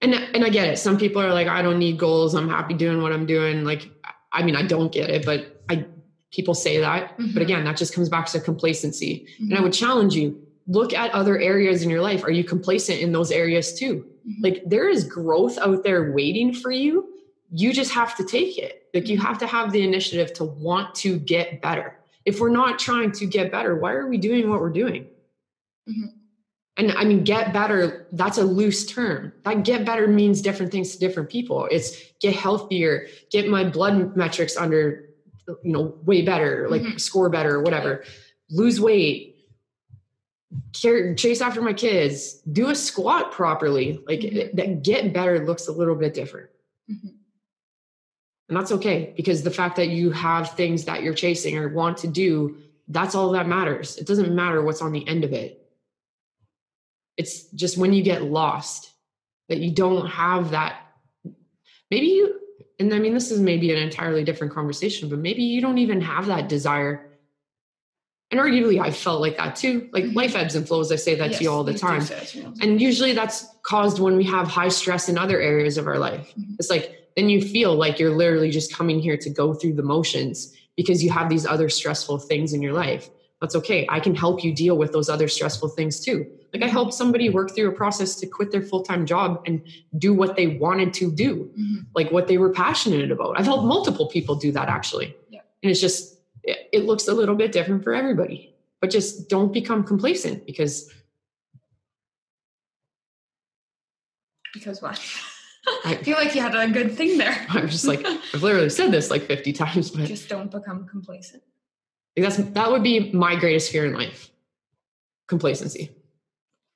And 0.02 0.14
and 0.14 0.44
i 0.44 0.48
get 0.48 0.68
it 0.68 0.78
some 0.78 0.96
people 0.98 1.20
are 1.22 1.32
like 1.32 1.46
i 1.48 1.62
don't 1.62 1.78
need 1.78 1.98
goals 1.98 2.34
i'm 2.34 2.48
happy 2.48 2.74
doing 2.74 3.02
what 3.02 3.12
i'm 3.12 3.26
doing 3.26 3.64
like 3.64 3.90
i 4.32 4.42
mean 4.42 4.56
i 4.56 4.62
don't 4.62 4.92
get 4.92 5.10
it 5.10 5.24
but 5.24 5.62
i 5.68 5.84
people 6.30 6.54
say 6.54 6.78
that 6.78 7.16
Mhm. 7.18 7.32
but 7.34 7.42
again 7.42 7.64
that 7.64 7.76
just 7.76 7.94
comes 7.94 8.08
back 8.08 8.26
to 8.26 8.40
complacency 8.40 9.26
and 9.38 9.54
i 9.54 9.58
Mhm. 9.58 9.62
would 9.64 9.72
challenge 9.72 10.14
you 10.14 10.40
look 10.66 10.92
at 10.92 11.10
other 11.12 11.38
areas 11.38 11.82
in 11.82 11.90
your 11.90 12.02
life 12.02 12.22
are 12.24 12.30
you 12.30 12.44
complacent 12.44 13.00
in 13.00 13.12
those 13.12 13.30
areas 13.30 13.72
too 13.78 14.04
Mm-hmm. 14.28 14.44
Like 14.44 14.62
there 14.66 14.88
is 14.88 15.04
growth 15.04 15.58
out 15.58 15.84
there 15.84 16.12
waiting 16.12 16.52
for 16.52 16.70
you. 16.70 17.08
You 17.50 17.72
just 17.72 17.92
have 17.92 18.14
to 18.16 18.24
take 18.24 18.58
it. 18.58 18.82
Like 18.92 19.08
you 19.08 19.16
mm-hmm. 19.16 19.26
have 19.26 19.38
to 19.38 19.46
have 19.46 19.72
the 19.72 19.82
initiative 19.82 20.32
to 20.34 20.44
want 20.44 20.94
to 20.96 21.18
get 21.18 21.62
better. 21.62 21.96
If 22.24 22.40
we're 22.40 22.50
not 22.50 22.78
trying 22.78 23.12
to 23.12 23.26
get 23.26 23.50
better, 23.50 23.76
why 23.76 23.92
are 23.92 24.06
we 24.06 24.18
doing 24.18 24.50
what 24.50 24.60
we're 24.60 24.68
doing? 24.70 25.06
And 26.78 26.92
I 26.92 27.04
mean, 27.04 27.24
get 27.24 27.52
better, 27.52 28.06
that's 28.12 28.38
a 28.38 28.44
loose 28.44 28.86
term. 28.86 29.32
That 29.42 29.64
get 29.64 29.84
better 29.84 30.06
means 30.06 30.40
different 30.40 30.70
things 30.70 30.92
to 30.92 30.98
different 31.00 31.28
people. 31.28 31.66
It's 31.72 32.00
get 32.20 32.36
healthier, 32.36 33.08
get 33.32 33.48
my 33.48 33.64
blood 33.64 34.16
metrics 34.16 34.56
under, 34.56 35.08
you 35.48 35.72
know, 35.72 35.98
way 36.04 36.22
better, 36.22 36.68
like 36.70 36.82
mm-hmm. 36.82 36.96
score 36.96 37.28
better, 37.30 37.60
whatever, 37.60 38.04
lose 38.48 38.80
weight, 38.80 39.44
care, 40.72 41.16
chase 41.16 41.40
after 41.40 41.60
my 41.60 41.72
kids, 41.72 42.34
do 42.52 42.70
a 42.70 42.76
squat 42.76 43.32
properly. 43.32 44.00
Like 44.06 44.20
mm-hmm. 44.20 44.56
that 44.56 44.82
get 44.84 45.12
better 45.12 45.44
looks 45.44 45.66
a 45.66 45.72
little 45.72 45.96
bit 45.96 46.14
different. 46.14 46.48
Mm-hmm. 46.88 47.08
And 48.48 48.56
that's 48.56 48.70
okay 48.70 49.12
because 49.16 49.42
the 49.42 49.50
fact 49.50 49.74
that 49.76 49.88
you 49.88 50.12
have 50.12 50.52
things 50.52 50.84
that 50.84 51.02
you're 51.02 51.12
chasing 51.12 51.58
or 51.58 51.68
want 51.68 51.98
to 51.98 52.06
do, 52.06 52.56
that's 52.86 53.16
all 53.16 53.32
that 53.32 53.48
matters. 53.48 53.96
It 53.98 54.06
doesn't 54.06 54.32
matter 54.32 54.62
what's 54.62 54.80
on 54.80 54.92
the 54.92 55.06
end 55.08 55.24
of 55.24 55.32
it. 55.32 55.67
It's 57.18 57.50
just 57.50 57.76
when 57.76 57.92
you 57.92 58.02
get 58.02 58.22
lost 58.22 58.92
that 59.50 59.58
you 59.58 59.70
don't 59.70 60.06
have 60.06 60.52
that. 60.52 60.80
Maybe 61.90 62.06
you, 62.06 62.38
and 62.78 62.94
I 62.94 62.98
mean, 62.98 63.12
this 63.12 63.30
is 63.30 63.40
maybe 63.40 63.70
an 63.72 63.78
entirely 63.78 64.24
different 64.24 64.54
conversation, 64.54 65.10
but 65.10 65.18
maybe 65.18 65.42
you 65.42 65.60
don't 65.60 65.78
even 65.78 66.00
have 66.00 66.26
that 66.26 66.48
desire 66.48 67.08
and 68.30 68.40
arguably 68.40 68.80
i 68.80 68.90
felt 68.90 69.20
like 69.20 69.36
that 69.36 69.56
too 69.56 69.88
like 69.92 70.04
mm-hmm. 70.04 70.16
life 70.16 70.36
ebbs 70.36 70.54
and 70.54 70.66
flows 70.66 70.92
i 70.92 70.96
say 70.96 71.14
that 71.14 71.30
yes, 71.30 71.38
to 71.38 71.44
you 71.44 71.50
all 71.50 71.64
the 71.64 71.74
time 71.74 72.02
and 72.60 72.80
usually 72.80 73.12
that's 73.12 73.46
caused 73.62 74.00
when 74.00 74.16
we 74.16 74.24
have 74.24 74.46
high 74.48 74.68
stress 74.68 75.08
in 75.08 75.16
other 75.16 75.40
areas 75.40 75.78
of 75.78 75.86
our 75.86 75.98
life 75.98 76.28
mm-hmm. 76.30 76.54
it's 76.58 76.70
like 76.70 77.08
then 77.16 77.28
you 77.28 77.40
feel 77.40 77.74
like 77.74 77.98
you're 77.98 78.14
literally 78.14 78.50
just 78.50 78.72
coming 78.72 79.00
here 79.00 79.16
to 79.16 79.30
go 79.30 79.54
through 79.54 79.72
the 79.72 79.82
motions 79.82 80.54
because 80.76 81.02
you 81.02 81.10
have 81.10 81.28
these 81.28 81.46
other 81.46 81.68
stressful 81.68 82.18
things 82.18 82.52
in 82.52 82.62
your 82.62 82.72
life 82.72 83.08
that's 83.40 83.54
okay 83.54 83.86
i 83.90 84.00
can 84.00 84.14
help 84.14 84.42
you 84.44 84.52
deal 84.52 84.76
with 84.76 84.92
those 84.92 85.08
other 85.08 85.28
stressful 85.28 85.68
things 85.68 86.00
too 86.00 86.26
like 86.52 86.62
i 86.62 86.66
helped 86.66 86.94
somebody 86.94 87.30
work 87.30 87.54
through 87.54 87.68
a 87.68 87.72
process 87.72 88.16
to 88.16 88.26
quit 88.26 88.50
their 88.50 88.62
full-time 88.62 89.06
job 89.06 89.42
and 89.46 89.62
do 89.98 90.12
what 90.12 90.36
they 90.36 90.46
wanted 90.46 90.92
to 90.92 91.10
do 91.10 91.50
mm-hmm. 91.58 91.82
like 91.94 92.10
what 92.10 92.26
they 92.28 92.38
were 92.38 92.50
passionate 92.50 93.10
about 93.10 93.38
i've 93.38 93.46
helped 93.46 93.64
multiple 93.64 94.08
people 94.08 94.34
do 94.34 94.52
that 94.52 94.68
actually 94.68 95.14
yeah. 95.30 95.40
and 95.62 95.70
it's 95.70 95.80
just 95.80 96.16
it 96.44 96.84
looks 96.84 97.08
a 97.08 97.12
little 97.12 97.34
bit 97.34 97.52
different 97.52 97.84
for 97.84 97.94
everybody 97.94 98.54
but 98.80 98.90
just 98.90 99.28
don't 99.28 99.52
become 99.52 99.84
complacent 99.84 100.46
because 100.46 100.90
because 104.54 104.80
what 104.80 105.00
I 105.84 105.94
feel 106.02 106.16
like 106.16 106.34
you 106.34 106.40
had 106.40 106.54
a 106.54 106.68
good 106.70 106.96
thing 106.96 107.18
there. 107.18 107.46
I'm 107.50 107.68
just 107.68 107.86
like 107.86 108.04
I've 108.04 108.42
literally 108.42 108.70
said 108.70 108.90
this 108.90 109.10
like 109.10 109.22
50 109.22 109.52
times, 109.52 109.90
but 109.90 110.06
just 110.06 110.28
don't 110.28 110.50
become 110.50 110.86
complacent. 110.86 111.42
That's 112.22 112.36
that 112.36 112.70
would 112.70 112.82
be 112.82 113.12
my 113.12 113.36
greatest 113.36 113.70
fear 113.70 113.84
in 113.84 113.92
life. 113.92 114.30
Complacency. 115.28 115.90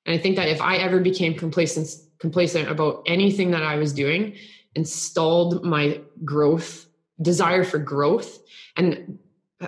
And 0.05 0.13
I 0.13 0.17
think 0.17 0.35
that 0.35 0.49
if 0.49 0.61
I 0.61 0.77
ever 0.77 0.99
became 0.99 1.35
complacent 1.35 1.89
complacent 2.19 2.69
about 2.69 3.03
anything 3.05 3.51
that 3.51 3.63
I 3.63 3.75
was 3.75 3.93
doing 3.93 4.35
and 4.75 4.87
stalled 4.87 5.63
my 5.63 5.99
growth, 6.23 6.85
desire 7.21 7.63
for 7.63 7.77
growth, 7.77 8.39
and 8.77 9.19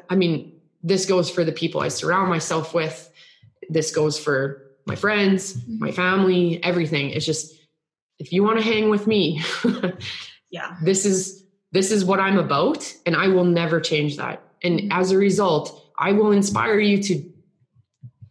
I 0.09 0.15
mean, 0.15 0.59
this 0.83 1.05
goes 1.05 1.29
for 1.29 1.43
the 1.43 1.51
people 1.51 1.81
I 1.81 1.87
surround 1.87 2.29
myself 2.29 2.73
with. 2.73 3.11
This 3.69 3.93
goes 3.93 4.19
for 4.19 4.65
my 4.85 4.95
friends, 4.95 5.53
mm-hmm. 5.53 5.79
my 5.79 5.91
family, 5.91 6.63
everything. 6.63 7.09
It's 7.09 7.25
just 7.25 7.55
if 8.19 8.31
you 8.31 8.43
want 8.43 8.59
to 8.59 8.63
hang 8.63 8.89
with 8.89 9.07
me, 9.07 9.41
yeah. 10.49 10.77
This 10.83 11.05
is 11.05 11.43
this 11.71 11.91
is 11.91 12.05
what 12.05 12.19
I'm 12.19 12.37
about 12.37 12.93
and 13.05 13.15
I 13.15 13.27
will 13.27 13.43
never 13.43 13.81
change 13.81 14.17
that. 14.17 14.44
And 14.65 14.91
as 14.91 15.11
a 15.11 15.17
result, 15.17 15.91
I 15.97 16.11
will 16.11 16.31
inspire 16.31 16.79
you 16.79 17.01
to 17.03 17.31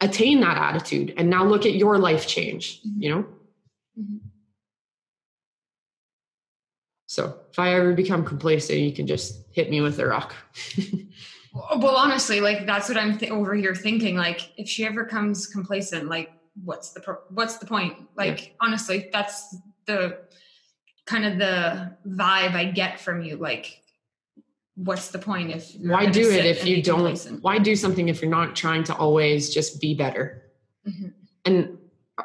attain 0.01 0.41
that 0.41 0.59
attitude 0.59 1.15
and 1.17 1.31
now 1.31 1.45
look 1.45 1.65
at 1.65 1.75
your 1.75 1.99
life 1.99 2.27
change, 2.27 2.83
mm-hmm. 2.83 3.03
you 3.03 3.11
know? 3.11 3.23
Mm-hmm. 3.99 4.17
So 7.07 7.39
if 7.51 7.59
I 7.59 7.75
ever 7.75 7.93
become 7.93 8.25
complacent, 8.25 8.81
you 8.81 8.93
can 8.93 9.07
just 9.07 9.45
hit 9.53 9.71
me 9.71 9.81
with 9.81 9.99
a 9.99 10.07
rock. 10.07 10.35
Well, 11.55 11.95
honestly, 11.95 12.41
like 12.41 12.67
that's 12.67 12.89
what 12.89 12.99
I'm 12.99 13.17
th- 13.17 13.31
over 13.31 13.55
here 13.55 13.77
thinking. 13.77 14.17
Like, 14.17 14.51
if 14.59 14.69
she 14.69 14.85
ever 14.85 15.05
comes 15.05 15.47
complacent, 15.47 16.09
like, 16.09 16.33
what's 16.65 16.91
the 16.91 17.01
pro- 17.01 17.23
what's 17.29 17.59
the 17.59 17.67
point? 17.67 17.97
Like, 18.17 18.47
yeah. 18.49 18.53
honestly, 18.61 19.09
that's 19.13 19.57
the 19.87 20.19
kind 21.07 21.25
of 21.25 21.39
the 21.39 21.97
vibe 22.09 22.55
I 22.55 22.65
get 22.65 22.99
from 22.99 23.23
you. 23.23 23.37
Like, 23.37 23.84
what's 24.77 25.09
the 25.09 25.19
point 25.19 25.51
if 25.51 25.73
why 25.81 26.07
do 26.07 26.31
it 26.31 26.45
if 26.45 26.67
you 26.67 26.83
don't? 26.83 27.17
Why 27.43 27.59
do 27.59 27.77
something 27.77 28.09
if 28.09 28.21
you're 28.21 28.31
not 28.31 28.57
trying 28.57 28.85
to 28.85 28.95
always 28.95 29.53
just 29.53 29.81
be 29.81 29.95
better? 29.95 30.43
Mm-hmm. 30.87 31.09
And 31.45 31.79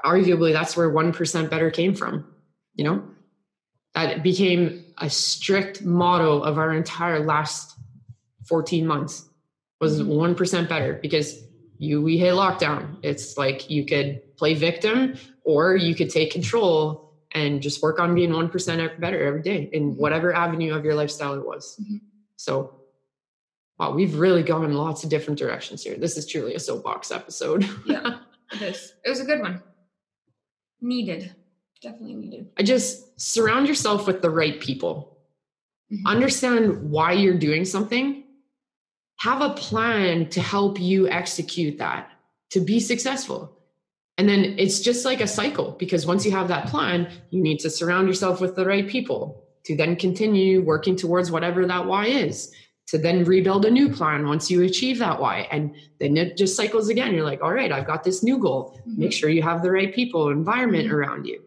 arguably, 0.06 0.54
that's 0.54 0.76
where 0.76 0.90
one 0.90 1.14
percent 1.14 1.50
better 1.50 1.70
came 1.70 1.94
from. 1.94 2.26
You 2.76 2.86
know, 2.86 3.04
that 3.94 4.24
became 4.24 4.86
a 4.98 5.10
strict 5.10 5.84
motto 5.84 6.40
of 6.42 6.58
our 6.58 6.74
entire 6.74 7.20
last 7.20 7.78
14 8.46 8.86
months 8.86 9.30
was 9.80 10.02
mm-hmm. 10.02 10.10
one 10.10 10.36
percent 10.36 10.70
better 10.70 10.94
because 10.94 11.44
you 11.78 12.02
we 12.02 12.18
hit 12.18 12.34
lockdown. 12.34 12.98
It's 13.04 13.38
like 13.38 13.70
you 13.70 13.86
could 13.86 14.36
play 14.38 14.54
victim 14.54 15.16
or 15.44 15.76
you 15.76 15.96
could 15.96 16.10
take 16.10 16.32
control 16.32 17.14
and 17.32 17.62
just 17.62 17.82
work 17.84 18.00
on 18.00 18.16
being 18.16 18.34
one 18.34 18.50
percent 18.50 19.00
better 19.00 19.24
every 19.24 19.42
day 19.42 19.70
in 19.72 19.92
mm-hmm. 19.92 20.02
whatever 20.02 20.34
avenue 20.34 20.74
of 20.74 20.84
your 20.84 20.96
lifestyle 20.96 21.36
it 21.36 21.46
was. 21.46 21.78
Mm-hmm. 21.82 21.98
So 22.40 22.80
wow, 23.78 23.92
we've 23.92 24.16
really 24.16 24.44
gone 24.44 24.64
in 24.64 24.74
lots 24.74 25.04
of 25.04 25.10
different 25.10 25.38
directions 25.38 25.84
here. 25.84 25.98
This 25.98 26.16
is 26.16 26.26
truly 26.26 26.56
a 26.56 26.60
soapbox 26.60 27.12
episode. 27.12 27.68
yeah, 27.86 28.20
it 28.54 28.62
is. 28.62 28.94
It 29.04 29.10
was 29.10 29.20
a 29.20 29.26
good 29.26 29.42
one. 29.42 29.62
Needed. 30.80 31.36
Definitely 31.82 32.16
needed. 32.16 32.50
I 32.58 32.64
just 32.64 33.20
surround 33.20 33.68
yourself 33.68 34.08
with 34.08 34.22
the 34.22 34.30
right 34.30 34.58
people. 34.58 35.18
Mm-hmm. 35.92 36.08
Understand 36.08 36.90
why 36.90 37.12
you're 37.12 37.38
doing 37.38 37.66
something 37.66 38.24
have 39.20 39.42
a 39.42 39.54
plan 39.56 40.30
to 40.30 40.40
help 40.40 40.80
you 40.80 41.10
execute 41.10 41.78
that 41.80 42.10
to 42.52 42.62
be 42.62 42.80
successful. 42.80 43.54
And 44.18 44.30
then 44.30 44.56
it's 44.58 44.80
just 44.80 45.04
like 45.04 45.20
a 45.20 45.28
cycle 45.28 45.76
because 45.78 46.06
once 46.06 46.26
you 46.26 46.32
have 46.32 46.48
that 46.48 46.68
plan, 46.68 47.12
you 47.30 47.42
need 47.42 47.60
to 47.60 47.70
surround 47.70 48.08
yourself 48.08 48.40
with 48.40 48.56
the 48.56 48.66
right 48.66 48.88
people 48.88 49.49
to 49.66 49.76
then 49.76 49.96
continue 49.96 50.62
working 50.62 50.96
towards 50.96 51.32
whatever 51.32 51.66
that 51.66 51.86
why 51.86 52.06
is, 52.06 52.54
to 52.88 52.98
then 52.98 53.24
rebuild 53.24 53.66
a 53.66 53.72
new 53.72 53.90
plan 53.90 54.28
once 54.28 54.50
you 54.50 54.64
achieve 54.64 54.98
that 55.00 55.20
why. 55.20 55.48
And 55.52 55.76
then 56.00 56.18
it 56.18 56.38
just 56.38 56.56
cycles 56.56 56.90
again. 56.90 57.14
You're 57.14 57.26
like, 57.26 57.42
all 57.44 57.54
right, 57.54 57.72
I've 57.72 57.86
got 57.86 58.04
this 58.04 58.24
new 58.24 58.40
goal. 58.40 58.80
Mm-hmm. 58.80 59.00
Make 59.00 59.14
sure 59.14 59.30
you 59.30 59.44
have 59.44 59.62
the 59.62 59.72
right 59.72 59.94
people, 59.94 60.30
environment 60.30 60.86
mm-hmm. 60.86 60.96
around 60.96 61.26
you, 61.26 61.44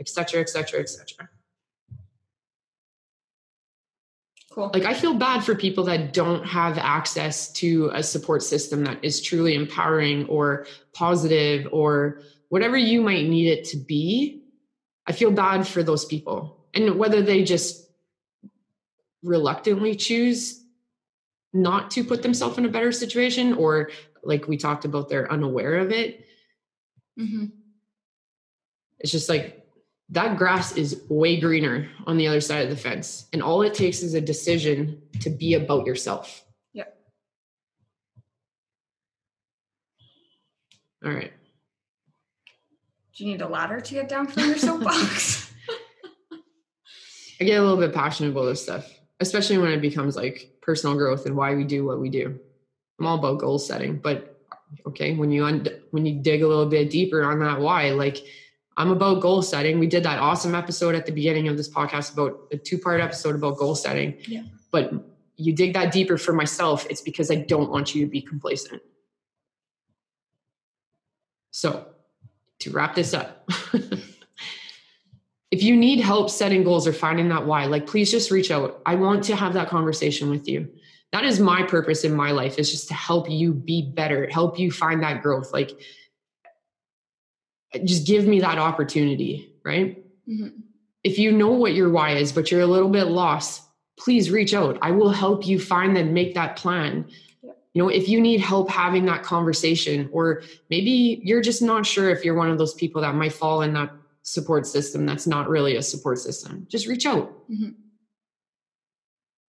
etc., 0.00 0.40
etc., 0.40 0.80
etc. 0.80 1.28
Cool. 4.56 4.70
Like 4.72 4.84
I 4.84 4.94
feel 4.94 5.12
bad 5.12 5.44
for 5.44 5.54
people 5.54 5.84
that 5.84 6.14
don't 6.14 6.42
have 6.46 6.78
access 6.78 7.52
to 7.52 7.90
a 7.92 8.02
support 8.02 8.42
system 8.42 8.84
that 8.84 9.04
is 9.04 9.20
truly 9.20 9.54
empowering 9.54 10.24
or 10.28 10.66
positive 10.94 11.68
or 11.72 12.22
whatever 12.48 12.78
you 12.78 13.02
might 13.02 13.28
need 13.28 13.48
it 13.48 13.64
to 13.64 13.76
be. 13.76 14.44
I 15.06 15.12
feel 15.12 15.30
bad 15.30 15.68
for 15.68 15.82
those 15.82 16.06
people. 16.06 16.55
And 16.76 16.96
whether 16.96 17.22
they 17.22 17.42
just 17.42 17.90
reluctantly 19.22 19.96
choose 19.96 20.62
not 21.52 21.90
to 21.92 22.04
put 22.04 22.22
themselves 22.22 22.58
in 22.58 22.66
a 22.66 22.68
better 22.68 22.92
situation 22.92 23.54
or 23.54 23.90
like 24.22 24.46
we 24.46 24.56
talked 24.56 24.84
about 24.84 25.08
they're 25.08 25.30
unaware 25.32 25.76
of 25.76 25.90
it. 25.90 26.26
Mm-hmm. 27.18 27.46
It's 28.98 29.10
just 29.10 29.28
like 29.28 29.66
that 30.10 30.36
grass 30.36 30.76
is 30.76 31.02
way 31.08 31.40
greener 31.40 31.88
on 32.06 32.16
the 32.16 32.28
other 32.28 32.40
side 32.40 32.64
of 32.64 32.70
the 32.70 32.76
fence. 32.76 33.26
And 33.32 33.42
all 33.42 33.62
it 33.62 33.74
takes 33.74 34.02
is 34.02 34.14
a 34.14 34.20
decision 34.20 35.00
to 35.20 35.30
be 35.30 35.54
about 35.54 35.86
yourself. 35.86 36.44
Yeah. 36.72 36.84
All 41.04 41.12
right. 41.12 41.32
Do 43.16 43.24
you 43.24 43.32
need 43.32 43.40
a 43.40 43.48
ladder 43.48 43.80
to 43.80 43.94
get 43.94 44.08
down 44.08 44.26
from 44.26 44.44
your 44.44 44.58
soapbox? 44.58 45.44
I 47.40 47.44
get 47.44 47.58
a 47.58 47.62
little 47.62 47.76
bit 47.76 47.94
passionate 47.94 48.30
about 48.30 48.46
this 48.46 48.62
stuff, 48.62 48.90
especially 49.20 49.58
when 49.58 49.72
it 49.72 49.80
becomes 49.80 50.16
like 50.16 50.58
personal 50.62 50.96
growth 50.96 51.26
and 51.26 51.36
why 51.36 51.54
we 51.54 51.64
do 51.64 51.84
what 51.84 52.00
we 52.00 52.08
do. 52.08 52.38
I'm 52.98 53.06
all 53.06 53.18
about 53.18 53.38
goal 53.38 53.58
setting, 53.58 53.96
but 53.98 54.40
okay, 54.86 55.14
when 55.14 55.30
you 55.30 55.44
un- 55.44 55.68
when 55.90 56.06
you 56.06 56.20
dig 56.20 56.42
a 56.42 56.48
little 56.48 56.66
bit 56.66 56.90
deeper 56.90 57.22
on 57.24 57.40
that 57.40 57.60
why, 57.60 57.90
like 57.90 58.24
I'm 58.76 58.90
about 58.90 59.20
goal 59.20 59.42
setting. 59.42 59.78
We 59.78 59.86
did 59.86 60.02
that 60.04 60.18
awesome 60.18 60.54
episode 60.54 60.94
at 60.94 61.06
the 61.06 61.12
beginning 61.12 61.48
of 61.48 61.56
this 61.56 61.68
podcast 61.68 62.12
about 62.12 62.38
a 62.52 62.56
two 62.56 62.78
part 62.78 63.00
episode 63.00 63.34
about 63.34 63.56
goal 63.56 63.74
setting. 63.74 64.16
Yeah. 64.26 64.42
But 64.70 64.92
you 65.36 65.54
dig 65.54 65.74
that 65.74 65.92
deeper 65.92 66.18
for 66.18 66.32
myself, 66.32 66.86
it's 66.90 67.00
because 67.00 67.30
I 67.30 67.36
don't 67.36 67.70
want 67.70 67.94
you 67.94 68.04
to 68.04 68.10
be 68.10 68.20
complacent. 68.20 68.82
So, 71.50 71.86
to 72.60 72.70
wrap 72.70 72.94
this 72.94 73.14
up, 73.14 73.48
if 75.56 75.62
you 75.62 75.74
need 75.74 76.00
help 76.00 76.28
setting 76.28 76.62
goals 76.64 76.86
or 76.86 76.92
finding 76.92 77.30
that 77.30 77.46
why, 77.46 77.64
like 77.64 77.86
please 77.86 78.10
just 78.10 78.30
reach 78.30 78.50
out. 78.50 78.82
I 78.84 78.94
want 78.94 79.24
to 79.24 79.34
have 79.34 79.54
that 79.54 79.70
conversation 79.70 80.28
with 80.28 80.46
you. 80.46 80.68
That 81.12 81.24
is 81.24 81.40
my 81.40 81.62
purpose 81.62 82.04
in 82.04 82.12
my 82.14 82.30
life 82.30 82.58
is 82.58 82.70
just 82.70 82.88
to 82.88 82.94
help 82.94 83.30
you 83.30 83.54
be 83.54 83.80
better, 83.80 84.28
help 84.28 84.58
you 84.58 84.70
find 84.70 85.02
that 85.02 85.22
growth. 85.22 85.54
Like 85.54 85.70
just 87.86 88.06
give 88.06 88.26
me 88.26 88.38
that 88.40 88.58
opportunity, 88.58 89.50
right? 89.64 90.04
Mm-hmm. 90.28 90.48
If 91.02 91.18
you 91.18 91.32
know 91.32 91.52
what 91.52 91.72
your 91.72 91.88
why 91.88 92.16
is, 92.16 92.32
but 92.32 92.50
you're 92.50 92.60
a 92.60 92.66
little 92.66 92.90
bit 92.90 93.04
lost, 93.04 93.62
please 93.98 94.30
reach 94.30 94.52
out. 94.52 94.78
I 94.82 94.90
will 94.90 95.08
help 95.08 95.46
you 95.46 95.58
find 95.58 95.96
and 95.96 96.12
make 96.12 96.34
that 96.34 96.56
plan. 96.56 97.06
You 97.72 97.82
know, 97.82 97.88
if 97.88 98.10
you 98.10 98.20
need 98.20 98.42
help 98.42 98.68
having 98.68 99.06
that 99.06 99.22
conversation, 99.22 100.10
or 100.12 100.42
maybe 100.68 101.22
you're 101.24 101.40
just 101.40 101.62
not 101.62 101.86
sure 101.86 102.10
if 102.10 102.26
you're 102.26 102.34
one 102.34 102.50
of 102.50 102.58
those 102.58 102.74
people 102.74 103.00
that 103.00 103.14
might 103.14 103.32
fall 103.32 103.62
in 103.62 103.72
that 103.72 103.90
support 104.26 104.66
system 104.66 105.06
that's 105.06 105.24
not 105.24 105.48
really 105.48 105.76
a 105.76 105.82
support 105.82 106.18
system, 106.18 106.66
just 106.68 106.88
reach 106.88 107.06
out. 107.06 107.48
Mm-hmm. 107.48 107.70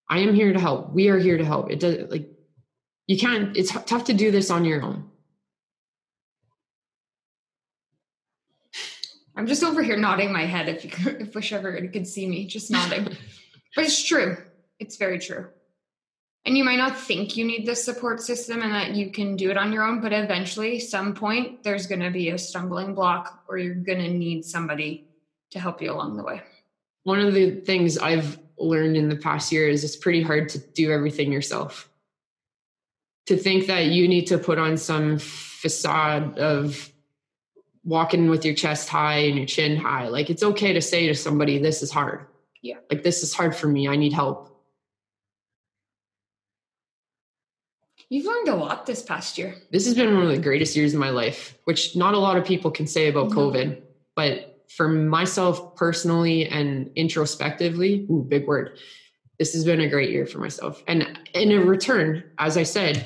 I 0.07 0.19
am 0.19 0.35
here 0.35 0.53
to 0.53 0.59
help. 0.59 0.93
We 0.93 1.09
are 1.09 1.17
here 1.17 1.37
to 1.37 1.43
help. 1.43 1.71
It 1.71 1.79
does 1.79 2.09
like 2.11 2.29
you 3.07 3.17
can't, 3.17 3.57
it's 3.57 3.71
tough 3.71 4.05
to 4.05 4.13
do 4.13 4.29
this 4.29 4.51
on 4.51 4.65
your 4.65 4.83
own. 4.83 5.09
I'm 9.35 9.47
just 9.47 9.63
over 9.63 9.81
here 9.81 9.97
nodding 9.97 10.31
my 10.31 10.45
head 10.45 10.69
if 10.69 10.83
you 10.83 10.91
could, 10.91 11.21
if 11.21 11.35
whichever 11.35 11.75
could 11.87 12.07
see 12.07 12.27
me, 12.27 12.45
just 12.45 12.69
nodding. 12.69 13.03
but 13.75 13.85
it's 13.85 14.03
true. 14.03 14.37
It's 14.79 14.97
very 14.97 15.19
true. 15.19 15.47
And 16.47 16.57
you 16.57 16.63
might 16.63 16.77
not 16.77 16.97
think 16.97 17.35
you 17.35 17.43
need 17.43 17.65
this 17.65 17.83
support 17.83 18.21
system 18.21 18.61
and 18.61 18.71
that 18.71 18.95
you 18.95 19.11
can 19.11 19.35
do 19.35 19.51
it 19.51 19.57
on 19.57 19.73
your 19.73 19.83
own, 19.83 19.99
but 19.99 20.13
eventually, 20.13 20.79
some 20.79 21.13
point, 21.13 21.61
there's 21.61 21.87
going 21.87 21.99
to 21.99 22.09
be 22.09 22.29
a 22.29 22.37
stumbling 22.37 22.95
block 22.95 23.43
or 23.49 23.57
you're 23.57 23.75
going 23.75 23.99
to 23.99 24.09
need 24.09 24.45
somebody 24.45 25.09
to 25.51 25.59
help 25.59 25.81
you 25.81 25.91
along 25.91 26.15
the 26.15 26.23
way. 26.23 26.41
One 27.03 27.19
of 27.19 27.33
the 27.33 27.51
things 27.51 27.97
I've 27.97 28.39
learned 28.57 28.95
in 28.95 29.09
the 29.09 29.17
past 29.17 29.51
year 29.51 29.67
is 29.67 29.83
it's 29.83 29.97
pretty 29.97 30.21
hard 30.21 30.47
to 30.49 30.59
do 30.59 30.89
everything 30.89 31.33
yourself. 31.33 31.89
To 33.25 33.35
think 33.35 33.67
that 33.67 33.87
you 33.87 34.07
need 34.07 34.27
to 34.27 34.37
put 34.37 34.57
on 34.57 34.77
some 34.77 35.19
facade 35.19 36.39
of 36.39 36.89
walking 37.83 38.29
with 38.29 38.45
your 38.45 38.55
chest 38.55 38.87
high 38.87 39.17
and 39.17 39.35
your 39.35 39.47
chin 39.47 39.75
high, 39.75 40.07
like 40.07 40.29
it's 40.29 40.43
okay 40.43 40.71
to 40.71 40.81
say 40.81 41.07
to 41.07 41.13
somebody, 41.13 41.57
This 41.57 41.83
is 41.83 41.91
hard. 41.91 42.25
Yeah. 42.61 42.77
Like, 42.89 43.03
this 43.03 43.21
is 43.21 43.33
hard 43.33 43.53
for 43.53 43.67
me. 43.67 43.89
I 43.89 43.97
need 43.97 44.13
help 44.13 44.56
You've 48.09 48.25
learned 48.25 48.47
a 48.47 48.55
lot 48.55 48.85
this 48.85 49.03
past 49.03 49.37
year. 49.37 49.55
This 49.71 49.85
has 49.85 49.93
been 49.93 50.13
one 50.13 50.23
of 50.23 50.29
the 50.29 50.37
greatest 50.41 50.75
years 50.75 50.93
of 50.93 50.99
my 50.99 51.09
life, 51.09 51.57
which 51.65 51.95
not 51.95 52.13
a 52.13 52.19
lot 52.19 52.37
of 52.37 52.45
people 52.45 52.71
can 52.71 52.87
say 52.87 53.09
about 53.09 53.29
mm-hmm. 53.29 53.39
COVID. 53.39 53.81
But 54.15 54.63
for 54.69 54.87
myself 54.87 55.75
personally 55.75 56.47
and 56.47 56.89
introspectively, 56.95 58.07
ooh, 58.09 58.25
big 58.27 58.47
word, 58.47 58.77
this 59.39 59.53
has 59.53 59.65
been 59.65 59.81
a 59.81 59.89
great 59.89 60.09
year 60.09 60.25
for 60.25 60.39
myself. 60.39 60.81
And 60.87 61.19
in 61.33 61.51
a 61.51 61.59
return, 61.59 62.23
as 62.37 62.57
I 62.57 62.63
said, 62.63 63.05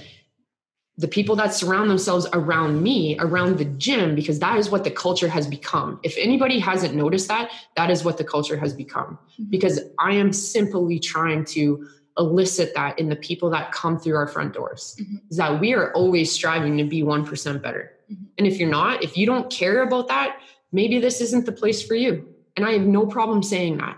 the 0.98 1.08
people 1.08 1.36
that 1.38 1.54
surround 1.54 1.90
themselves 1.90 2.28
around 2.34 2.84
me, 2.84 3.18
around 3.20 3.58
the 3.58 3.66
gym, 3.66 4.14
because 4.14 4.40
that 4.40 4.58
is 4.58 4.70
what 4.70 4.84
the 4.84 4.92
culture 4.92 5.28
has 5.28 5.48
become. 5.48 6.00
If 6.04 6.16
anybody 6.18 6.60
hasn't 6.60 6.94
noticed 6.94 7.28
that, 7.28 7.50
that 7.76 7.90
is 7.90 8.04
what 8.04 8.18
the 8.18 8.24
culture 8.24 8.58
has 8.58 8.74
become. 8.74 9.18
Mm-hmm. 9.34 9.50
Because 9.50 9.80
I 10.00 10.14
am 10.14 10.32
simply 10.32 11.00
trying 11.00 11.46
to 11.46 11.88
elicit 12.18 12.74
that 12.76 13.00
in 13.00 13.10
the 13.10 13.16
people 13.16 13.50
that 13.50 13.72
come 13.72 13.98
through 13.98 14.16
our 14.16 14.28
front 14.28 14.54
doors. 14.54 14.98
Mm-hmm. 15.00 15.16
is 15.30 15.38
that 15.38 15.60
we 15.60 15.74
are 15.74 15.92
always 15.94 16.32
striving 16.32 16.78
to 16.78 16.84
be 16.84 17.04
1% 17.04 17.62
better. 17.62 17.94
Mm-hmm. 18.12 18.24
and 18.38 18.48
if 18.48 18.60
you're 18.60 18.70
not 18.70 19.04
if 19.04 19.16
you 19.16 19.26
don't 19.26 19.50
care 19.50 19.84
about 19.84 20.10
that 20.10 20.40
maybe 20.74 21.00
this 21.00 21.22
isn't 21.22 21.46
the 21.46 21.52
place 21.52 21.82
for 21.86 21.96
you. 21.96 22.28
And 22.58 22.66
i 22.66 22.74
have 22.74 22.82
no 22.82 23.06
problem 23.06 23.42
saying 23.44 23.78
that. 23.78 23.98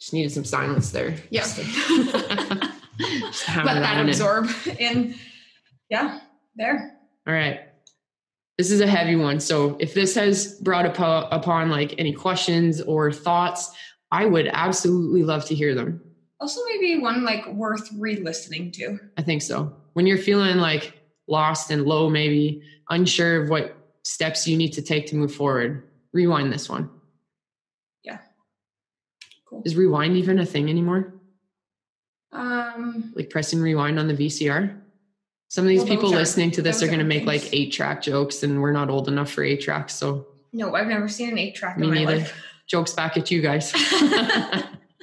Just 0.00 0.14
needed 0.14 0.32
some 0.32 0.44
silence 0.44 0.90
there. 0.90 1.16
Yes 1.30 1.58
yeah. 1.58 2.72
let 3.64 3.80
that 3.80 4.06
absorb 4.06 4.48
in. 4.78 5.14
Yeah 5.90 6.20
there. 6.56 6.98
All 7.26 7.34
right 7.34 7.69
this 8.60 8.70
is 8.70 8.82
a 8.82 8.86
heavy 8.86 9.16
one. 9.16 9.40
So 9.40 9.74
if 9.80 9.94
this 9.94 10.14
has 10.16 10.56
brought 10.56 10.84
upon, 10.84 11.28
upon 11.30 11.70
like 11.70 11.94
any 11.96 12.12
questions 12.12 12.82
or 12.82 13.10
thoughts, 13.10 13.74
I 14.12 14.26
would 14.26 14.50
absolutely 14.52 15.22
love 15.22 15.46
to 15.46 15.54
hear 15.54 15.74
them. 15.74 15.98
Also, 16.40 16.60
maybe 16.66 17.00
one 17.00 17.24
like 17.24 17.46
worth 17.54 17.88
re-listening 17.96 18.70
to. 18.72 18.98
I 19.16 19.22
think 19.22 19.40
so. 19.40 19.74
When 19.94 20.06
you're 20.06 20.18
feeling 20.18 20.58
like 20.58 20.92
lost 21.26 21.70
and 21.70 21.86
low, 21.86 22.10
maybe 22.10 22.62
unsure 22.90 23.42
of 23.42 23.48
what 23.48 23.78
steps 24.02 24.46
you 24.46 24.58
need 24.58 24.74
to 24.74 24.82
take 24.82 25.06
to 25.06 25.16
move 25.16 25.34
forward, 25.34 25.88
rewind 26.12 26.52
this 26.52 26.68
one. 26.68 26.90
Yeah. 28.04 28.18
Cool. 29.48 29.62
Is 29.64 29.74
rewind 29.74 30.18
even 30.18 30.38
a 30.38 30.44
thing 30.44 30.68
anymore? 30.68 31.14
Um, 32.32 33.10
like 33.16 33.30
pressing 33.30 33.62
rewind 33.62 33.98
on 33.98 34.06
the 34.06 34.12
VCR? 34.14 34.82
Some 35.50 35.64
of 35.64 35.68
these 35.68 35.80
well, 35.80 35.88
people 35.88 36.10
listening 36.10 36.52
to 36.52 36.62
this 36.62 36.80
are 36.80 36.86
going 36.86 37.00
to 37.00 37.04
make 37.04 37.26
like 37.26 37.52
eight 37.52 37.72
track 37.72 38.02
jokes, 38.02 38.44
and 38.44 38.62
we're 38.62 38.70
not 38.70 38.88
old 38.88 39.08
enough 39.08 39.32
for 39.32 39.42
eight 39.42 39.60
tracks. 39.60 39.92
So 39.94 40.28
no, 40.52 40.76
I've 40.76 40.86
never 40.86 41.08
seen 41.08 41.28
an 41.28 41.38
eight 41.38 41.56
track. 41.56 41.76
Me 41.76 41.90
neither. 41.90 42.18
Life. 42.18 42.34
Jokes 42.68 42.92
back 42.92 43.16
at 43.16 43.32
you 43.32 43.42
guys. 43.42 43.74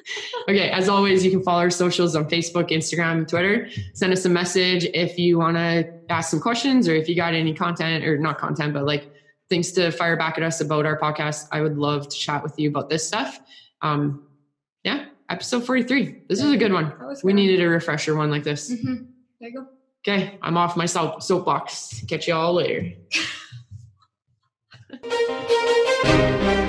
okay, 0.48 0.70
as 0.70 0.88
always, 0.88 1.26
you 1.26 1.32
can 1.32 1.44
follow 1.44 1.60
our 1.60 1.70
socials 1.70 2.16
on 2.16 2.30
Facebook, 2.30 2.70
Instagram, 2.70 3.28
Twitter. 3.28 3.70
Send 3.94 4.14
us 4.14 4.24
a 4.24 4.30
message 4.30 4.86
if 4.94 5.20
you 5.20 5.38
want 5.38 5.58
to 5.58 5.94
ask 6.10 6.32
some 6.32 6.40
questions 6.40 6.88
or 6.88 6.96
if 6.96 7.10
you 7.10 7.16
got 7.16 7.34
any 7.34 7.54
content 7.54 8.06
or 8.06 8.18
not 8.18 8.38
content, 8.38 8.74
but 8.74 8.86
like 8.86 9.12
things 9.50 9.74
to 9.74 9.92
fire 9.92 10.16
back 10.16 10.38
at 10.38 10.46
us 10.46 10.62
about 10.62 10.86
our 10.86 10.98
podcast. 10.98 11.50
I 11.52 11.60
would 11.60 11.78
love 11.78 12.08
to 12.08 12.18
chat 12.18 12.42
with 12.42 12.58
you 12.58 12.70
about 12.70 12.90
this 12.90 13.06
stuff. 13.06 13.38
Um, 13.82 14.28
yeah, 14.86 15.08
episode 15.30 15.66
43. 15.66 16.24
This 16.30 16.42
is 16.42 16.52
a 16.54 16.58
good 16.58 16.72
one. 16.72 16.94
We 17.22 17.34
needed 17.34 17.62
a 17.62 17.68
refresher 17.68 18.16
one 18.16 18.32
like 18.32 18.46
this. 18.46 18.72
Mm-hmm. 18.72 19.04
There 19.42 19.50
you 19.50 19.56
go. 19.60 19.68
Okay, 20.08 20.40
I'm 20.42 20.56
off 20.56 20.78
my 20.78 20.86
soap, 20.86 21.22
soapbox. 21.22 22.06
Catch 22.08 22.30
y'all 22.30 22.54
later. 22.54 22.94